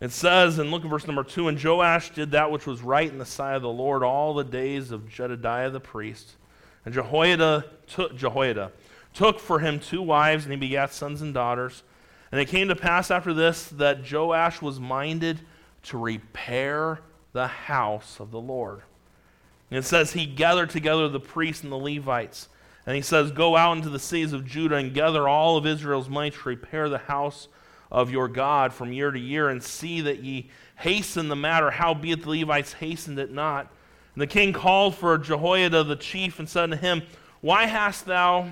It 0.00 0.10
says, 0.10 0.58
and 0.58 0.72
look 0.72 0.82
at 0.82 0.90
verse 0.90 1.06
number 1.06 1.22
two, 1.22 1.46
and 1.46 1.62
Joash 1.62 2.10
did 2.10 2.32
that 2.32 2.50
which 2.50 2.66
was 2.66 2.82
right 2.82 3.08
in 3.08 3.18
the 3.18 3.24
sight 3.24 3.54
of 3.54 3.62
the 3.62 3.68
Lord 3.68 4.02
all 4.02 4.34
the 4.34 4.42
days 4.42 4.90
of 4.90 5.08
Jedediah 5.08 5.70
the 5.70 5.78
priest. 5.78 6.32
And 6.84 6.92
Jehoiada 6.92 7.66
took, 7.86 8.16
Jehoiada 8.16 8.72
took 9.12 9.38
for 9.38 9.60
him 9.60 9.78
two 9.78 10.02
wives, 10.02 10.42
and 10.42 10.52
he 10.52 10.58
begat 10.58 10.92
sons 10.92 11.22
and 11.22 11.32
daughters. 11.32 11.84
And 12.32 12.40
it 12.40 12.48
came 12.48 12.66
to 12.66 12.74
pass 12.74 13.12
after 13.12 13.32
this 13.34 13.68
that 13.68 14.10
Joash 14.10 14.60
was 14.60 14.80
minded 14.80 15.42
to 15.84 15.96
repair 15.96 16.98
the 17.34 17.46
house 17.46 18.18
of 18.18 18.32
the 18.32 18.40
Lord. 18.40 18.82
And 19.70 19.78
it 19.78 19.84
says, 19.84 20.14
He 20.14 20.26
gathered 20.26 20.70
together 20.70 21.08
the 21.08 21.20
priests 21.20 21.62
and 21.62 21.70
the 21.70 21.76
Levites 21.76 22.48
and 22.86 22.96
he 22.96 23.02
says, 23.02 23.30
Go 23.30 23.56
out 23.56 23.76
into 23.76 23.88
the 23.88 23.98
cities 23.98 24.32
of 24.32 24.46
Judah 24.46 24.76
and 24.76 24.94
gather 24.94 25.28
all 25.28 25.56
of 25.56 25.66
Israel's 25.66 26.08
might 26.08 26.34
to 26.34 26.48
repair 26.48 26.88
the 26.88 26.98
house 26.98 27.48
of 27.90 28.10
your 28.10 28.28
God 28.28 28.72
from 28.72 28.92
year 28.92 29.10
to 29.10 29.18
year, 29.18 29.48
and 29.48 29.62
see 29.62 30.00
that 30.02 30.22
ye 30.22 30.50
hasten 30.76 31.28
the 31.28 31.36
matter, 31.36 31.70
howbeit 31.70 32.22
the 32.22 32.30
Levites 32.30 32.74
hastened 32.74 33.18
it 33.18 33.30
not. 33.30 33.70
And 34.14 34.22
the 34.22 34.26
king 34.26 34.52
called 34.52 34.94
for 34.94 35.16
Jehoiada 35.18 35.84
the 35.84 35.96
chief 35.96 36.38
and 36.38 36.48
said 36.48 36.70
to 36.70 36.76
him, 36.76 37.02
Why 37.40 37.66
hast 37.66 38.06
thou 38.06 38.48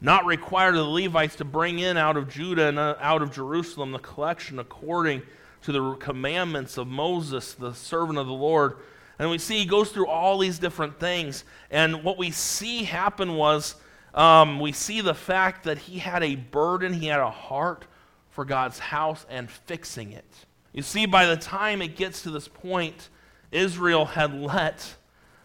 not 0.00 0.26
required 0.26 0.74
the 0.74 0.82
Levites 0.82 1.36
to 1.36 1.44
bring 1.44 1.78
in 1.78 1.96
out 1.96 2.16
of 2.16 2.28
Judah 2.28 2.68
and 2.68 2.78
uh, 2.78 2.96
out 3.00 3.22
of 3.22 3.32
Jerusalem 3.32 3.92
the 3.92 3.98
collection 3.98 4.58
according 4.58 5.22
to 5.62 5.72
the 5.72 5.94
commandments 5.94 6.76
of 6.76 6.88
Moses, 6.88 7.54
the 7.54 7.72
servant 7.72 8.18
of 8.18 8.26
the 8.26 8.32
Lord? 8.32 8.76
And 9.18 9.30
we 9.30 9.38
see 9.38 9.58
he 9.58 9.66
goes 9.66 9.90
through 9.90 10.06
all 10.06 10.38
these 10.38 10.58
different 10.58 10.98
things. 10.98 11.44
And 11.70 12.02
what 12.02 12.18
we 12.18 12.30
see 12.30 12.84
happen 12.84 13.34
was 13.34 13.76
um, 14.14 14.60
we 14.60 14.72
see 14.72 15.00
the 15.00 15.14
fact 15.14 15.64
that 15.64 15.78
he 15.78 15.98
had 15.98 16.22
a 16.22 16.34
burden, 16.34 16.92
he 16.92 17.06
had 17.06 17.20
a 17.20 17.30
heart 17.30 17.84
for 18.30 18.44
God's 18.44 18.78
house 18.78 19.24
and 19.28 19.50
fixing 19.50 20.12
it. 20.12 20.24
You 20.72 20.82
see, 20.82 21.06
by 21.06 21.26
the 21.26 21.36
time 21.36 21.82
it 21.82 21.96
gets 21.96 22.22
to 22.22 22.30
this 22.30 22.48
point, 22.48 23.10
Israel 23.50 24.06
had 24.06 24.34
let 24.34 24.96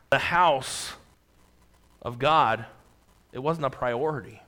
the 0.09 0.17
house 0.17 0.93
of 2.01 2.17
God, 2.17 2.65
it 3.33 3.39
wasn't 3.39 3.65
a 3.65 3.69
priority. 3.69 4.41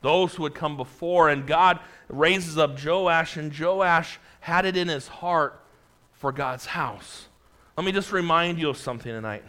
Those 0.00 0.34
who 0.34 0.44
had 0.44 0.54
come 0.54 0.76
before, 0.76 1.28
and 1.28 1.46
God 1.46 1.80
raises 2.08 2.56
up 2.56 2.82
Joash, 2.82 3.36
and 3.36 3.56
Joash 3.56 4.18
had 4.40 4.64
it 4.64 4.76
in 4.76 4.88
his 4.88 5.08
heart 5.08 5.62
for 6.12 6.32
God's 6.32 6.66
house. 6.66 7.27
Let 7.78 7.84
me 7.84 7.92
just 7.92 8.10
remind 8.10 8.58
you 8.58 8.70
of 8.70 8.76
something 8.76 9.12
tonight. 9.12 9.44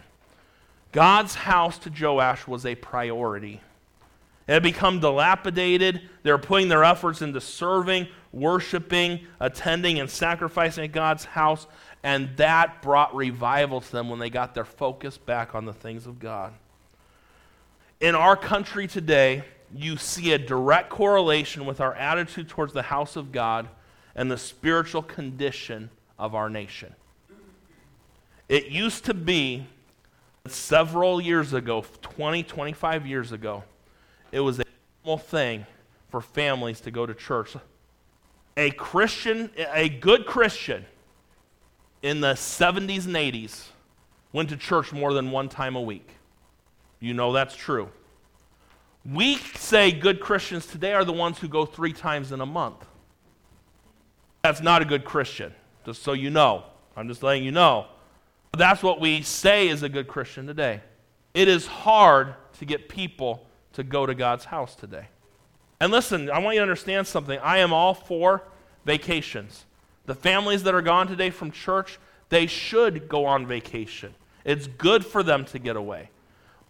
God's 0.92 1.34
house 1.34 1.78
to 1.78 1.90
Joash 1.90 2.46
was 2.46 2.64
a 2.64 2.76
priority. 2.76 3.60
It 4.46 4.52
had 4.52 4.62
become 4.62 5.00
dilapidated. 5.00 6.02
They 6.22 6.30
were 6.30 6.38
putting 6.38 6.68
their 6.68 6.84
efforts 6.84 7.22
into 7.22 7.40
serving, 7.40 8.06
worshiping, 8.30 9.26
attending, 9.40 9.98
and 9.98 10.08
sacrificing 10.08 10.84
at 10.84 10.92
God's 10.92 11.24
house, 11.24 11.66
and 12.04 12.30
that 12.36 12.82
brought 12.82 13.16
revival 13.16 13.80
to 13.80 13.90
them 13.90 14.08
when 14.08 14.20
they 14.20 14.30
got 14.30 14.54
their 14.54 14.64
focus 14.64 15.18
back 15.18 15.56
on 15.56 15.64
the 15.64 15.72
things 15.72 16.06
of 16.06 16.20
God. 16.20 16.52
In 17.98 18.14
our 18.14 18.36
country 18.36 18.86
today, 18.86 19.42
you 19.74 19.96
see 19.96 20.34
a 20.34 20.38
direct 20.38 20.88
correlation 20.88 21.66
with 21.66 21.80
our 21.80 21.96
attitude 21.96 22.48
towards 22.48 22.74
the 22.74 22.82
house 22.82 23.16
of 23.16 23.32
God 23.32 23.68
and 24.14 24.30
the 24.30 24.38
spiritual 24.38 25.02
condition 25.02 25.90
of 26.16 26.36
our 26.36 26.48
nation. 26.48 26.94
It 28.50 28.66
used 28.66 29.04
to 29.04 29.14
be 29.14 29.64
several 30.48 31.20
years 31.20 31.52
ago, 31.52 31.84
20, 32.02 32.42
25 32.42 33.06
years 33.06 33.30
ago, 33.30 33.62
it 34.32 34.40
was 34.40 34.58
a 34.58 34.64
normal 35.04 35.18
thing 35.18 35.66
for 36.08 36.20
families 36.20 36.80
to 36.80 36.90
go 36.90 37.06
to 37.06 37.14
church. 37.14 37.54
A 38.56 38.72
Christian, 38.72 39.52
a 39.56 39.88
good 39.88 40.26
Christian 40.26 40.84
in 42.02 42.20
the 42.20 42.32
70s 42.32 43.06
and 43.06 43.14
80s 43.14 43.68
went 44.32 44.48
to 44.48 44.56
church 44.56 44.92
more 44.92 45.14
than 45.14 45.30
one 45.30 45.48
time 45.48 45.76
a 45.76 45.80
week. 45.80 46.10
You 46.98 47.14
know 47.14 47.32
that's 47.32 47.54
true. 47.54 47.88
We 49.06 49.36
say 49.36 49.92
good 49.92 50.18
Christians 50.18 50.66
today 50.66 50.92
are 50.92 51.04
the 51.04 51.12
ones 51.12 51.38
who 51.38 51.46
go 51.46 51.66
three 51.66 51.92
times 51.92 52.32
in 52.32 52.40
a 52.40 52.46
month. 52.46 52.84
That's 54.42 54.60
not 54.60 54.82
a 54.82 54.84
good 54.84 55.04
Christian, 55.04 55.54
just 55.86 56.02
so 56.02 56.14
you 56.14 56.30
know. 56.30 56.64
I'm 56.96 57.06
just 57.06 57.22
letting 57.22 57.44
you 57.44 57.52
know. 57.52 57.86
That's 58.52 58.82
what 58.82 59.00
we 59.00 59.22
say 59.22 59.68
is 59.68 59.82
a 59.82 59.88
good 59.88 60.08
Christian 60.08 60.46
today. 60.46 60.80
It 61.34 61.48
is 61.48 61.66
hard 61.66 62.34
to 62.58 62.64
get 62.64 62.88
people 62.88 63.46
to 63.74 63.84
go 63.84 64.06
to 64.06 64.14
God's 64.14 64.44
house 64.44 64.74
today. 64.74 65.06
And 65.78 65.92
listen, 65.92 66.30
I 66.30 66.40
want 66.40 66.56
you 66.56 66.60
to 66.60 66.62
understand 66.62 67.06
something. 67.06 67.38
I 67.40 67.58
am 67.58 67.72
all 67.72 67.94
for 67.94 68.42
vacations. 68.84 69.64
The 70.06 70.14
families 70.14 70.64
that 70.64 70.74
are 70.74 70.82
gone 70.82 71.06
today 71.06 71.30
from 71.30 71.50
church, 71.52 71.98
they 72.28 72.46
should 72.46 73.08
go 73.08 73.24
on 73.24 73.46
vacation. 73.46 74.14
It's 74.44 74.66
good 74.66 75.06
for 75.06 75.22
them 75.22 75.44
to 75.46 75.58
get 75.58 75.76
away. 75.76 76.10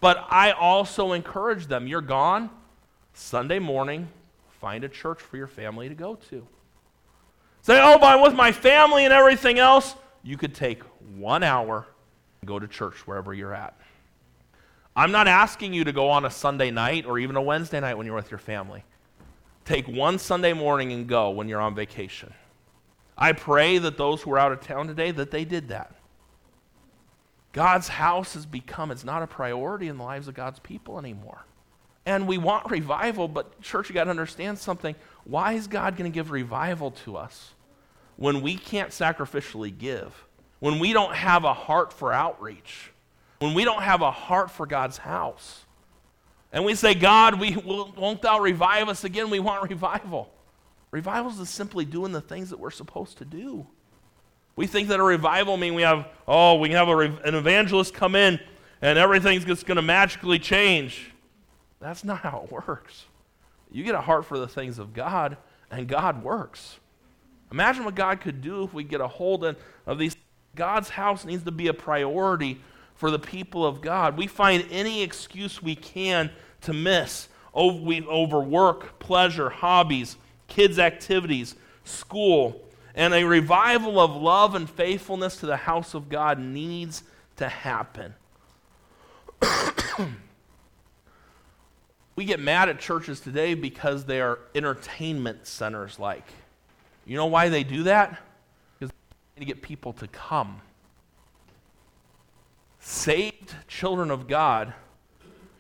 But 0.01 0.27
I 0.31 0.53
also 0.53 1.13
encourage 1.13 1.67
them 1.67 1.87
you're 1.87 2.01
gone 2.01 2.51
Sunday 3.15 3.59
morning, 3.59 4.09
find 4.61 4.85
a 4.85 4.89
church 4.89 5.21
for 5.21 5.37
your 5.37 5.47
family 5.47 5.89
to 5.89 5.95
go 5.95 6.17
to. 6.31 6.47
Say, 7.63 7.81
oh, 7.83 7.99
but 7.99 8.07
I'm 8.07 8.23
with 8.23 8.35
my 8.35 8.53
family 8.53 9.05
and 9.05 9.13
everything 9.13 9.59
else. 9.59 9.95
You 10.23 10.37
could 10.37 10.55
take 10.55 10.83
one 11.17 11.43
hour 11.43 11.87
and 12.41 12.49
go 12.49 12.59
to 12.59 12.69
church 12.69 13.07
wherever 13.07 13.33
you're 13.33 13.55
at. 13.55 13.79
I'm 14.97 15.13
not 15.13 15.29
asking 15.29 15.73
you 15.73 15.85
to 15.85 15.93
go 15.93 16.11
on 16.11 16.25
a 16.25 16.31
Sunday 16.31 16.71
night 16.71 17.07
or 17.07 17.19
even 17.19 17.37
a 17.37 17.43
Wednesday 17.43 17.81
night 17.81 17.97
when 17.97 18.07
you're 18.07 18.17
with 18.17 18.31
your 18.31 18.39
family. 18.39 18.85
Take 19.65 19.87
one 19.87 20.19
Sunday 20.19 20.53
morning 20.53 20.93
and 20.93 21.07
go 21.07 21.31
when 21.31 21.49
you're 21.49 21.61
on 21.61 21.75
vacation. 21.75 22.35
I 23.17 23.33
pray 23.33 23.79
that 23.79 23.97
those 23.97 24.23
who 24.23 24.33
are 24.33 24.39
out 24.39 24.53
of 24.53 24.61
town 24.61 24.89
today 24.89 25.11
that 25.13 25.31
they 25.31 25.45
did 25.45 25.69
that. 25.69 25.95
God's 27.53 27.89
house 27.89 28.35
has 28.35 28.47
become 28.47 28.91
it's 28.91 29.05
not 29.05 29.23
a 29.23 29.27
priority 29.27 29.89
in 29.89 29.97
the 29.99 30.05
lives 30.05 30.29
of 30.29 30.35
God's 30.35 30.59
people 30.59 30.99
anymore. 30.99 31.45
And 32.07 32.27
we 32.27 32.39
want 32.39 32.71
revival, 32.71 33.29
but 33.29 33.61
church 33.61 33.89
you 33.89 33.95
got 33.95 34.05
to 34.05 34.11
understand 34.11 34.59
something. 34.59 34.95
Why 35.25 35.53
is 35.53 35.67
God 35.67 35.97
going 35.97 36.11
to 36.11 36.15
give 36.15 36.31
revival 36.31 36.93
to 37.05 37.17
us 37.17 37.53
when 38.21 38.41
we 38.41 38.57
can't 38.57 38.91
sacrificially 38.91 39.77
give? 39.77 40.15
When 40.61 40.79
we 40.79 40.93
don't 40.93 41.15
have 41.17 41.43
a 41.43 41.53
heart 41.53 41.93
for 41.93 42.13
outreach? 42.13 42.93
when 43.41 43.55
we 43.55 43.65
don't 43.65 43.83
have 43.83 44.03
a 44.03 44.11
heart 44.11 44.51
for 44.51 44.67
God's 44.67 44.99
house. 44.99 45.65
And 46.53 46.65
we 46.65 46.75
say, 46.75 46.95
God, 46.95 47.41
we, 47.41 47.57
won't 47.57 48.23
thou 48.23 48.39
revive 48.39 48.89
us 48.89 49.03
again? 49.05 49.31
We 49.31 49.41
want 49.41 49.63
revival. 49.71 50.31
Revival 50.91 51.41
is 51.41 51.49
simply 51.49 51.85
doing 51.85 52.13
the 52.13 52.21
things 52.21 52.51
that 52.51 52.59
we're 52.59 52.71
supposed 52.71 53.19
to 53.19 53.25
do. 53.25 53.67
We 54.57 54.67
think 54.67 54.89
that 54.89 55.01
a 55.01 55.03
revival 55.03 55.57
means 55.57 55.75
we 55.75 55.83
have, 55.83 56.07
oh, 56.29 56.57
we 56.57 56.69
can 56.69 56.77
have 56.77 56.89
a, 56.89 56.99
an 56.99 57.35
evangelist 57.35 57.95
come 57.95 58.15
in 58.15 58.39
and 58.83 58.99
everything's 58.99 59.45
just 59.45 59.65
going 59.65 59.77
to 59.77 59.83
magically 59.83 60.39
change. 60.39 61.11
That's 61.81 62.05
not 62.05 62.19
how 62.19 62.43
it 62.45 62.53
works. 62.53 63.07
You 63.71 63.85
get 63.85 63.95
a 63.95 64.01
heart 64.03 64.27
for 64.27 64.39
the 64.39 64.49
things 64.49 64.79
of 64.79 64.93
God, 64.93 65.39
and 65.71 65.87
God 65.87 66.23
works. 66.23 66.79
Imagine 67.53 67.85
what 67.85 67.95
God 67.95 68.21
could 68.21 68.41
do 68.41 68.63
if 68.65 68.73
we 68.73 68.85
get 68.85 69.01
a 69.01 69.09
hold 69.09 69.45
of 69.87 69.99
these. 69.99 70.17
God's 70.55 70.91
house 70.91 71.25
needs 71.25 71.45
to 71.45 71.51
be 71.51 71.69
a 71.69 71.75
priority 71.75 72.61
for 72.95 73.11
the 73.11 73.19
people 73.19 73.65
of 73.65 73.81
God. 73.81 74.17
We 74.17 74.27
find 74.27 74.65
any 74.71 75.03
excuse 75.03 75.63
we 75.63 75.75
can 75.75 76.31
to 76.63 76.73
miss 76.73 77.29
over, 77.55 77.81
we, 77.81 78.05
over 78.07 78.41
work, 78.41 78.99
pleasure, 78.99 79.49
hobbies, 79.51 80.17
kids' 80.49 80.79
activities, 80.79 81.55
school. 81.85 82.61
And 82.95 83.15
a 83.15 83.25
revival 83.25 84.01
of 84.01 84.15
love 84.15 84.55
and 84.55 84.69
faithfulness 84.69 85.37
to 85.37 85.47
the 85.47 85.57
house 85.57 85.95
of 85.95 86.09
God 86.09 86.39
needs 86.39 87.03
to 87.37 87.49
happen. 87.49 88.15
we 92.17 92.25
get 92.25 92.41
mad 92.41 92.69
at 92.69 92.79
churches 92.81 93.21
today 93.21 93.55
because 93.55 94.05
they 94.05 94.21
are 94.21 94.39
entertainment 94.55 95.47
centers 95.47 95.99
like. 95.99 96.27
You 97.05 97.17
know 97.17 97.27
why 97.27 97.49
they 97.49 97.65
do 97.65 97.85
that? 97.85 98.21
Because 98.79 98.93
they 99.35 99.41
to 99.41 99.47
get 99.47 99.63
people 99.63 99.93
to 99.95 100.07
come 100.09 100.61
saved 102.81 103.55
children 103.69 104.11
of 104.11 104.27
God 104.27 104.73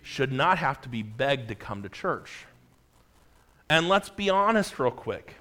should 0.02 0.32
not 0.32 0.58
have 0.58 0.80
to 0.80 0.88
be 0.88 1.02
begged 1.02 1.48
to 1.48 1.54
come 1.54 1.82
to 1.82 1.88
church. 1.88 2.46
And 3.68 3.88
let's 3.88 4.08
be 4.08 4.30
honest, 4.30 4.78
real 4.78 4.90
quick. 4.90 5.34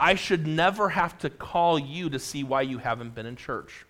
I 0.00 0.14
should 0.14 0.46
never 0.46 0.88
have 0.88 1.18
to 1.18 1.30
call 1.30 1.78
you 1.78 2.10
to 2.10 2.18
see 2.18 2.42
why 2.42 2.62
you 2.62 2.78
haven't 2.78 3.14
been 3.14 3.26
in 3.26 3.36
church. 3.36 3.84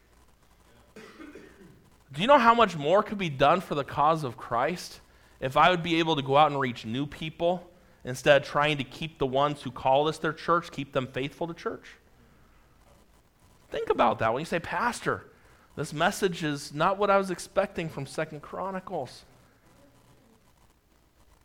Do 0.97 2.23
you 2.23 2.27
know 2.27 2.39
how 2.39 2.55
much 2.55 2.77
more 2.77 3.03
could 3.03 3.19
be 3.19 3.29
done 3.29 3.61
for 3.61 3.75
the 3.75 3.85
cause 3.85 4.25
of 4.25 4.37
Christ 4.37 5.01
if 5.41 5.57
I 5.57 5.71
would 5.71 5.83
be 5.83 5.99
able 5.99 6.17
to 6.17 6.23
go 6.23 6.37
out 6.37 6.51
and 6.51 6.59
reach 6.59 6.85
new 6.85 7.07
people 7.07 7.68
instead 8.05 8.45
trying 8.45 8.79
to 8.79 8.85
keep 8.85 9.19
the 9.19 9.27
ones 9.27 9.63
who 9.63 9.71
call 9.71 10.05
this 10.05 10.19
their 10.19 10.33
church, 10.33 10.71
keep 10.71 10.93
them 10.93 11.07
faithful 11.07 11.47
to 11.47 11.55
church? 11.55 11.87
Think 13.71 13.91
about 13.91 14.19
that 14.21 14.33
when 14.33 14.41
you 14.41 14.47
say, 14.47 14.61
Pastor, 14.61 15.25
this 15.77 15.93
message 15.93 16.43
is 16.43 16.73
not 16.73 16.99
what 16.99 17.11
I 17.11 17.19
was 17.19 17.31
expecting 17.31 17.89
from 17.89 18.07
Second 18.07 18.43
Chronicles. 18.43 19.25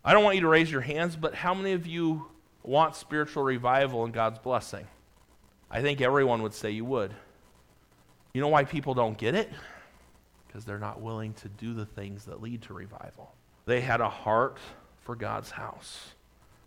I 0.06 0.14
don't 0.14 0.24
want 0.24 0.36
you 0.36 0.42
to 0.42 0.48
raise 0.48 0.72
your 0.72 0.82
hands, 0.82 1.16
but 1.16 1.36
how 1.36 1.54
many 1.54 1.74
of 1.74 1.86
you 1.86 2.28
want 2.64 2.96
spiritual 2.96 3.44
revival 3.44 4.04
and 4.06 4.14
God's 4.14 4.40
blessing? 4.40 4.88
I 5.70 5.82
think 5.82 6.02
everyone 6.02 6.42
would 6.44 6.54
say 6.54 6.72
you 6.72 6.86
would. 6.86 7.14
You 8.34 8.42
know 8.42 8.48
why 8.48 8.64
people 8.64 8.94
don't 8.94 9.18
get 9.18 9.36
it? 9.36 9.50
Because 10.48 10.66
they're 10.66 10.80
not 10.80 11.02
willing 11.02 11.34
to 11.36 11.50
do 11.50 11.74
the 11.74 11.86
things 11.86 12.26
that 12.26 12.42
lead 12.42 12.64
to 12.64 12.74
revival. 12.74 13.34
They 13.66 13.82
had 13.82 14.02
a 14.02 14.10
heart 14.10 14.58
for 15.02 15.16
God's 15.16 15.52
house. 15.52 16.14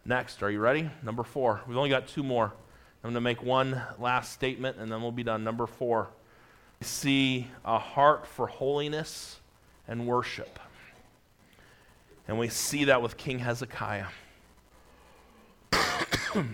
Next, 0.06 0.42
are 0.44 0.50
you 0.52 0.60
ready? 0.60 0.88
Number 1.02 1.24
four. 1.24 1.62
We've 1.66 1.76
only 1.76 1.90
got 1.90 2.06
two 2.06 2.22
more. 2.22 2.44
I'm 2.44 2.52
going 3.02 3.14
to 3.14 3.20
make 3.20 3.42
one 3.42 3.82
last 3.98 4.32
statement 4.32 4.76
and 4.78 4.90
then 4.90 5.02
we'll 5.02 5.10
be 5.10 5.24
done. 5.24 5.42
Number 5.42 5.66
four. 5.66 6.10
We 6.78 6.86
see 6.86 7.48
a 7.64 7.80
heart 7.80 8.24
for 8.24 8.46
holiness 8.46 9.40
and 9.88 10.06
worship. 10.06 10.60
And 12.28 12.38
we 12.38 12.48
see 12.48 12.84
that 12.84 13.02
with 13.02 13.16
King 13.16 13.40
Hezekiah. 13.40 14.06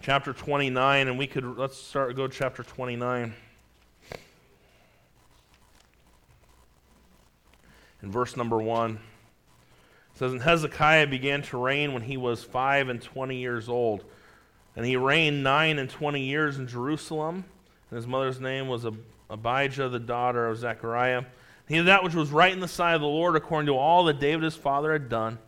chapter 0.00 0.32
29, 0.32 1.08
and 1.08 1.18
we 1.18 1.26
could, 1.26 1.58
let's 1.58 1.76
start, 1.76 2.16
go 2.16 2.26
chapter 2.26 2.62
29. 2.62 3.34
In 8.02 8.10
verse 8.10 8.34
number 8.34 8.56
1. 8.56 8.98
It 10.14 10.18
says, 10.18 10.32
And 10.32 10.42
Hezekiah 10.42 11.08
began 11.08 11.42
to 11.42 11.58
reign 11.58 11.92
when 11.92 12.02
he 12.02 12.16
was 12.16 12.42
five 12.42 12.88
and 12.88 13.02
twenty 13.02 13.36
years 13.36 13.68
old 13.68 14.04
and 14.76 14.84
he 14.84 14.96
reigned 14.96 15.42
nine 15.42 15.78
and 15.78 15.88
twenty 15.88 16.22
years 16.22 16.58
in 16.58 16.66
Jerusalem. 16.66 17.44
And 17.90 17.96
his 17.96 18.06
mother's 18.06 18.40
name 18.40 18.68
was 18.68 18.86
Abijah, 19.30 19.88
the 19.88 20.00
daughter 20.00 20.48
of 20.48 20.58
Zechariah. 20.58 21.24
He 21.68 21.76
did 21.76 21.86
that 21.86 22.04
which 22.04 22.14
was 22.14 22.30
right 22.30 22.52
in 22.52 22.60
the 22.60 22.68
sight 22.68 22.94
of 22.94 23.00
the 23.00 23.06
Lord, 23.06 23.36
according 23.36 23.66
to 23.66 23.76
all 23.76 24.04
that 24.04 24.20
David 24.20 24.42
his 24.42 24.56
father 24.56 24.92
had 24.92 25.08
done. 25.08 25.38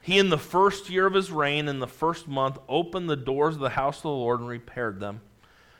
He, 0.00 0.18
in 0.18 0.30
the 0.30 0.38
first 0.38 0.88
year 0.88 1.06
of 1.06 1.14
his 1.14 1.30
reign, 1.30 1.68
in 1.68 1.80
the 1.80 1.86
first 1.86 2.28
month, 2.28 2.58
opened 2.68 3.10
the 3.10 3.16
doors 3.16 3.56
of 3.56 3.60
the 3.60 3.70
house 3.70 3.98
of 3.98 4.02
the 4.02 4.08
Lord 4.10 4.40
and 4.40 4.48
repaired 4.48 5.00
them. 5.00 5.20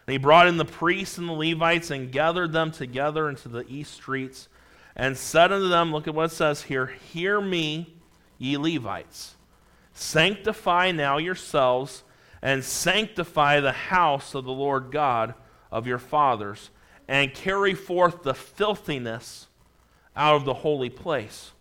And 0.07 0.13
he 0.13 0.19
brought 0.19 0.49
in 0.49 0.57
the 0.57 0.65
priests 0.65 1.19
and 1.19 1.29
the 1.29 1.33
Levites 1.33 1.91
and 1.91 2.13
gathered 2.13 2.53
them 2.53 2.71
together 2.71 3.29
into 3.29 3.49
the 3.49 3.65
east 3.69 3.95
streets 3.95 4.49
and 4.95 5.17
said 5.17 5.53
unto 5.53 5.69
them, 5.69 5.93
Look 5.93 6.07
at 6.07 6.15
what 6.15 6.27
it 6.27 6.35
says 6.35 6.63
here 6.63 6.87
Hear 6.87 7.41
me, 7.41 7.96
ye 8.39 8.57
Levites. 8.57 9.35
Sanctify 9.93 10.93
now 10.93 11.19
yourselves 11.19 12.03
and 12.43 12.63
sanctify 12.63 13.61
the 13.61 13.73
house 13.73 14.35
of 14.35 14.45
the 14.45 14.53
Lord 14.53 14.93
God 14.93 15.35
of 15.73 15.87
your 15.87 15.99
fathers, 15.99 16.71
and 17.09 17.35
carry 17.35 17.75
forth 17.75 18.23
the 18.23 18.35
filthiness 18.35 19.49
out 20.17 20.37
of 20.37 20.45
the 20.45 20.55
holy 20.55 20.91
place. 20.91 21.53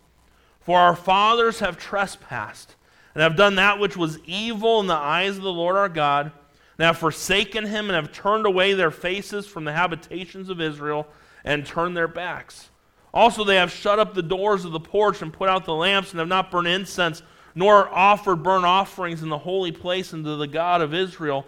For 0.60 0.78
our 0.78 0.96
fathers 0.96 1.60
have 1.60 1.76
trespassed, 1.76 2.76
and 3.14 3.22
have 3.22 3.36
done 3.36 3.54
that 3.56 3.78
which 3.78 3.96
was 3.96 4.18
evil 4.26 4.80
in 4.80 4.86
the 4.86 4.94
eyes 4.94 5.36
of 5.36 5.42
the 5.42 5.52
Lord 5.52 5.76
our 5.76 5.88
God, 5.88 6.30
and 6.78 6.84
have 6.84 6.98
forsaken 6.98 7.66
him, 7.66 7.88
and 7.88 7.94
have 7.94 8.12
turned 8.12 8.46
away 8.46 8.74
their 8.74 8.90
faces 8.90 9.46
from 9.46 9.64
the 9.64 9.72
habitations 9.72 10.50
of 10.50 10.60
Israel, 10.60 11.06
and 11.44 11.64
turned 11.64 11.96
their 11.96 12.08
backs. 12.08 12.70
Also, 13.16 13.44
they 13.44 13.56
have 13.56 13.72
shut 13.72 13.98
up 13.98 14.12
the 14.12 14.22
doors 14.22 14.66
of 14.66 14.72
the 14.72 14.78
porch, 14.78 15.22
and 15.22 15.32
put 15.32 15.48
out 15.48 15.64
the 15.64 15.72
lamps, 15.72 16.10
and 16.10 16.18
have 16.18 16.28
not 16.28 16.50
burned 16.50 16.68
incense, 16.68 17.22
nor 17.54 17.88
offered 17.88 18.42
burnt 18.42 18.66
offerings 18.66 19.22
in 19.22 19.30
the 19.30 19.38
holy 19.38 19.72
place 19.72 20.12
unto 20.12 20.36
the 20.36 20.46
God 20.46 20.82
of 20.82 20.92
Israel. 20.92 21.46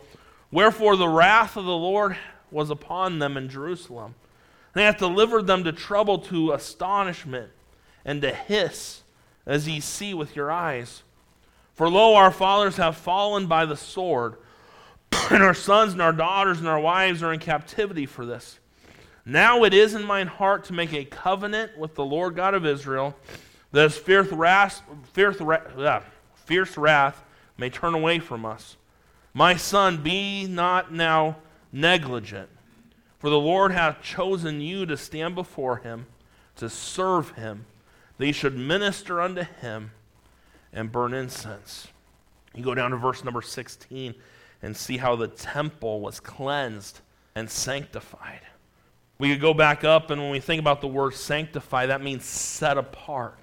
Wherefore 0.51 0.97
the 0.97 1.11
wrath 1.11 1.59
of 1.59 1.67
the 1.67 1.71
Lord 1.71 2.17
was 2.51 2.71
upon 2.71 3.19
them 3.19 3.37
in 3.37 3.51
Jerusalem. 3.51 4.15
And 4.73 4.81
they 4.81 4.85
hath 4.85 4.97
delivered 4.97 5.47
them 5.47 5.63
to 5.65 5.73
trouble, 5.73 6.21
to 6.21 6.53
astonishment, 6.53 7.51
and 8.03 8.23
to 8.23 8.33
hiss 8.33 9.03
as 9.45 9.69
ye 9.69 9.79
see 9.81 10.15
with 10.15 10.35
your 10.35 10.51
eyes. 10.51 11.03
For 11.75 11.91
lo, 11.91 12.15
our 12.15 12.31
fathers 12.31 12.79
have 12.79 12.97
fallen 12.97 13.47
by 13.47 13.67
the 13.67 13.77
sword, 13.77 14.37
and 15.31 15.43
our 15.43 15.53
sons 15.53 15.93
and 15.93 16.01
our 16.01 16.15
daughters 16.15 16.61
and 16.61 16.67
our 16.69 16.81
wives 16.81 17.23
are 17.23 17.35
in 17.35 17.41
captivity 17.41 18.07
for 18.07 18.25
this. 18.25 18.59
Now 19.29 19.65
it 19.65 19.75
is 19.75 19.93
in 19.93 20.05
mine 20.05 20.27
heart 20.27 20.65
to 20.65 20.73
make 20.73 20.95
a 20.95 21.05
covenant 21.05 21.77
with 21.77 21.95
the 21.95 22.05
Lord 22.05 22.35
God 22.35 22.55
of 22.55 22.65
Israel, 22.65 23.15
that 23.73 23.83
his 23.83 23.99
fierce 23.99 24.33
wrath, 24.33 24.81
fierce, 25.13 25.39
wrath, 25.39 26.07
fierce 26.47 26.79
wrath 26.79 27.23
may 27.59 27.69
turn 27.69 27.93
away 27.93 28.21
from 28.21 28.47
us. 28.47 28.79
My 29.35 29.55
son, 29.55 29.99
be 29.99 30.47
not 30.47 30.95
now 30.95 31.37
negligent, 31.71 32.49
for 33.19 33.29
the 33.29 33.39
Lord 33.39 33.71
hath 33.71 34.01
chosen 34.01 34.63
you 34.63 34.87
to 34.87 34.97
stand 34.97 35.35
before 35.35 35.77
him, 35.77 36.07
to 36.57 36.71
serve 36.71 37.33
him 37.33 37.67
that 38.17 38.25
they 38.25 38.33
should 38.33 38.57
minister 38.57 39.21
unto 39.21 39.43
him 39.43 39.91
and 40.73 40.91
burn 40.91 41.13
incense. 41.13 41.89
You 42.55 42.65
go 42.65 42.75
down 42.75 42.93
to 42.93 42.97
verse 42.97 43.23
number 43.23 43.43
16 43.43 44.15
and 44.63 44.75
see 44.75 44.97
how 44.97 45.17
the 45.17 45.29
temple 45.29 46.01
was 46.01 46.19
cleansed 46.19 47.01
and 47.35 47.51
sanctified. 47.51 48.41
We 49.19 49.31
could 49.31 49.41
go 49.41 49.53
back 49.53 49.83
up, 49.83 50.11
and 50.11 50.23
when 50.23 50.31
we 50.31 50.39
think 50.39 50.61
about 50.61 50.81
the 50.81 50.89
word 50.89 51.15
sanctify, 51.15 51.87
that 51.87 52.03
means 52.03 52.25
set 52.25 52.79
apart. 52.79 53.43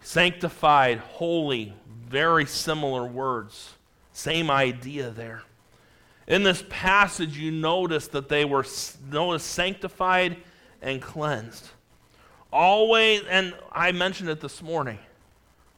Sanctified, 0.00 0.98
holy, 0.98 1.74
very 2.08 2.44
similar 2.44 3.06
words. 3.06 3.74
Same 4.12 4.50
idea 4.50 5.10
there. 5.10 5.42
In 6.26 6.42
this 6.42 6.64
passage, 6.68 7.38
you 7.38 7.52
notice 7.52 8.08
that 8.08 8.28
they 8.28 8.44
were 8.44 8.66
notice 9.10 9.44
sanctified 9.44 10.38
and 10.80 11.00
cleansed. 11.00 11.68
Always, 12.52 13.22
and 13.28 13.54
I 13.70 13.92
mentioned 13.92 14.28
it 14.28 14.40
this 14.40 14.60
morning. 14.60 14.98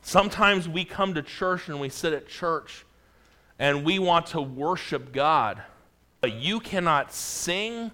Sometimes 0.02 0.68
we 0.68 0.84
come 0.84 1.14
to 1.14 1.22
church 1.22 1.68
and 1.68 1.80
we 1.80 1.88
sit 1.88 2.12
at 2.12 2.28
church 2.28 2.84
and 3.58 3.84
we 3.84 3.98
want 3.98 4.26
to 4.26 4.40
worship 4.40 5.12
God, 5.12 5.62
but 6.20 6.32
you 6.34 6.60
cannot 6.60 7.12
sing 7.12 7.90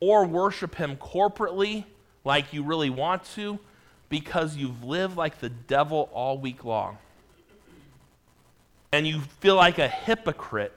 or 0.00 0.26
worship 0.26 0.74
Him 0.74 0.96
corporately 0.96 1.84
like 2.24 2.52
you 2.52 2.62
really 2.62 2.90
want 2.90 3.24
to 3.34 3.58
because 4.08 4.56
you've 4.56 4.84
lived 4.84 5.16
like 5.16 5.40
the 5.40 5.48
devil 5.48 6.08
all 6.12 6.38
week 6.38 6.64
long. 6.64 6.98
And 8.92 9.06
you 9.06 9.20
feel 9.40 9.56
like 9.56 9.78
a 9.78 9.88
hypocrite 9.88 10.72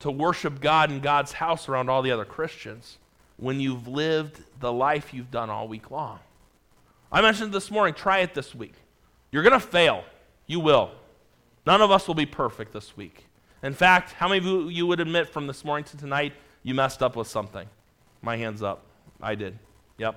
to 0.00 0.10
worship 0.10 0.60
God 0.60 0.90
in 0.90 1.00
God's 1.00 1.32
house 1.32 1.68
around 1.68 1.88
all 1.88 2.02
the 2.02 2.10
other 2.10 2.24
Christians 2.24 2.98
when 3.36 3.60
you've 3.60 3.88
lived 3.88 4.40
the 4.60 4.72
life 4.72 5.14
you've 5.14 5.30
done 5.30 5.50
all 5.50 5.68
week 5.68 5.90
long. 5.90 6.18
I 7.10 7.22
mentioned 7.22 7.52
this 7.52 7.70
morning, 7.70 7.94
try 7.94 8.18
it 8.18 8.34
this 8.34 8.54
week. 8.54 8.74
You're 9.30 9.42
going 9.42 9.58
to 9.58 9.66
fail. 9.66 10.04
You 10.46 10.60
will. 10.60 10.90
None 11.66 11.80
of 11.80 11.90
us 11.90 12.06
will 12.06 12.14
be 12.14 12.26
perfect 12.26 12.72
this 12.72 12.96
week. 12.96 13.26
In 13.62 13.72
fact, 13.72 14.12
how 14.12 14.28
many 14.28 14.46
of 14.46 14.70
you 14.70 14.86
would 14.86 15.00
admit 15.00 15.28
from 15.28 15.46
this 15.46 15.64
morning 15.64 15.84
to 15.84 15.96
tonight 15.96 16.34
you 16.62 16.74
messed 16.74 17.02
up 17.02 17.16
with 17.16 17.26
something? 17.26 17.66
My 18.24 18.38
hand's 18.38 18.62
up. 18.62 18.86
I 19.20 19.34
did. 19.34 19.58
Yep. 19.98 20.16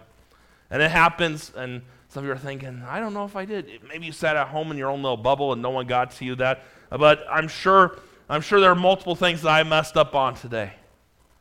And 0.71 0.81
it 0.81 0.89
happens, 0.89 1.51
and 1.55 1.81
some 2.07 2.23
of 2.23 2.27
you 2.27 2.31
are 2.31 2.37
thinking, 2.37 2.81
I 2.87 3.01
don't 3.01 3.13
know 3.13 3.25
if 3.25 3.35
I 3.35 3.43
did. 3.43 3.69
Maybe 3.87 4.05
you 4.05 4.13
sat 4.13 4.37
at 4.37 4.47
home 4.47 4.71
in 4.71 4.77
your 4.77 4.89
own 4.89 5.03
little 5.03 5.17
bubble 5.17 5.51
and 5.51 5.61
no 5.61 5.71
one 5.71 5.87
got 5.87 6.11
to 6.11 6.25
you 6.25 6.35
that. 6.35 6.63
But 6.89 7.25
I'm 7.29 7.49
sure, 7.49 7.99
I'm 8.29 8.41
sure 8.41 8.61
there 8.61 8.71
are 8.71 8.75
multiple 8.75 9.15
things 9.15 9.41
that 9.41 9.49
I 9.49 9.63
messed 9.63 9.97
up 9.97 10.15
on 10.15 10.35
today. 10.35 10.73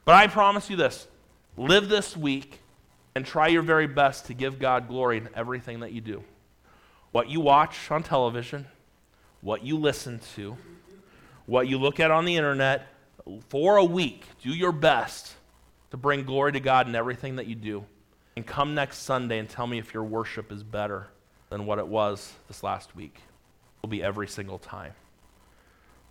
But 0.05 0.17
I 0.17 0.27
promise 0.27 0.69
you 0.69 0.77
this 0.77 1.07
live 1.57 1.89
this 1.89 2.17
week 2.17 2.59
and 3.15 3.25
try 3.25 3.47
your 3.47 3.63
very 3.63 3.87
best 3.87 4.27
to 4.27 4.35
give 4.35 4.59
God 4.59 4.89
glory 4.89 5.19
in 5.19 5.29
everything 5.35 5.81
that 5.81 5.93
you 5.93 6.01
do. 6.01 6.25
What 7.13 7.31
you 7.31 7.41
watch 7.41 7.91
on 7.91 8.03
television, 8.03 8.67
what 9.41 9.63
you 9.63 9.79
listen 9.79 10.21
to, 10.35 10.57
what 11.47 11.69
you 11.69 11.79
look 11.79 12.01
at 12.01 12.11
on 12.11 12.25
the 12.25 12.37
internet, 12.37 12.89
for 13.49 13.77
a 13.77 13.85
week, 13.85 14.25
do 14.43 14.51
your 14.51 14.73
best 14.73 15.36
to 15.97 16.01
bring 16.03 16.25
glory 16.25 16.53
to 16.53 16.61
God 16.61 16.87
in 16.87 16.95
everything 16.95 17.37
that 17.37 17.47
you 17.47 17.55
do. 17.55 17.85
And 18.37 18.47
come 18.47 18.75
next 18.75 18.99
Sunday 18.99 19.39
and 19.39 19.49
tell 19.49 19.67
me 19.67 19.79
if 19.79 19.95
your 19.95 20.05
worship 20.05 20.53
is 20.53 20.63
better 20.63 21.09
than 21.49 21.65
what 21.65 21.79
it 21.79 21.87
was 21.87 22.35
this 22.49 22.63
last 22.63 22.95
week. 22.95 23.15
It 23.17 23.23
will 23.83 23.89
be 23.89 24.03
every 24.03 24.29
single 24.29 24.59
time. 24.59 24.93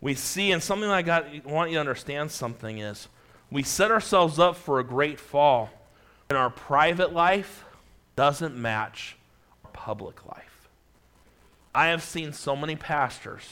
We 0.02 0.16
see, 0.16 0.52
and 0.52 0.62
something 0.62 0.90
I 0.90 1.04
got, 1.04 1.46
want 1.46 1.70
you 1.70 1.76
to 1.76 1.80
understand 1.80 2.32
something 2.32 2.80
is, 2.80 3.08
we 3.52 3.62
set 3.62 3.92
ourselves 3.92 4.40
up 4.40 4.56
for 4.56 4.80
a 4.80 4.84
great 4.84 5.20
fall 5.20 5.70
and 6.30 6.38
our 6.38 6.50
private 6.50 7.14
life 7.14 7.64
doesn't 8.16 8.58
match 8.58 9.18
our 9.64 9.72
public 9.72 10.26
life. 10.26 10.68
I 11.76 11.88
have 11.88 12.02
seen 12.02 12.34
so 12.34 12.56
many 12.56 12.76
pastors 12.76 13.44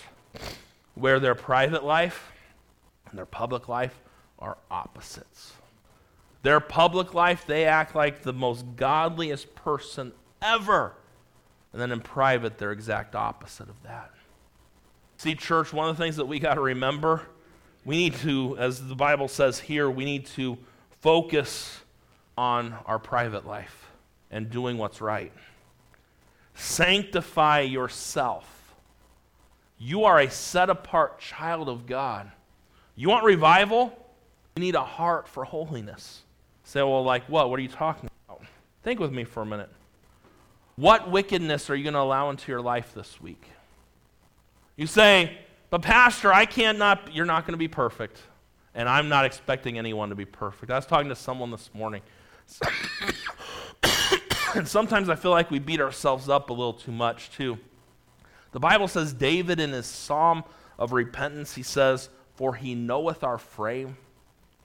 where 0.96 1.20
their 1.20 1.36
private 1.36 1.84
life 1.84 2.32
and 3.08 3.20
their 3.20 3.28
public 3.28 3.70
life 3.70 4.00
are 4.40 4.58
opposites. 4.72 5.54
Their 6.44 6.60
public 6.60 7.14
life, 7.14 7.46
they 7.48 7.66
act 7.66 7.96
like 7.96 8.22
the 8.22 8.34
most 8.34 8.66
godliest 8.76 9.56
person 9.56 10.12
ever. 10.42 10.94
And 11.72 11.82
then 11.82 11.92
in 11.92 12.02
private, 12.02 12.58
they're 12.58 12.72
exact 12.72 13.16
opposite 13.16 13.70
of 13.70 13.82
that. 13.84 14.12
See, 15.18 15.36
church, 15.36 15.74
one 15.74 15.90
of 15.90 15.98
the 15.98 16.04
things 16.04 16.18
that 16.18 16.26
we 16.26 16.40
got 16.40 16.56
to 16.56 16.62
remember, 16.62 17.22
we 17.86 17.98
need 17.98 18.16
to, 18.16 18.58
as 18.58 18.86
the 18.86 18.96
Bible 18.96 19.30
says 19.30 19.58
here, 19.58 19.90
we 19.90 20.06
need 20.06 20.26
to 20.28 20.58
focus 21.02 21.80
on 22.38 22.76
our 22.86 23.00
private 23.00 23.48
life 23.48 23.88
and 24.30 24.50
doing 24.50 24.78
what's 24.78 25.00
right. 25.00 25.32
Sanctify 26.56 27.62
yourself. 27.62 28.76
You 29.78 30.04
are 30.04 30.20
a 30.20 30.30
set 30.30 30.70
apart 30.70 31.20
child 31.20 31.70
of 31.70 31.86
God. 31.86 32.32
You 32.96 33.10
want 33.10 33.24
revival? 33.24 33.98
You 34.56 34.62
need 34.62 34.76
a 34.76 34.84
heart 34.84 35.28
for 35.28 35.46
holiness. 35.46 36.22
Say, 36.64 36.82
well, 36.82 37.04
like 37.04 37.24
what? 37.30 37.50
What 37.50 37.60
are 37.60 37.62
you 37.62 37.70
talking 37.70 38.10
about? 38.28 38.42
Think 38.84 39.00
with 39.00 39.12
me 39.12 39.24
for 39.24 39.42
a 39.42 39.46
minute. 39.46 39.70
What 40.76 41.12
wickedness 41.12 41.70
are 41.70 41.76
you 41.76 41.84
going 41.84 41.94
to 41.94 42.00
allow 42.00 42.30
into 42.30 42.52
your 42.52 42.62
life 42.62 42.94
this 42.94 43.22
week? 43.22 43.44
You 44.76 44.88
say, 44.88 45.38
but 45.70 45.82
Pastor, 45.82 46.34
I 46.34 46.46
can't 46.46 46.80
not, 46.80 47.14
you're 47.14 47.26
not 47.26 47.46
going 47.46 47.54
to 47.54 47.60
be 47.60 47.68
perfect. 47.68 48.20
And 48.74 48.90
I'm 48.90 49.08
not 49.08 49.26
expecting 49.26 49.78
anyone 49.78 50.10
to 50.10 50.16
be 50.16 50.26
perfect. 50.26 50.72
I 50.72 50.76
was 50.76 50.88
talking 50.88 51.10
to 51.10 51.16
someone 51.16 51.52
this 51.52 51.70
morning 51.76 52.02
and 54.56 54.68
sometimes 54.68 55.10
I 55.10 55.16
feel 55.16 55.32
like 55.32 55.50
we 55.52 55.60
beat 55.60 55.82
ourselves 55.82 56.30
up 56.30 56.50
a 56.50 56.54
little 56.54 56.74
too 56.74 56.92
much, 56.92 57.32
too. 57.32 57.58
The 58.52 58.60
Bible 58.60 58.88
says, 58.88 59.14
David, 59.14 59.60
in 59.60 59.72
his 59.72 59.86
psalm 59.86 60.44
of 60.78 60.92
repentance, 60.92 61.56
he 61.56 61.64
says, 61.64 62.10
For 62.36 62.56
he 62.56 62.76
knoweth 62.76 63.24
our 63.24 63.38
frame, 63.38 63.98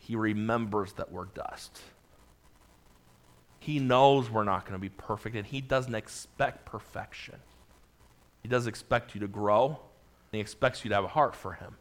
he 0.08 0.16
remembers 0.16 0.94
that 0.94 1.12
we're 1.12 1.26
dust. 1.26 1.78
He 3.58 3.78
knows 3.78 4.30
we're 4.30 4.42
not 4.42 4.64
going 4.64 4.72
to 4.72 4.78
be 4.78 4.88
perfect, 4.88 5.36
and 5.36 5.46
he 5.46 5.60
doesn't 5.60 5.94
expect 5.94 6.64
perfection. 6.64 7.34
He 8.42 8.48
does 8.48 8.66
expect 8.66 9.14
you 9.14 9.20
to 9.20 9.28
grow, 9.28 9.66
and 9.66 9.76
he 10.32 10.40
expects 10.40 10.82
you 10.82 10.88
to 10.88 10.94
have 10.94 11.04
a 11.04 11.08
heart 11.08 11.36
for 11.36 11.52
him. 11.52 11.76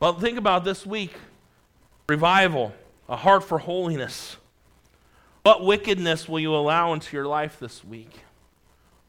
But 0.00 0.20
think 0.20 0.36
about 0.36 0.64
this 0.64 0.84
week 0.84 1.12
revival, 2.08 2.74
a 3.08 3.14
heart 3.14 3.44
for 3.44 3.58
holiness. 3.58 4.36
What 5.44 5.64
wickedness 5.64 6.28
will 6.28 6.40
you 6.40 6.56
allow 6.56 6.92
into 6.92 7.16
your 7.16 7.28
life 7.28 7.60
this 7.60 7.84
week? 7.84 8.24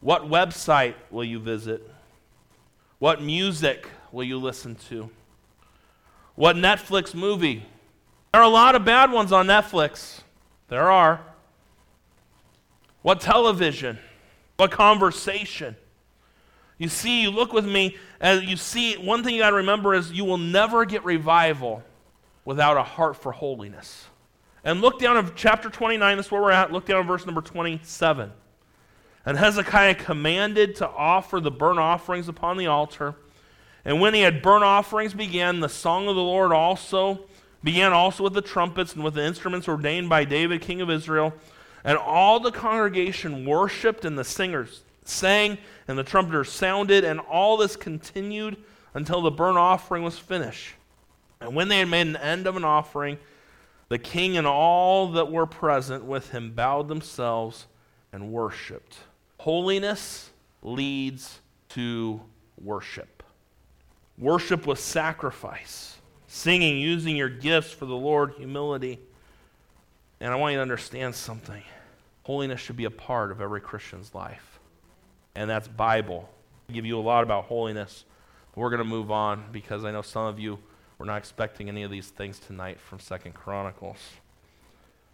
What 0.02 0.30
website 0.30 0.94
will 1.10 1.24
you 1.24 1.40
visit? 1.40 1.90
What 3.00 3.24
music 3.24 3.88
will 4.12 4.24
you 4.24 4.38
listen 4.38 4.76
to? 4.90 5.10
What 6.36 6.56
Netflix 6.56 7.16
movie? 7.16 7.66
There 8.36 8.42
are 8.42 8.44
a 8.44 8.50
lot 8.50 8.76
of 8.76 8.84
bad 8.84 9.14
ones 9.14 9.32
on 9.32 9.48
Netflix. 9.48 10.20
There 10.68 10.92
are. 10.92 11.22
What 13.02 13.22
television? 13.22 13.98
What 14.58 14.72
conversation? 14.72 15.78
You 16.78 16.90
see, 16.90 17.22
you 17.22 17.32
look 17.32 17.54
with 17.54 17.66
me, 17.66 17.96
and 18.20 18.44
you 18.44 18.58
see, 18.58 18.96
one 18.96 19.24
thing 19.24 19.36
you 19.36 19.42
got 19.42 19.52
to 19.52 19.56
remember 19.56 19.94
is 19.94 20.12
you 20.12 20.26
will 20.26 20.38
never 20.38 20.84
get 20.84 21.06
revival 21.06 21.82
without 22.44 22.76
a 22.76 22.84
heart 22.84 23.16
for 23.16 23.32
holiness. 23.32 24.06
And 24.66 24.82
look 24.82 25.00
down 25.00 25.16
at 25.16 25.34
chapter 25.38 25.70
29, 25.70 26.18
that's 26.18 26.30
where 26.30 26.42
we're 26.42 26.52
at. 26.52 26.74
Look 26.74 26.88
down 26.88 27.00
at 27.00 27.08
verse 27.08 27.26
number 27.26 27.40
27. 27.40 28.34
And 29.26 29.38
Hezekiah 29.38 29.96
commanded 29.96 30.76
to 30.76 30.90
offer 30.90 31.40
the 31.40 31.52
burnt 31.52 31.80
offerings 31.80 32.28
upon 32.28 32.58
the 32.58 32.68
altar. 32.68 33.16
And 33.86 34.02
when 34.02 34.14
he 34.14 34.20
had 34.20 34.42
burnt 34.42 34.66
offerings 34.66 35.14
began, 35.14 35.62
the 35.62 35.70
song 35.70 36.10
of 36.10 36.18
the 36.18 36.22
Lord 36.22 36.52
also 36.52 37.30
began 37.66 37.92
also 37.92 38.24
with 38.24 38.34
the 38.34 38.42
trumpets 38.42 38.94
and 38.94 39.04
with 39.04 39.16
the 39.16 39.26
instruments 39.26 39.68
ordained 39.68 40.08
by 40.08 40.24
David, 40.24 40.62
king 40.62 40.82
of 40.82 40.90
Israel. 40.90 41.34
And 41.84 41.98
all 41.98 42.40
the 42.40 42.52
congregation 42.52 43.46
worshipped, 43.46 44.06
and 44.06 44.18
the 44.18 44.24
singers 44.24 44.84
sang, 45.04 45.58
and 45.88 45.98
the 45.98 46.04
trumpeters 46.04 46.52
sounded, 46.52 47.04
and 47.04 47.20
all 47.20 47.58
this 47.58 47.76
continued 47.76 48.56
until 48.94 49.22
the 49.22 49.32
burnt 49.32 49.58
offering 49.58 50.04
was 50.04 50.18
finished. 50.18 50.74
And 51.42 51.56
when 51.56 51.68
they 51.68 51.80
had 51.80 51.90
made 51.90 52.08
an 52.08 52.16
end 52.16 52.48
of 52.48 52.56
an 52.56 52.64
offering, 52.64 53.18
the 53.90 53.98
king 53.98 54.38
and 54.38 54.48
all 54.48 55.12
that 55.14 55.32
were 55.32 55.46
present 55.46 56.06
with 56.06 56.30
him 56.30 56.52
bowed 56.52 56.88
themselves 56.88 57.66
and 58.14 58.32
worshiped. 58.32 58.98
Holiness 59.40 60.30
leads 60.62 61.42
to 61.70 62.22
worship. 62.62 63.24
Worship 64.18 64.66
with 64.66 64.80
sacrifice, 64.80 65.98
singing, 66.36 66.78
using 66.78 67.16
your 67.16 67.30
gifts 67.30 67.72
for 67.72 67.86
the 67.86 67.96
Lord, 67.96 68.34
humility. 68.38 69.00
And 70.20 70.34
I 70.34 70.36
want 70.36 70.52
you 70.52 70.58
to 70.58 70.62
understand 70.62 71.16
something. 71.16 71.64
Holiness 72.24 72.60
should 72.60 72.76
be 72.76 72.84
a 72.84 72.92
part 72.92 73.32
of 73.32 73.40
every 73.40 73.62
Christian's 73.62 74.14
life. 74.14 74.60
And 75.34 75.50
that's 75.50 75.70
Bible. 75.70 76.30
I 76.70 76.74
give 76.74 76.86
you 76.86 77.00
a 77.00 77.02
lot 77.02 77.24
about 77.24 77.46
holiness. 77.46 78.04
We're 78.54 78.70
going 78.70 78.80
to 78.80 78.84
move 78.84 79.12
on 79.12 79.46
because 79.54 79.86
I 79.86 79.92
know 79.92 80.02
some 80.02 80.26
of 80.26 80.38
you 80.38 80.60
were 80.98 81.06
not 81.06 81.18
expecting 81.18 81.70
any 81.70 81.84
of 81.84 81.92
these 81.92 82.10
things 82.10 82.38
tonight 82.38 82.82
from 82.82 83.00
Second 83.00 83.34
Chronicles. 83.34 84.00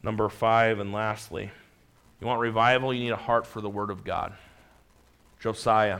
Number 0.01 0.27
five, 0.27 0.79
and 0.79 0.91
lastly, 0.91 1.51
you 2.19 2.25
want 2.25 2.39
revival? 2.39 2.93
You 2.93 3.03
need 3.03 3.11
a 3.11 3.15
heart 3.15 3.45
for 3.45 3.61
the 3.61 3.69
Word 3.69 3.91
of 3.91 4.03
God. 4.03 4.33
Josiah. 5.39 5.99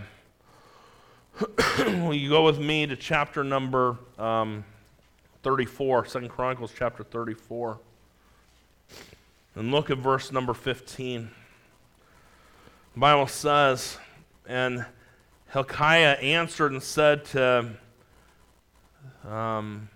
Will 1.77 2.13
you 2.13 2.29
go 2.29 2.43
with 2.43 2.59
me 2.59 2.87
to 2.87 2.95
chapter 2.95 3.43
number 3.43 3.97
um, 4.17 4.63
34, 5.43 6.05
2 6.05 6.29
Chronicles 6.29 6.71
chapter 6.77 7.03
34. 7.03 7.79
And 9.55 9.71
look 9.71 9.89
at 9.89 9.97
verse 9.97 10.31
number 10.31 10.53
15. 10.53 11.31
The 12.93 12.99
Bible 12.99 13.25
says, 13.25 13.97
And 14.45 14.85
Hilkiah 15.51 16.13
answered 16.21 16.73
and 16.73 16.83
said 16.83 17.25
to 17.25 17.71
um, 19.27 19.89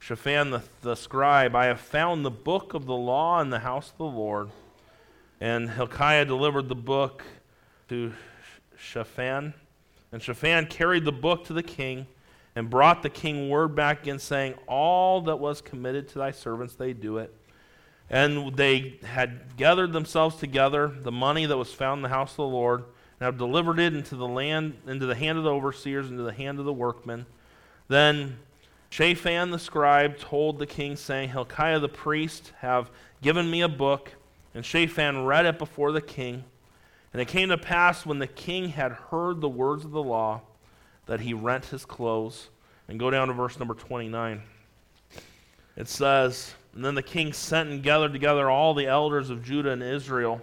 Shaphan 0.00 0.50
the, 0.50 0.62
the 0.82 0.96
scribe, 0.96 1.54
I 1.54 1.66
have 1.66 1.80
found 1.80 2.24
the 2.24 2.30
book 2.30 2.74
of 2.74 2.86
the 2.86 2.96
law 2.96 3.40
in 3.40 3.50
the 3.50 3.60
house 3.60 3.90
of 3.90 3.98
the 3.98 4.04
Lord. 4.04 4.50
And 5.40 5.70
Hilkiah 5.70 6.24
delivered 6.24 6.68
the 6.68 6.74
book 6.74 7.22
to 7.88 8.12
Shaphan. 8.76 9.54
And 10.10 10.20
Shaphan 10.20 10.66
carried 10.66 11.04
the 11.04 11.12
book 11.12 11.44
to 11.44 11.52
the 11.52 11.62
king 11.62 12.08
and 12.58 12.68
brought 12.68 13.04
the 13.04 13.08
king 13.08 13.48
word 13.48 13.76
back 13.76 14.02
again, 14.02 14.18
saying, 14.18 14.52
All 14.66 15.20
that 15.22 15.36
was 15.36 15.60
committed 15.60 16.08
to 16.08 16.18
thy 16.18 16.32
servants, 16.32 16.74
they 16.74 16.92
do 16.92 17.18
it. 17.18 17.32
And 18.10 18.56
they 18.56 18.98
had 19.04 19.56
gathered 19.56 19.92
themselves 19.92 20.34
together, 20.34 20.88
the 20.88 21.12
money 21.12 21.46
that 21.46 21.56
was 21.56 21.72
found 21.72 21.98
in 21.98 22.02
the 22.02 22.08
house 22.08 22.32
of 22.32 22.38
the 22.38 22.46
Lord, 22.48 22.80
and 22.80 23.26
have 23.26 23.38
delivered 23.38 23.78
it 23.78 23.94
into 23.94 24.16
the 24.16 24.26
land, 24.26 24.76
into 24.88 25.06
the 25.06 25.14
hand 25.14 25.38
of 25.38 25.44
the 25.44 25.52
overseers, 25.52 26.10
into 26.10 26.24
the 26.24 26.32
hand 26.32 26.58
of 26.58 26.64
the 26.64 26.72
workmen. 26.72 27.26
Then 27.86 28.40
Shaphan 28.90 29.52
the 29.52 29.60
scribe 29.60 30.18
told 30.18 30.58
the 30.58 30.66
king, 30.66 30.96
saying, 30.96 31.28
Hilkiah 31.28 31.78
the 31.78 31.88
priest 31.88 32.52
have 32.58 32.90
given 33.22 33.48
me 33.48 33.60
a 33.60 33.68
book. 33.68 34.14
And 34.52 34.66
Shaphan 34.66 35.24
read 35.24 35.46
it 35.46 35.60
before 35.60 35.92
the 35.92 36.00
king. 36.00 36.42
And 37.12 37.22
it 37.22 37.28
came 37.28 37.50
to 37.50 37.56
pass 37.56 38.04
when 38.04 38.18
the 38.18 38.26
king 38.26 38.70
had 38.70 38.90
heard 38.90 39.40
the 39.40 39.48
words 39.48 39.84
of 39.84 39.92
the 39.92 40.02
law 40.02 40.40
that 41.08 41.20
he 41.20 41.34
rent 41.34 41.64
his 41.66 41.84
clothes. 41.84 42.48
And 42.86 42.98
go 42.98 43.10
down 43.10 43.28
to 43.28 43.34
verse 43.34 43.58
number 43.58 43.74
29. 43.74 44.40
It 45.76 45.88
says, 45.88 46.54
And 46.74 46.84
then 46.84 46.94
the 46.94 47.02
king 47.02 47.32
sent 47.32 47.68
and 47.68 47.82
gathered 47.82 48.12
together 48.12 48.48
all 48.48 48.72
the 48.72 48.86
elders 48.86 49.28
of 49.28 49.44
Judah 49.44 49.70
and 49.70 49.82
Israel. 49.82 50.40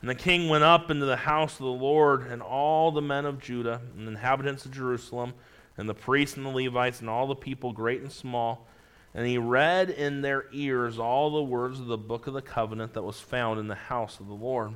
And 0.00 0.08
the 0.08 0.14
king 0.14 0.48
went 0.48 0.64
up 0.64 0.90
into 0.90 1.04
the 1.04 1.16
house 1.16 1.54
of 1.54 1.66
the 1.66 1.66
Lord, 1.66 2.26
and 2.28 2.40
all 2.40 2.92
the 2.92 3.02
men 3.02 3.26
of 3.26 3.40
Judah 3.40 3.80
and 3.96 4.06
the 4.06 4.12
inhabitants 4.12 4.64
of 4.64 4.72
Jerusalem, 4.72 5.34
and 5.76 5.88
the 5.88 5.94
priests 5.94 6.36
and 6.36 6.46
the 6.46 6.50
Levites, 6.50 7.00
and 7.00 7.10
all 7.10 7.26
the 7.26 7.34
people, 7.34 7.72
great 7.72 8.00
and 8.00 8.12
small. 8.12 8.66
And 9.14 9.26
he 9.26 9.38
read 9.38 9.90
in 9.90 10.20
their 10.20 10.44
ears 10.52 10.98
all 10.98 11.30
the 11.30 11.42
words 11.42 11.80
of 11.80 11.86
the 11.86 11.98
book 11.98 12.26
of 12.26 12.34
the 12.34 12.42
covenant 12.42 12.94
that 12.94 13.02
was 13.02 13.20
found 13.20 13.58
in 13.58 13.68
the 13.68 13.74
house 13.74 14.20
of 14.20 14.28
the 14.28 14.34
Lord. 14.34 14.74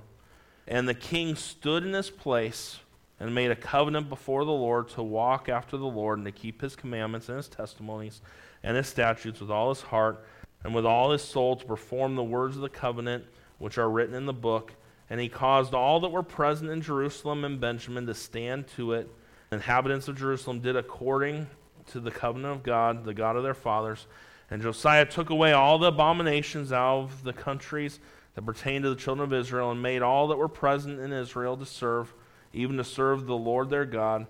And 0.66 0.89
the 0.89 0.95
king 0.95 1.35
stood 1.35 1.85
in 1.85 1.93
his 1.93 2.11
place 2.11 2.79
and 3.21 3.35
made 3.35 3.51
a 3.51 3.57
covenant 3.57 4.09
before 4.09 4.45
the 4.45 4.51
Lord 4.51 4.89
to 4.91 5.03
walk 5.03 5.49
after 5.49 5.77
the 5.77 5.87
Lord 5.87 6.18
and 6.18 6.25
to 6.25 6.33
keep 6.33 6.62
his 6.62 6.75
commandments 6.75 7.29
and 7.29 7.37
his 7.37 7.49
testimonies 7.49 8.23
and 8.62 8.77
his 8.77 8.89
statutes 8.89 9.41
with 9.41 9.51
all 9.51 9.68
his 9.68 9.83
heart 9.83 10.25
and 10.64 10.75
with 10.75 10.87
all 10.87 11.12
his 11.12 11.23
soul 11.23 11.55
to 11.57 11.64
perform 11.64 12.16
the 12.16 12.25
words 12.25 12.57
of 12.57 12.62
the 12.62 12.68
covenant 12.68 13.25
which 13.59 13.79
are 13.79 13.91
written 13.91 14.14
in 14.14 14.27
the 14.27 14.33
book. 14.33 14.73
And 15.09 15.21
he 15.21 15.29
caused 15.29 15.75
all 15.75 16.01
that 16.01 16.11
were 16.11 16.23
present 16.23 16.71
in 16.71 16.81
Jerusalem 16.81 17.45
and 17.45 17.61
Benjamin 17.61 18.07
to 18.07 18.14
stand 18.14 18.66
to 18.77 18.93
it. 18.93 19.11
The 19.51 19.57
inhabitants 19.57 20.09
of 20.09 20.16
Jerusalem 20.16 20.61
did 20.61 20.77
according 20.77 21.47
to 21.89 22.01
the 22.01 22.11
covenant 22.11 22.55
of 22.55 22.62
God, 22.62 23.05
the 23.05 23.14
God 23.14 23.37
of 23.37 23.43
their 23.43 23.55
fathers. 23.55 24.07
And 24.51 24.62
Josiah 24.62 25.07
took 25.07 25.31
away 25.31 25.53
all 25.53 25.79
the 25.79 25.89
abominations 25.89 26.73
out 26.73 27.03
of 27.03 27.23
the 27.23 27.33
countries 27.33 28.01
that 28.35 28.43
pertained 28.43 28.85
to 28.85 28.91
the 28.91 28.97
children 28.97 29.25
of 29.25 29.39
Israel 29.39 29.71
and 29.71 29.83
made 29.83 30.03
all 30.03 30.29
that 30.29 30.39
were 30.39 30.49
present 30.49 31.01
in 31.01 31.12
Israel 31.12 31.57
to 31.57 31.66
serve, 31.66 32.14
even 32.53 32.76
to 32.76 32.84
serve 32.84 33.26
the 33.26 33.36
Lord 33.36 33.70
their 33.70 33.84
God. 33.84 34.26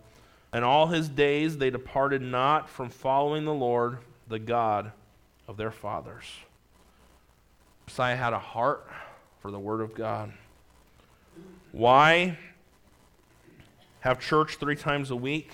And 0.52 0.64
all 0.64 0.88
his 0.88 1.08
days 1.08 1.58
they 1.58 1.70
departed 1.70 2.22
not 2.22 2.68
from 2.68 2.90
following 2.90 3.44
the 3.44 3.54
Lord, 3.54 3.98
the 4.28 4.38
God 4.38 4.92
of 5.46 5.56
their 5.56 5.70
fathers. 5.70 6.24
Josiah 7.86 8.16
had 8.16 8.32
a 8.32 8.38
heart 8.38 8.86
for 9.40 9.50
the 9.50 9.58
Word 9.58 9.80
of 9.80 9.94
God. 9.94 10.32
Why 11.72 12.36
have 14.00 14.20
church 14.20 14.56
three 14.56 14.76
times 14.76 15.10
a 15.10 15.16
week? 15.16 15.52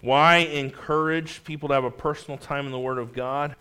Why 0.00 0.36
encourage 0.36 1.42
people 1.44 1.68
to 1.68 1.74
have 1.74 1.84
a 1.84 1.90
personal 1.90 2.38
time 2.38 2.66
in 2.66 2.72
the 2.72 2.78
Word 2.78 2.98
of 2.98 3.12
God? 3.12 3.56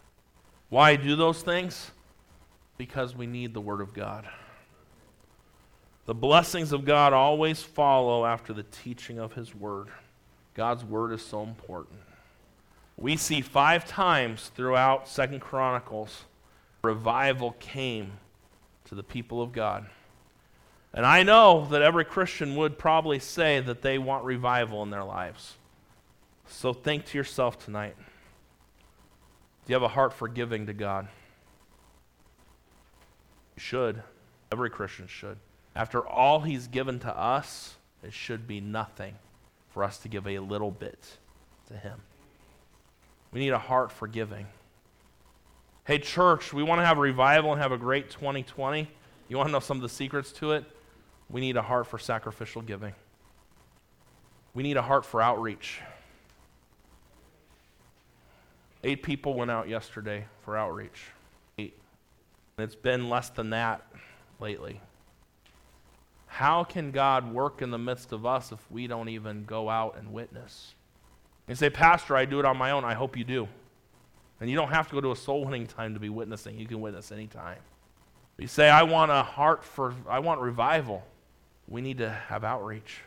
Why 0.70 0.96
do 0.96 1.16
those 1.16 1.42
things? 1.42 1.92
Because 2.78 3.16
we 3.16 3.26
need 3.26 3.54
the 3.54 3.62
Word 3.62 3.82
of 3.82 3.94
God. 3.94 4.28
The 6.06 6.14
blessings 6.14 6.72
of 6.72 6.86
God 6.86 7.14
always 7.14 7.64
follow 7.64 8.26
after 8.26 8.54
the 8.54 8.64
teaching 8.64 9.20
of 9.20 9.34
His 9.34 9.56
Word. 9.56 9.88
God's 10.54 10.86
Word 10.86 11.12
is 11.14 11.26
so 11.26 11.42
important. 11.42 12.00
We 12.98 13.18
see 13.18 13.42
five 13.42 13.86
times 13.86 14.52
throughout 14.56 15.08
Second 15.08 15.42
Chronicles 15.42 16.26
revival 16.84 17.56
came 17.60 18.14
to 18.86 18.96
the 18.96 19.04
people 19.04 19.42
of 19.42 19.52
God. 19.52 19.88
And 20.94 21.06
I 21.06 21.24
know 21.24 21.68
that 21.72 21.82
every 21.82 22.06
Christian 22.06 22.56
would 22.56 22.78
probably 22.78 23.20
say 23.20 23.60
that 23.60 23.82
they 23.82 23.98
want 23.98 24.24
revival 24.24 24.84
in 24.84 24.92
their 24.92 25.04
lives. 25.04 25.56
So 26.48 26.72
think 26.72 27.06
to 27.08 27.18
yourself 27.18 27.58
tonight 27.64 27.96
do 27.98 29.72
you 29.72 29.74
have 29.74 29.84
a 29.84 29.88
heart 29.88 30.14
for 30.14 30.28
giving 30.28 30.68
to 30.68 30.74
God? 30.74 31.08
You 33.56 33.62
should. 33.62 34.04
Every 34.52 34.70
Christian 34.70 35.08
should. 35.08 35.38
After 35.76 36.06
all 36.06 36.40
He's 36.40 36.68
given 36.68 37.00
to 37.00 37.18
us, 37.18 37.76
it 38.04 38.14
should 38.14 38.48
be 38.48 38.62
nothing 38.62 39.16
for 39.72 39.84
us 39.84 39.98
to 40.00 40.08
give 40.08 40.28
a 40.28 40.40
little 40.40 40.72
bit 40.72 41.18
to 41.68 41.74
Him. 41.74 42.00
We 43.32 43.42
need 43.42 43.50
a 43.50 43.60
heart 43.60 43.92
for 43.92 44.08
giving. 44.08 44.48
Hey, 45.84 46.00
church, 46.00 46.54
we 46.54 46.64
want 46.64 46.80
to 46.80 46.86
have 46.86 46.98
revival 46.98 47.52
and 47.52 47.62
have 47.62 47.72
a 47.72 47.78
great 47.78 48.10
2020. 48.10 48.90
You 49.28 49.38
want 49.38 49.50
to 49.50 49.52
know 49.52 49.60
some 49.60 49.78
of 49.78 49.84
the 49.84 49.90
secrets 49.90 50.32
to 50.34 50.54
it? 50.54 50.64
We 51.30 51.42
need 51.42 51.58
a 51.58 51.62
heart 51.62 51.88
for 51.88 52.00
sacrificial 52.00 52.62
giving. 52.62 52.94
We 54.54 54.64
need 54.64 54.78
a 54.78 54.82
heart 54.82 55.06
for 55.06 55.22
outreach. 55.22 55.82
Eight 58.84 59.04
people 59.04 59.34
went 59.34 59.52
out 59.52 59.68
yesterday 59.68 60.26
for 60.44 60.56
outreach. 60.56 61.04
Eight. 61.58 61.78
And 62.58 62.64
it's 62.64 62.76
been 62.76 63.10
less 63.10 63.30
than 63.30 63.50
that 63.50 63.86
lately. 64.40 64.80
How 66.36 66.66
can 66.66 66.92
God 66.92 67.34
work 67.34 67.62
in 67.62 67.72
the 67.72 67.78
midst 67.78 68.12
of 68.12 68.26
us 68.26 68.52
if 68.52 68.60
we 68.70 68.88
don't 68.88 69.08
even 69.08 69.46
go 69.46 69.70
out 69.70 69.96
and 69.98 70.12
witness? 70.12 70.76
You 71.48 71.56
say, 71.56 71.70
Pastor, 71.70 72.14
I 72.18 72.26
do 72.26 72.40
it 72.40 72.46
on 72.46 72.58
my 72.58 72.72
own. 72.72 72.84
I 72.84 72.94
hope 72.94 73.16
you 73.16 73.24
do. 73.24 73.48
And 74.42 74.50
you 74.50 74.58
don't 74.58 74.68
have 74.68 74.90
to 74.90 74.96
go 74.96 75.00
to 75.00 75.14
a 75.14 75.16
soul 75.16 75.46
winning 75.46 75.66
time 75.66 75.94
to 75.94 76.00
be 76.02 76.10
witnessing. 76.10 76.60
You 76.60 76.68
can 76.68 76.82
witness 76.82 77.14
anytime. 77.14 77.60
You 78.38 78.48
say, 78.48 78.70
I 78.70 78.84
want 78.84 79.12
a 79.12 79.24
heart 79.24 79.64
for, 79.64 79.96
I 80.10 80.20
want 80.20 80.42
revival. 80.42 81.04
We 81.70 81.80
need 81.80 82.00
to 82.00 82.10
have 82.10 82.44
outreach. 82.44 83.00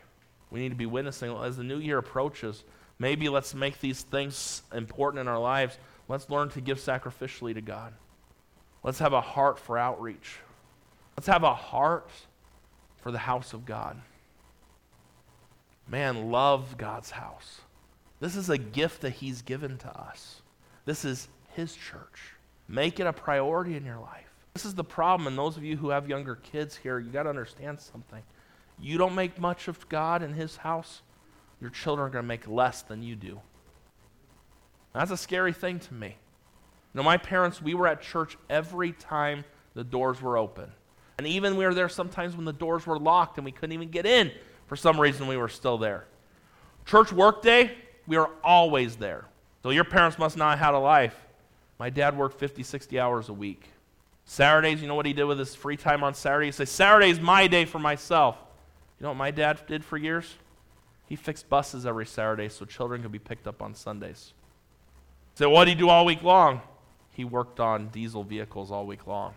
We 0.49 0.61
need 0.61 0.69
to 0.69 0.75
be 0.75 0.87
witnessing. 0.87 1.31
As 1.31 1.55
the 1.55 1.63
new 1.63 1.77
year 1.77 1.99
approaches, 1.99 2.63
maybe 2.97 3.29
let's 3.29 3.53
make 3.53 3.79
these 3.79 4.01
things 4.01 4.63
important 4.73 5.21
in 5.21 5.27
our 5.27 5.39
lives. 5.39 5.77
Let's 6.07 6.31
learn 6.31 6.49
to 6.49 6.61
give 6.61 6.79
sacrificially 6.79 7.53
to 7.53 7.61
God. 7.61 7.93
Let's 8.81 8.97
have 8.97 9.13
a 9.13 9.21
heart 9.21 9.59
for 9.59 9.77
outreach. 9.77 10.39
Let's 11.15 11.27
have 11.27 11.43
a 11.43 11.53
heart 11.53 12.09
for 13.01 13.11
the 13.11 13.17
house 13.17 13.53
of 13.53 13.65
God. 13.65 14.01
Man, 15.87 16.31
love 16.31 16.77
God's 16.77 17.11
house. 17.11 17.61
This 18.19 18.35
is 18.35 18.49
a 18.49 18.57
gift 18.57 19.01
that 19.01 19.11
He's 19.11 19.41
given 19.41 19.77
to 19.79 19.89
us. 19.89 20.41
This 20.85 21.05
is 21.05 21.27
His 21.53 21.75
church. 21.75 22.33
Make 22.67 22.99
it 22.99 23.07
a 23.07 23.13
priority 23.13 23.75
in 23.75 23.85
your 23.85 23.99
life. 23.99 24.27
This 24.53 24.65
is 24.65 24.75
the 24.75 24.83
problem, 24.83 25.27
and 25.27 25.37
those 25.37 25.57
of 25.57 25.63
you 25.63 25.77
who 25.77 25.89
have 25.89 26.09
younger 26.09 26.35
kids 26.35 26.75
here, 26.75 26.99
you 26.99 27.09
got 27.11 27.23
to 27.23 27.29
understand 27.29 27.79
something. 27.79 28.21
You 28.79 28.97
don't 28.97 29.15
make 29.15 29.39
much 29.39 29.67
of 29.67 29.87
God 29.89 30.21
in 30.21 30.33
His 30.33 30.57
house, 30.57 31.01
your 31.61 31.69
children 31.69 32.07
are 32.07 32.11
going 32.11 32.23
to 32.23 32.27
make 32.27 32.47
less 32.47 32.81
than 32.81 33.03
you 33.03 33.15
do. 33.15 33.39
That's 34.93 35.11
a 35.11 35.17
scary 35.17 35.53
thing 35.53 35.79
to 35.79 35.93
me. 35.93 36.07
You 36.07 36.97
know, 36.97 37.03
my 37.03 37.17
parents, 37.17 37.61
we 37.61 37.73
were 37.73 37.87
at 37.87 38.01
church 38.01 38.37
every 38.49 38.91
time 38.93 39.43
the 39.75 39.83
doors 39.83 40.21
were 40.21 40.37
open. 40.37 40.71
And 41.19 41.27
even 41.27 41.57
we 41.57 41.65
were 41.65 41.73
there 41.73 41.89
sometimes 41.89 42.33
when 42.33 42.45
the 42.45 42.53
doors 42.53 42.87
were 42.87 42.97
locked 42.97 43.37
and 43.37 43.43
we 43.43 43.51
couldn't 43.51 43.73
even 43.73 43.89
get 43.89 44.05
in. 44.05 44.31
For 44.67 44.77
some 44.77 44.97
reason, 44.97 45.27
we 45.27 45.35
were 45.35 45.49
still 45.49 45.77
there. 45.77 46.05
Church 46.85 47.11
work 47.11 47.41
day, 47.41 47.73
we 48.07 48.17
were 48.17 48.29
always 48.41 48.95
there. 48.95 49.25
So 49.61 49.71
your 49.71 49.83
parents 49.83 50.17
must 50.17 50.37
not 50.37 50.51
have 50.51 50.67
had 50.67 50.73
a 50.75 50.79
life. 50.79 51.27
My 51.77 51.89
dad 51.89 52.17
worked 52.17 52.39
50, 52.39 52.63
60 52.63 52.97
hours 53.01 53.27
a 53.27 53.33
week. 53.33 53.65
Saturdays, 54.23 54.81
you 54.81 54.87
know 54.87 54.95
what 54.95 55.05
he 55.05 55.11
did 55.11 55.25
with 55.25 55.39
his 55.39 55.53
free 55.53 55.75
time 55.75 56.05
on 56.05 56.13
Saturday? 56.13 56.45
He 56.45 56.51
said, 56.53 56.69
Saturday's 56.69 57.19
my 57.19 57.47
day 57.47 57.65
for 57.65 57.79
myself. 57.79 58.37
You 58.97 59.03
know 59.03 59.09
what 59.09 59.17
my 59.17 59.31
dad 59.31 59.59
did 59.67 59.83
for 59.83 59.97
years? 59.97 60.35
He 61.09 61.17
fixed 61.17 61.49
buses 61.49 61.85
every 61.85 62.05
Saturday 62.05 62.47
so 62.47 62.63
children 62.63 63.01
could 63.01 63.11
be 63.11 63.19
picked 63.19 63.45
up 63.45 63.61
on 63.61 63.75
Sundays. 63.75 64.31
So 65.35 65.49
what 65.49 65.65
did 65.65 65.71
he 65.71 65.75
do 65.75 65.89
all 65.89 66.05
week 66.05 66.23
long? 66.23 66.61
He 67.11 67.25
worked 67.25 67.59
on 67.59 67.89
diesel 67.89 68.23
vehicles 68.23 68.71
all 68.71 68.85
week 68.85 69.05
long. 69.05 69.33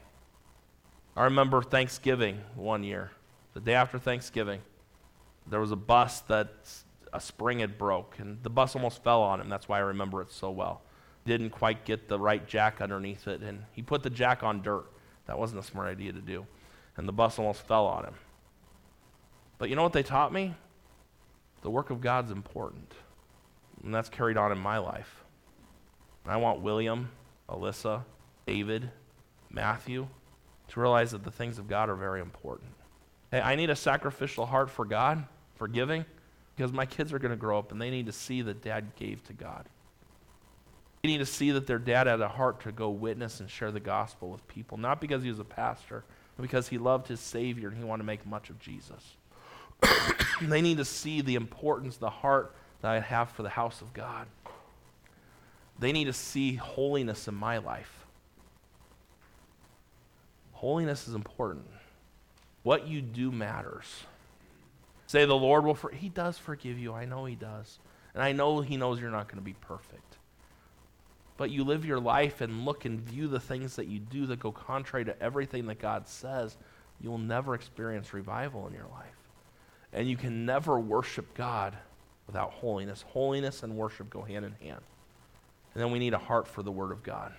I 1.15 1.25
remember 1.25 1.61
Thanksgiving 1.61 2.41
one 2.55 2.85
year, 2.85 3.11
the 3.53 3.61
day 3.61 3.75
after 3.75 3.99
Thanksgiving, 3.99 4.61
there 5.47 5.61
was 5.61 5.71
a 5.71 5.77
bus 5.77 6.21
that 6.21 6.49
a 7.13 7.21
spring 7.21 7.59
had 7.59 7.77
broke, 7.77 8.19
and 8.19 8.43
the 8.43 8.49
bus 8.49 8.75
almost 8.75 9.05
fell 9.05 9.21
on 9.21 9.41
him. 9.41 9.51
That's 9.51 9.69
why 9.69 9.77
I 9.77 9.81
remember 9.81 10.23
it 10.23 10.33
so 10.33 10.51
well. 10.51 10.81
Didn't 11.27 11.51
quite 11.51 11.85
get 11.85 12.09
the 12.09 12.19
right 12.19 12.47
jack 12.47 12.81
underneath 12.81 13.29
it, 13.29 13.43
and 13.43 13.65
he 13.73 13.83
put 13.83 14.03
the 14.03 14.11
jack 14.11 14.43
on 14.43 14.63
dirt. 14.63 14.87
That 15.27 15.39
wasn't 15.39 15.61
a 15.61 15.67
smart 15.67 15.89
idea 15.89 16.13
to 16.13 16.21
do. 16.21 16.47
And 16.97 17.07
the 17.07 17.13
bus 17.13 17.39
almost 17.39 17.67
fell 17.67 17.87
on 17.87 18.05
him. 18.05 18.15
But 19.59 19.69
you 19.69 19.77
know 19.77 19.83
what 19.83 19.93
they 19.93 20.03
taught 20.03 20.33
me? 20.33 20.55
The 21.61 21.71
work 21.71 21.91
of 21.91 22.01
God's 22.01 22.31
important. 22.31 22.93
And 23.85 23.95
that's 23.95 24.09
carried 24.09 24.39
on 24.39 24.51
in 24.51 24.59
my 24.59 24.79
life. 24.79 25.25
I 26.25 26.39
want 26.39 26.61
William, 26.61 27.11
Alyssa, 27.49 28.05
David, 28.47 28.91
Matthew 29.51 30.09
to 30.73 30.81
realize 30.81 31.11
that 31.11 31.23
the 31.23 31.31
things 31.31 31.59
of 31.59 31.69
God 31.69 31.91
are 31.91 31.97
very 31.97 32.21
important. 32.21 32.71
Hey, 33.31 33.41
I 33.41 33.57
need 33.57 33.71
a 33.71 33.77
sacrificial 33.77 34.47
heart 34.47 34.71
for 34.71 34.85
God, 34.85 35.25
for 35.57 35.69
giving, 35.69 36.05
because 36.57 36.73
my 36.73 36.87
kids 36.87 37.13
are 37.13 37.19
going 37.19 37.31
to 37.31 37.37
grow 37.37 37.59
up 37.59 37.73
and 37.73 37.81
they 37.81 37.91
need 37.91 38.07
to 38.07 38.13
see 38.13 38.43
that 38.43 38.63
dad 38.63 38.97
gave 38.97 39.23
to 39.25 39.35
God. 39.35 39.67
They 41.03 41.11
need 41.11 41.19
to 41.19 41.27
see 41.27 41.51
that 41.51 41.67
their 41.67 41.79
dad 41.79 42.07
had 42.07 42.21
a 42.21 42.29
heart 42.29 42.61
to 42.61 42.73
go 42.73 42.89
witness 42.89 43.41
and 43.41 43.51
share 43.51 43.71
the 43.71 43.81
gospel 43.81 44.31
with 44.31 44.47
people, 44.49 44.79
not 44.79 45.01
because 45.01 45.23
he 45.23 45.29
was 45.29 45.41
a 45.41 45.45
pastor, 45.45 46.05
but 46.37 46.43
because 46.43 46.69
he 46.69 46.79
loved 46.79 47.07
his 47.09 47.21
Savior 47.21 47.69
and 47.69 47.77
he 47.77 47.85
wanted 47.85 48.03
to 48.03 48.07
make 48.07 48.25
much 48.25 48.49
of 48.49 48.59
Jesus. 48.59 49.17
they 50.41 50.63
need 50.63 50.79
to 50.79 50.85
see 50.85 51.21
the 51.21 51.35
importance, 51.35 51.99
the 51.99 52.09
heart 52.09 52.55
that 52.81 52.91
I 52.93 53.01
have 53.01 53.31
for 53.31 53.43
the 53.43 53.51
house 53.51 53.83
of 53.83 53.93
God. 53.93 54.27
They 55.79 55.93
need 55.93 56.05
to 56.05 56.13
see 56.13 56.55
holiness 56.55 57.29
in 57.29 57.35
my 57.35 57.59
life. 57.59 58.02
Holiness 60.63 61.09
is 61.09 61.17
important. 61.17 61.67
What 62.63 62.87
you 62.87 63.03
do 63.03 63.33
matters. 63.33 64.05
Say 65.09 65.25
the 65.25 65.35
Lord 65.35 65.65
will, 65.65 65.75
for- 65.75 65.91
He 65.91 66.09
does 66.09 66.39
forgive 66.39 66.79
you. 66.79 66.95
I 66.95 67.05
know 67.05 67.25
He 67.25 67.35
does. 67.35 67.81
And 68.15 68.23
I 68.23 68.31
know 68.31 68.61
He 68.61 68.77
knows 68.77 69.01
you're 69.01 69.11
not 69.11 69.27
going 69.27 69.41
to 69.41 69.45
be 69.45 69.55
perfect. 69.55 70.19
But 71.37 71.51
you 71.51 71.65
live 71.65 71.85
your 71.85 71.99
life 71.99 72.41
and 72.41 72.65
look 72.65 72.85
and 72.85 73.01
view 73.01 73.27
the 73.27 73.41
things 73.41 73.75
that 73.75 73.89
you 73.89 73.99
do 73.99 74.25
that 74.27 74.39
go 74.39 74.53
contrary 74.53 75.05
to 75.07 75.21
everything 75.21 75.67
that 75.67 75.81
God 75.81 76.07
says, 76.07 76.57
you'll 77.01 77.19
never 77.19 77.57
experience 77.57 78.15
revival 78.15 78.69
in 78.69 78.73
your 78.73 78.87
life. 78.87 79.19
And 79.93 80.09
you 80.09 80.17
can 80.17 80.47
never 80.47 80.79
worship 80.79 81.35
God 81.35 81.77
without 82.29 82.53
holiness. 82.53 83.03
Holiness 83.09 83.65
and 83.65 83.75
worship 83.77 84.11
go 84.11 84.23
hand 84.23 84.45
in 84.45 84.53
hand. 84.53 84.81
And 85.75 85.83
then 85.83 85.91
we 85.91 85.99
need 85.99 86.15
a 86.15 86.19
heart 86.19 86.47
for 86.47 86.63
the 86.63 86.71
Word 86.71 86.93
of 86.93 87.03
God. 87.03 87.33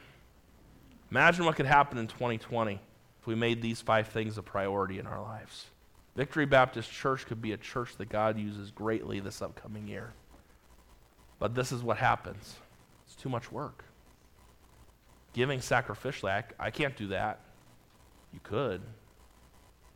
Imagine 1.09 1.45
what 1.45 1.55
could 1.55 1.67
happen 1.67 1.97
in 1.97 2.07
2020 2.07 2.81
if 3.23 3.27
we 3.27 3.35
made 3.35 3.61
these 3.61 3.79
five 3.79 4.09
things 4.09 4.37
a 4.37 4.43
priority 4.43 4.99
in 4.99 5.07
our 5.07 5.21
lives. 5.21 5.67
Victory 6.13 6.45
Baptist 6.45 6.91
Church 6.91 7.25
could 7.25 7.41
be 7.41 7.53
a 7.53 7.57
church 7.57 7.95
that 7.95 8.09
God 8.09 8.37
uses 8.37 8.69
greatly 8.69 9.21
this 9.21 9.41
upcoming 9.41 9.87
year. 9.87 10.11
But 11.39 11.55
this 11.55 11.71
is 11.71 11.81
what 11.81 11.95
happens 11.95 12.57
it's 13.05 13.15
too 13.15 13.29
much 13.29 13.49
work. 13.49 13.85
Giving 15.31 15.61
sacrificially, 15.61 16.31
I, 16.31 16.43
I 16.59 16.69
can't 16.69 16.97
do 16.97 17.07
that. 17.07 17.39
You 18.33 18.41
could. 18.43 18.81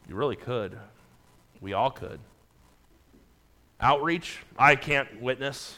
You 0.08 0.16
really 0.16 0.38
could. 0.38 0.80
We 1.60 1.74
all 1.74 1.92
could. 1.92 2.22
Outreach, 3.82 4.40
I 4.58 4.78
can't 4.78 5.22
witness. 5.22 5.78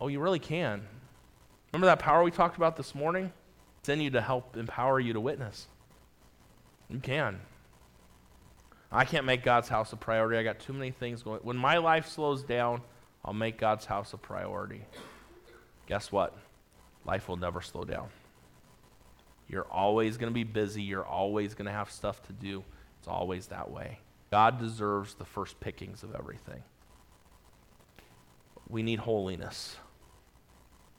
Oh, 0.00 0.08
you 0.08 0.18
really 0.18 0.40
can. 0.40 0.82
Remember 1.72 1.86
that 1.86 2.00
power 2.00 2.24
we 2.24 2.32
talked 2.32 2.56
about 2.56 2.76
this 2.76 2.96
morning? 2.96 3.32
It's 3.78 3.88
in 3.88 4.00
you 4.00 4.10
to 4.10 4.20
help 4.20 4.56
empower 4.56 4.98
you 4.98 5.12
to 5.12 5.20
witness. 5.20 5.68
You 6.88 6.98
can. 6.98 7.40
I 8.92 9.04
can't 9.04 9.26
make 9.26 9.42
God's 9.42 9.68
house 9.68 9.92
a 9.92 9.96
priority. 9.96 10.38
I 10.38 10.42
got 10.42 10.60
too 10.60 10.72
many 10.72 10.90
things 10.90 11.22
going. 11.22 11.40
When 11.42 11.56
my 11.56 11.78
life 11.78 12.08
slows 12.08 12.42
down, 12.42 12.82
I'll 13.24 13.34
make 13.34 13.58
God's 13.58 13.84
house 13.84 14.12
a 14.12 14.16
priority. 14.16 14.82
Guess 15.86 16.12
what? 16.12 16.36
Life 17.04 17.28
will 17.28 17.36
never 17.36 17.60
slow 17.60 17.84
down. 17.84 18.08
You're 19.48 19.66
always 19.70 20.16
going 20.16 20.30
to 20.30 20.34
be 20.34 20.44
busy. 20.44 20.82
You're 20.82 21.06
always 21.06 21.54
going 21.54 21.66
to 21.66 21.72
have 21.72 21.90
stuff 21.90 22.22
to 22.26 22.32
do. 22.32 22.64
It's 22.98 23.08
always 23.08 23.48
that 23.48 23.70
way. 23.70 23.98
God 24.30 24.58
deserves 24.58 25.14
the 25.14 25.24
first 25.24 25.60
pickings 25.60 26.02
of 26.02 26.14
everything. 26.14 26.62
We 28.68 28.82
need 28.82 29.00
holiness. 29.00 29.76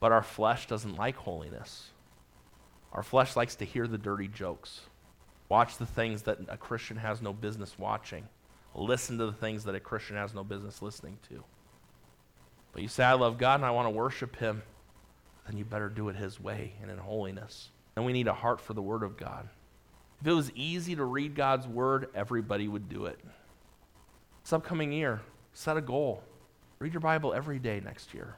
But 0.00 0.12
our 0.12 0.22
flesh 0.22 0.66
doesn't 0.66 0.96
like 0.96 1.16
holiness. 1.16 1.90
Our 2.92 3.02
flesh 3.02 3.36
likes 3.36 3.56
to 3.56 3.64
hear 3.64 3.86
the 3.86 3.98
dirty 3.98 4.28
jokes, 4.28 4.80
watch 5.48 5.78
the 5.78 5.86
things 5.86 6.22
that 6.22 6.38
a 6.48 6.56
Christian 6.56 6.96
has 6.96 7.22
no 7.22 7.32
business 7.32 7.78
watching, 7.78 8.28
listen 8.74 9.18
to 9.18 9.26
the 9.26 9.32
things 9.32 9.64
that 9.64 9.74
a 9.74 9.80
Christian 9.80 10.16
has 10.16 10.34
no 10.34 10.44
business 10.44 10.82
listening 10.82 11.18
to. 11.28 11.42
But 12.72 12.82
you 12.82 12.88
say, 12.88 13.04
I 13.04 13.14
love 13.14 13.38
God 13.38 13.56
and 13.56 13.64
I 13.64 13.70
want 13.70 13.86
to 13.86 13.90
worship 13.90 14.36
Him, 14.36 14.62
then 15.46 15.56
you 15.56 15.64
better 15.64 15.88
do 15.88 16.08
it 16.08 16.16
His 16.16 16.40
way 16.40 16.74
and 16.82 16.90
in 16.90 16.98
holiness. 16.98 17.70
And 17.96 18.04
we 18.04 18.12
need 18.12 18.28
a 18.28 18.34
heart 18.34 18.60
for 18.60 18.74
the 18.74 18.82
Word 18.82 19.02
of 19.02 19.16
God. 19.16 19.48
If 20.20 20.26
it 20.26 20.32
was 20.32 20.52
easy 20.54 20.94
to 20.96 21.04
read 21.04 21.34
God's 21.34 21.66
Word, 21.66 22.08
everybody 22.14 22.68
would 22.68 22.88
do 22.88 23.06
it. 23.06 23.18
This 24.42 24.52
upcoming 24.52 24.92
year, 24.92 25.20
set 25.52 25.76
a 25.76 25.80
goal. 25.80 26.22
Read 26.78 26.92
your 26.92 27.00
Bible 27.00 27.32
every 27.32 27.58
day 27.58 27.80
next 27.84 28.14
year. 28.14 28.36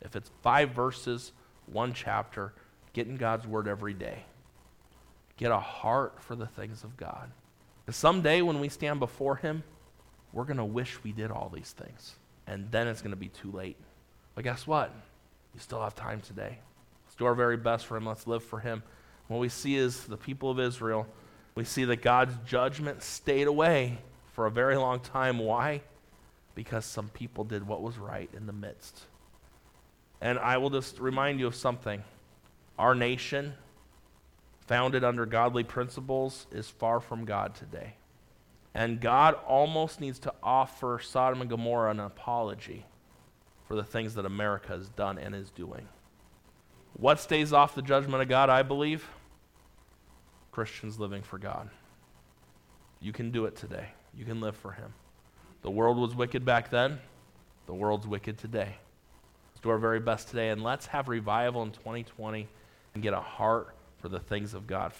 If 0.00 0.16
it's 0.16 0.30
five 0.42 0.70
verses, 0.70 1.32
one 1.66 1.92
chapter, 1.92 2.52
get 2.92 3.06
in 3.06 3.16
God's 3.16 3.46
Word 3.46 3.68
every 3.68 3.94
day. 3.94 4.24
Get 5.38 5.50
a 5.50 5.58
heart 5.58 6.20
for 6.20 6.36
the 6.36 6.46
things 6.46 6.84
of 6.84 6.96
God. 6.96 7.30
Because 7.86 7.96
someday 7.96 8.42
when 8.42 8.60
we 8.60 8.68
stand 8.68 9.00
before 9.00 9.36
Him, 9.36 9.62
we're 10.32 10.44
going 10.44 10.58
to 10.58 10.64
wish 10.64 11.02
we 11.02 11.12
did 11.12 11.30
all 11.30 11.50
these 11.54 11.70
things. 11.70 12.14
And 12.46 12.70
then 12.70 12.86
it's 12.86 13.00
going 13.00 13.12
to 13.12 13.16
be 13.16 13.28
too 13.28 13.50
late. 13.50 13.76
But 14.34 14.44
guess 14.44 14.66
what? 14.66 14.92
You 15.54 15.60
still 15.60 15.80
have 15.80 15.94
time 15.94 16.20
today. 16.20 16.58
Let's 17.06 17.14
do 17.16 17.24
our 17.24 17.34
very 17.34 17.56
best 17.56 17.86
for 17.86 17.96
Him. 17.96 18.06
Let's 18.06 18.26
live 18.26 18.42
for 18.42 18.58
Him. 18.58 18.82
What 19.28 19.38
we 19.38 19.48
see 19.48 19.76
is 19.76 20.04
the 20.04 20.16
people 20.16 20.50
of 20.50 20.58
Israel, 20.58 21.06
we 21.54 21.64
see 21.64 21.84
that 21.84 22.02
God's 22.02 22.34
judgment 22.46 23.02
stayed 23.02 23.46
away 23.46 23.98
for 24.32 24.46
a 24.46 24.50
very 24.50 24.76
long 24.76 25.00
time. 25.00 25.38
Why? 25.38 25.82
Because 26.54 26.84
some 26.84 27.08
people 27.10 27.44
did 27.44 27.66
what 27.66 27.82
was 27.82 27.98
right 27.98 28.30
in 28.36 28.46
the 28.46 28.52
midst. 28.52 29.02
And 30.20 30.38
I 30.38 30.56
will 30.56 30.70
just 30.70 30.98
remind 30.98 31.40
you 31.40 31.46
of 31.46 31.54
something. 31.54 32.02
Our 32.78 32.94
nation, 32.94 33.54
founded 34.68 35.02
under 35.02 35.26
godly 35.26 35.64
principles, 35.64 36.46
is 36.52 36.68
far 36.68 37.00
from 37.00 37.24
God 37.24 37.54
today. 37.54 37.94
And 38.74 39.00
God 39.00 39.34
almost 39.46 40.00
needs 40.00 40.18
to 40.20 40.34
offer 40.42 41.00
Sodom 41.02 41.40
and 41.40 41.50
Gomorrah 41.50 41.90
an 41.90 42.00
apology 42.00 42.84
for 43.66 43.74
the 43.74 43.82
things 43.82 44.14
that 44.14 44.26
America 44.26 44.68
has 44.68 44.90
done 44.90 45.18
and 45.18 45.34
is 45.34 45.50
doing. 45.50 45.88
What 46.92 47.18
stays 47.18 47.52
off 47.52 47.74
the 47.74 47.82
judgment 47.82 48.22
of 48.22 48.28
God, 48.28 48.50
I 48.50 48.62
believe? 48.62 49.08
Christians 50.52 51.00
living 51.00 51.22
for 51.22 51.38
God. 51.38 51.70
You 53.00 53.12
can 53.12 53.30
do 53.30 53.46
it 53.46 53.56
today. 53.56 53.88
You 54.14 54.26
can 54.26 54.40
live 54.40 54.56
for 54.56 54.72
Him. 54.72 54.92
The 55.62 55.70
world 55.70 55.96
was 55.96 56.14
wicked 56.14 56.44
back 56.44 56.70
then, 56.70 56.98
the 57.66 57.74
world's 57.74 58.06
wicked 58.06 58.36
today. 58.38 58.76
Let's 59.50 59.60
do 59.60 59.70
our 59.70 59.78
very 59.78 60.00
best 60.00 60.28
today, 60.28 60.50
and 60.50 60.62
let's 60.62 60.86
have 60.86 61.08
revival 61.08 61.62
in 61.62 61.72
2020 61.72 62.48
and 62.94 63.02
get 63.02 63.14
a 63.14 63.20
heart 63.20 63.74
for 64.00 64.08
the 64.08 64.20
things 64.20 64.54
of 64.54 64.66
God. 64.66 64.92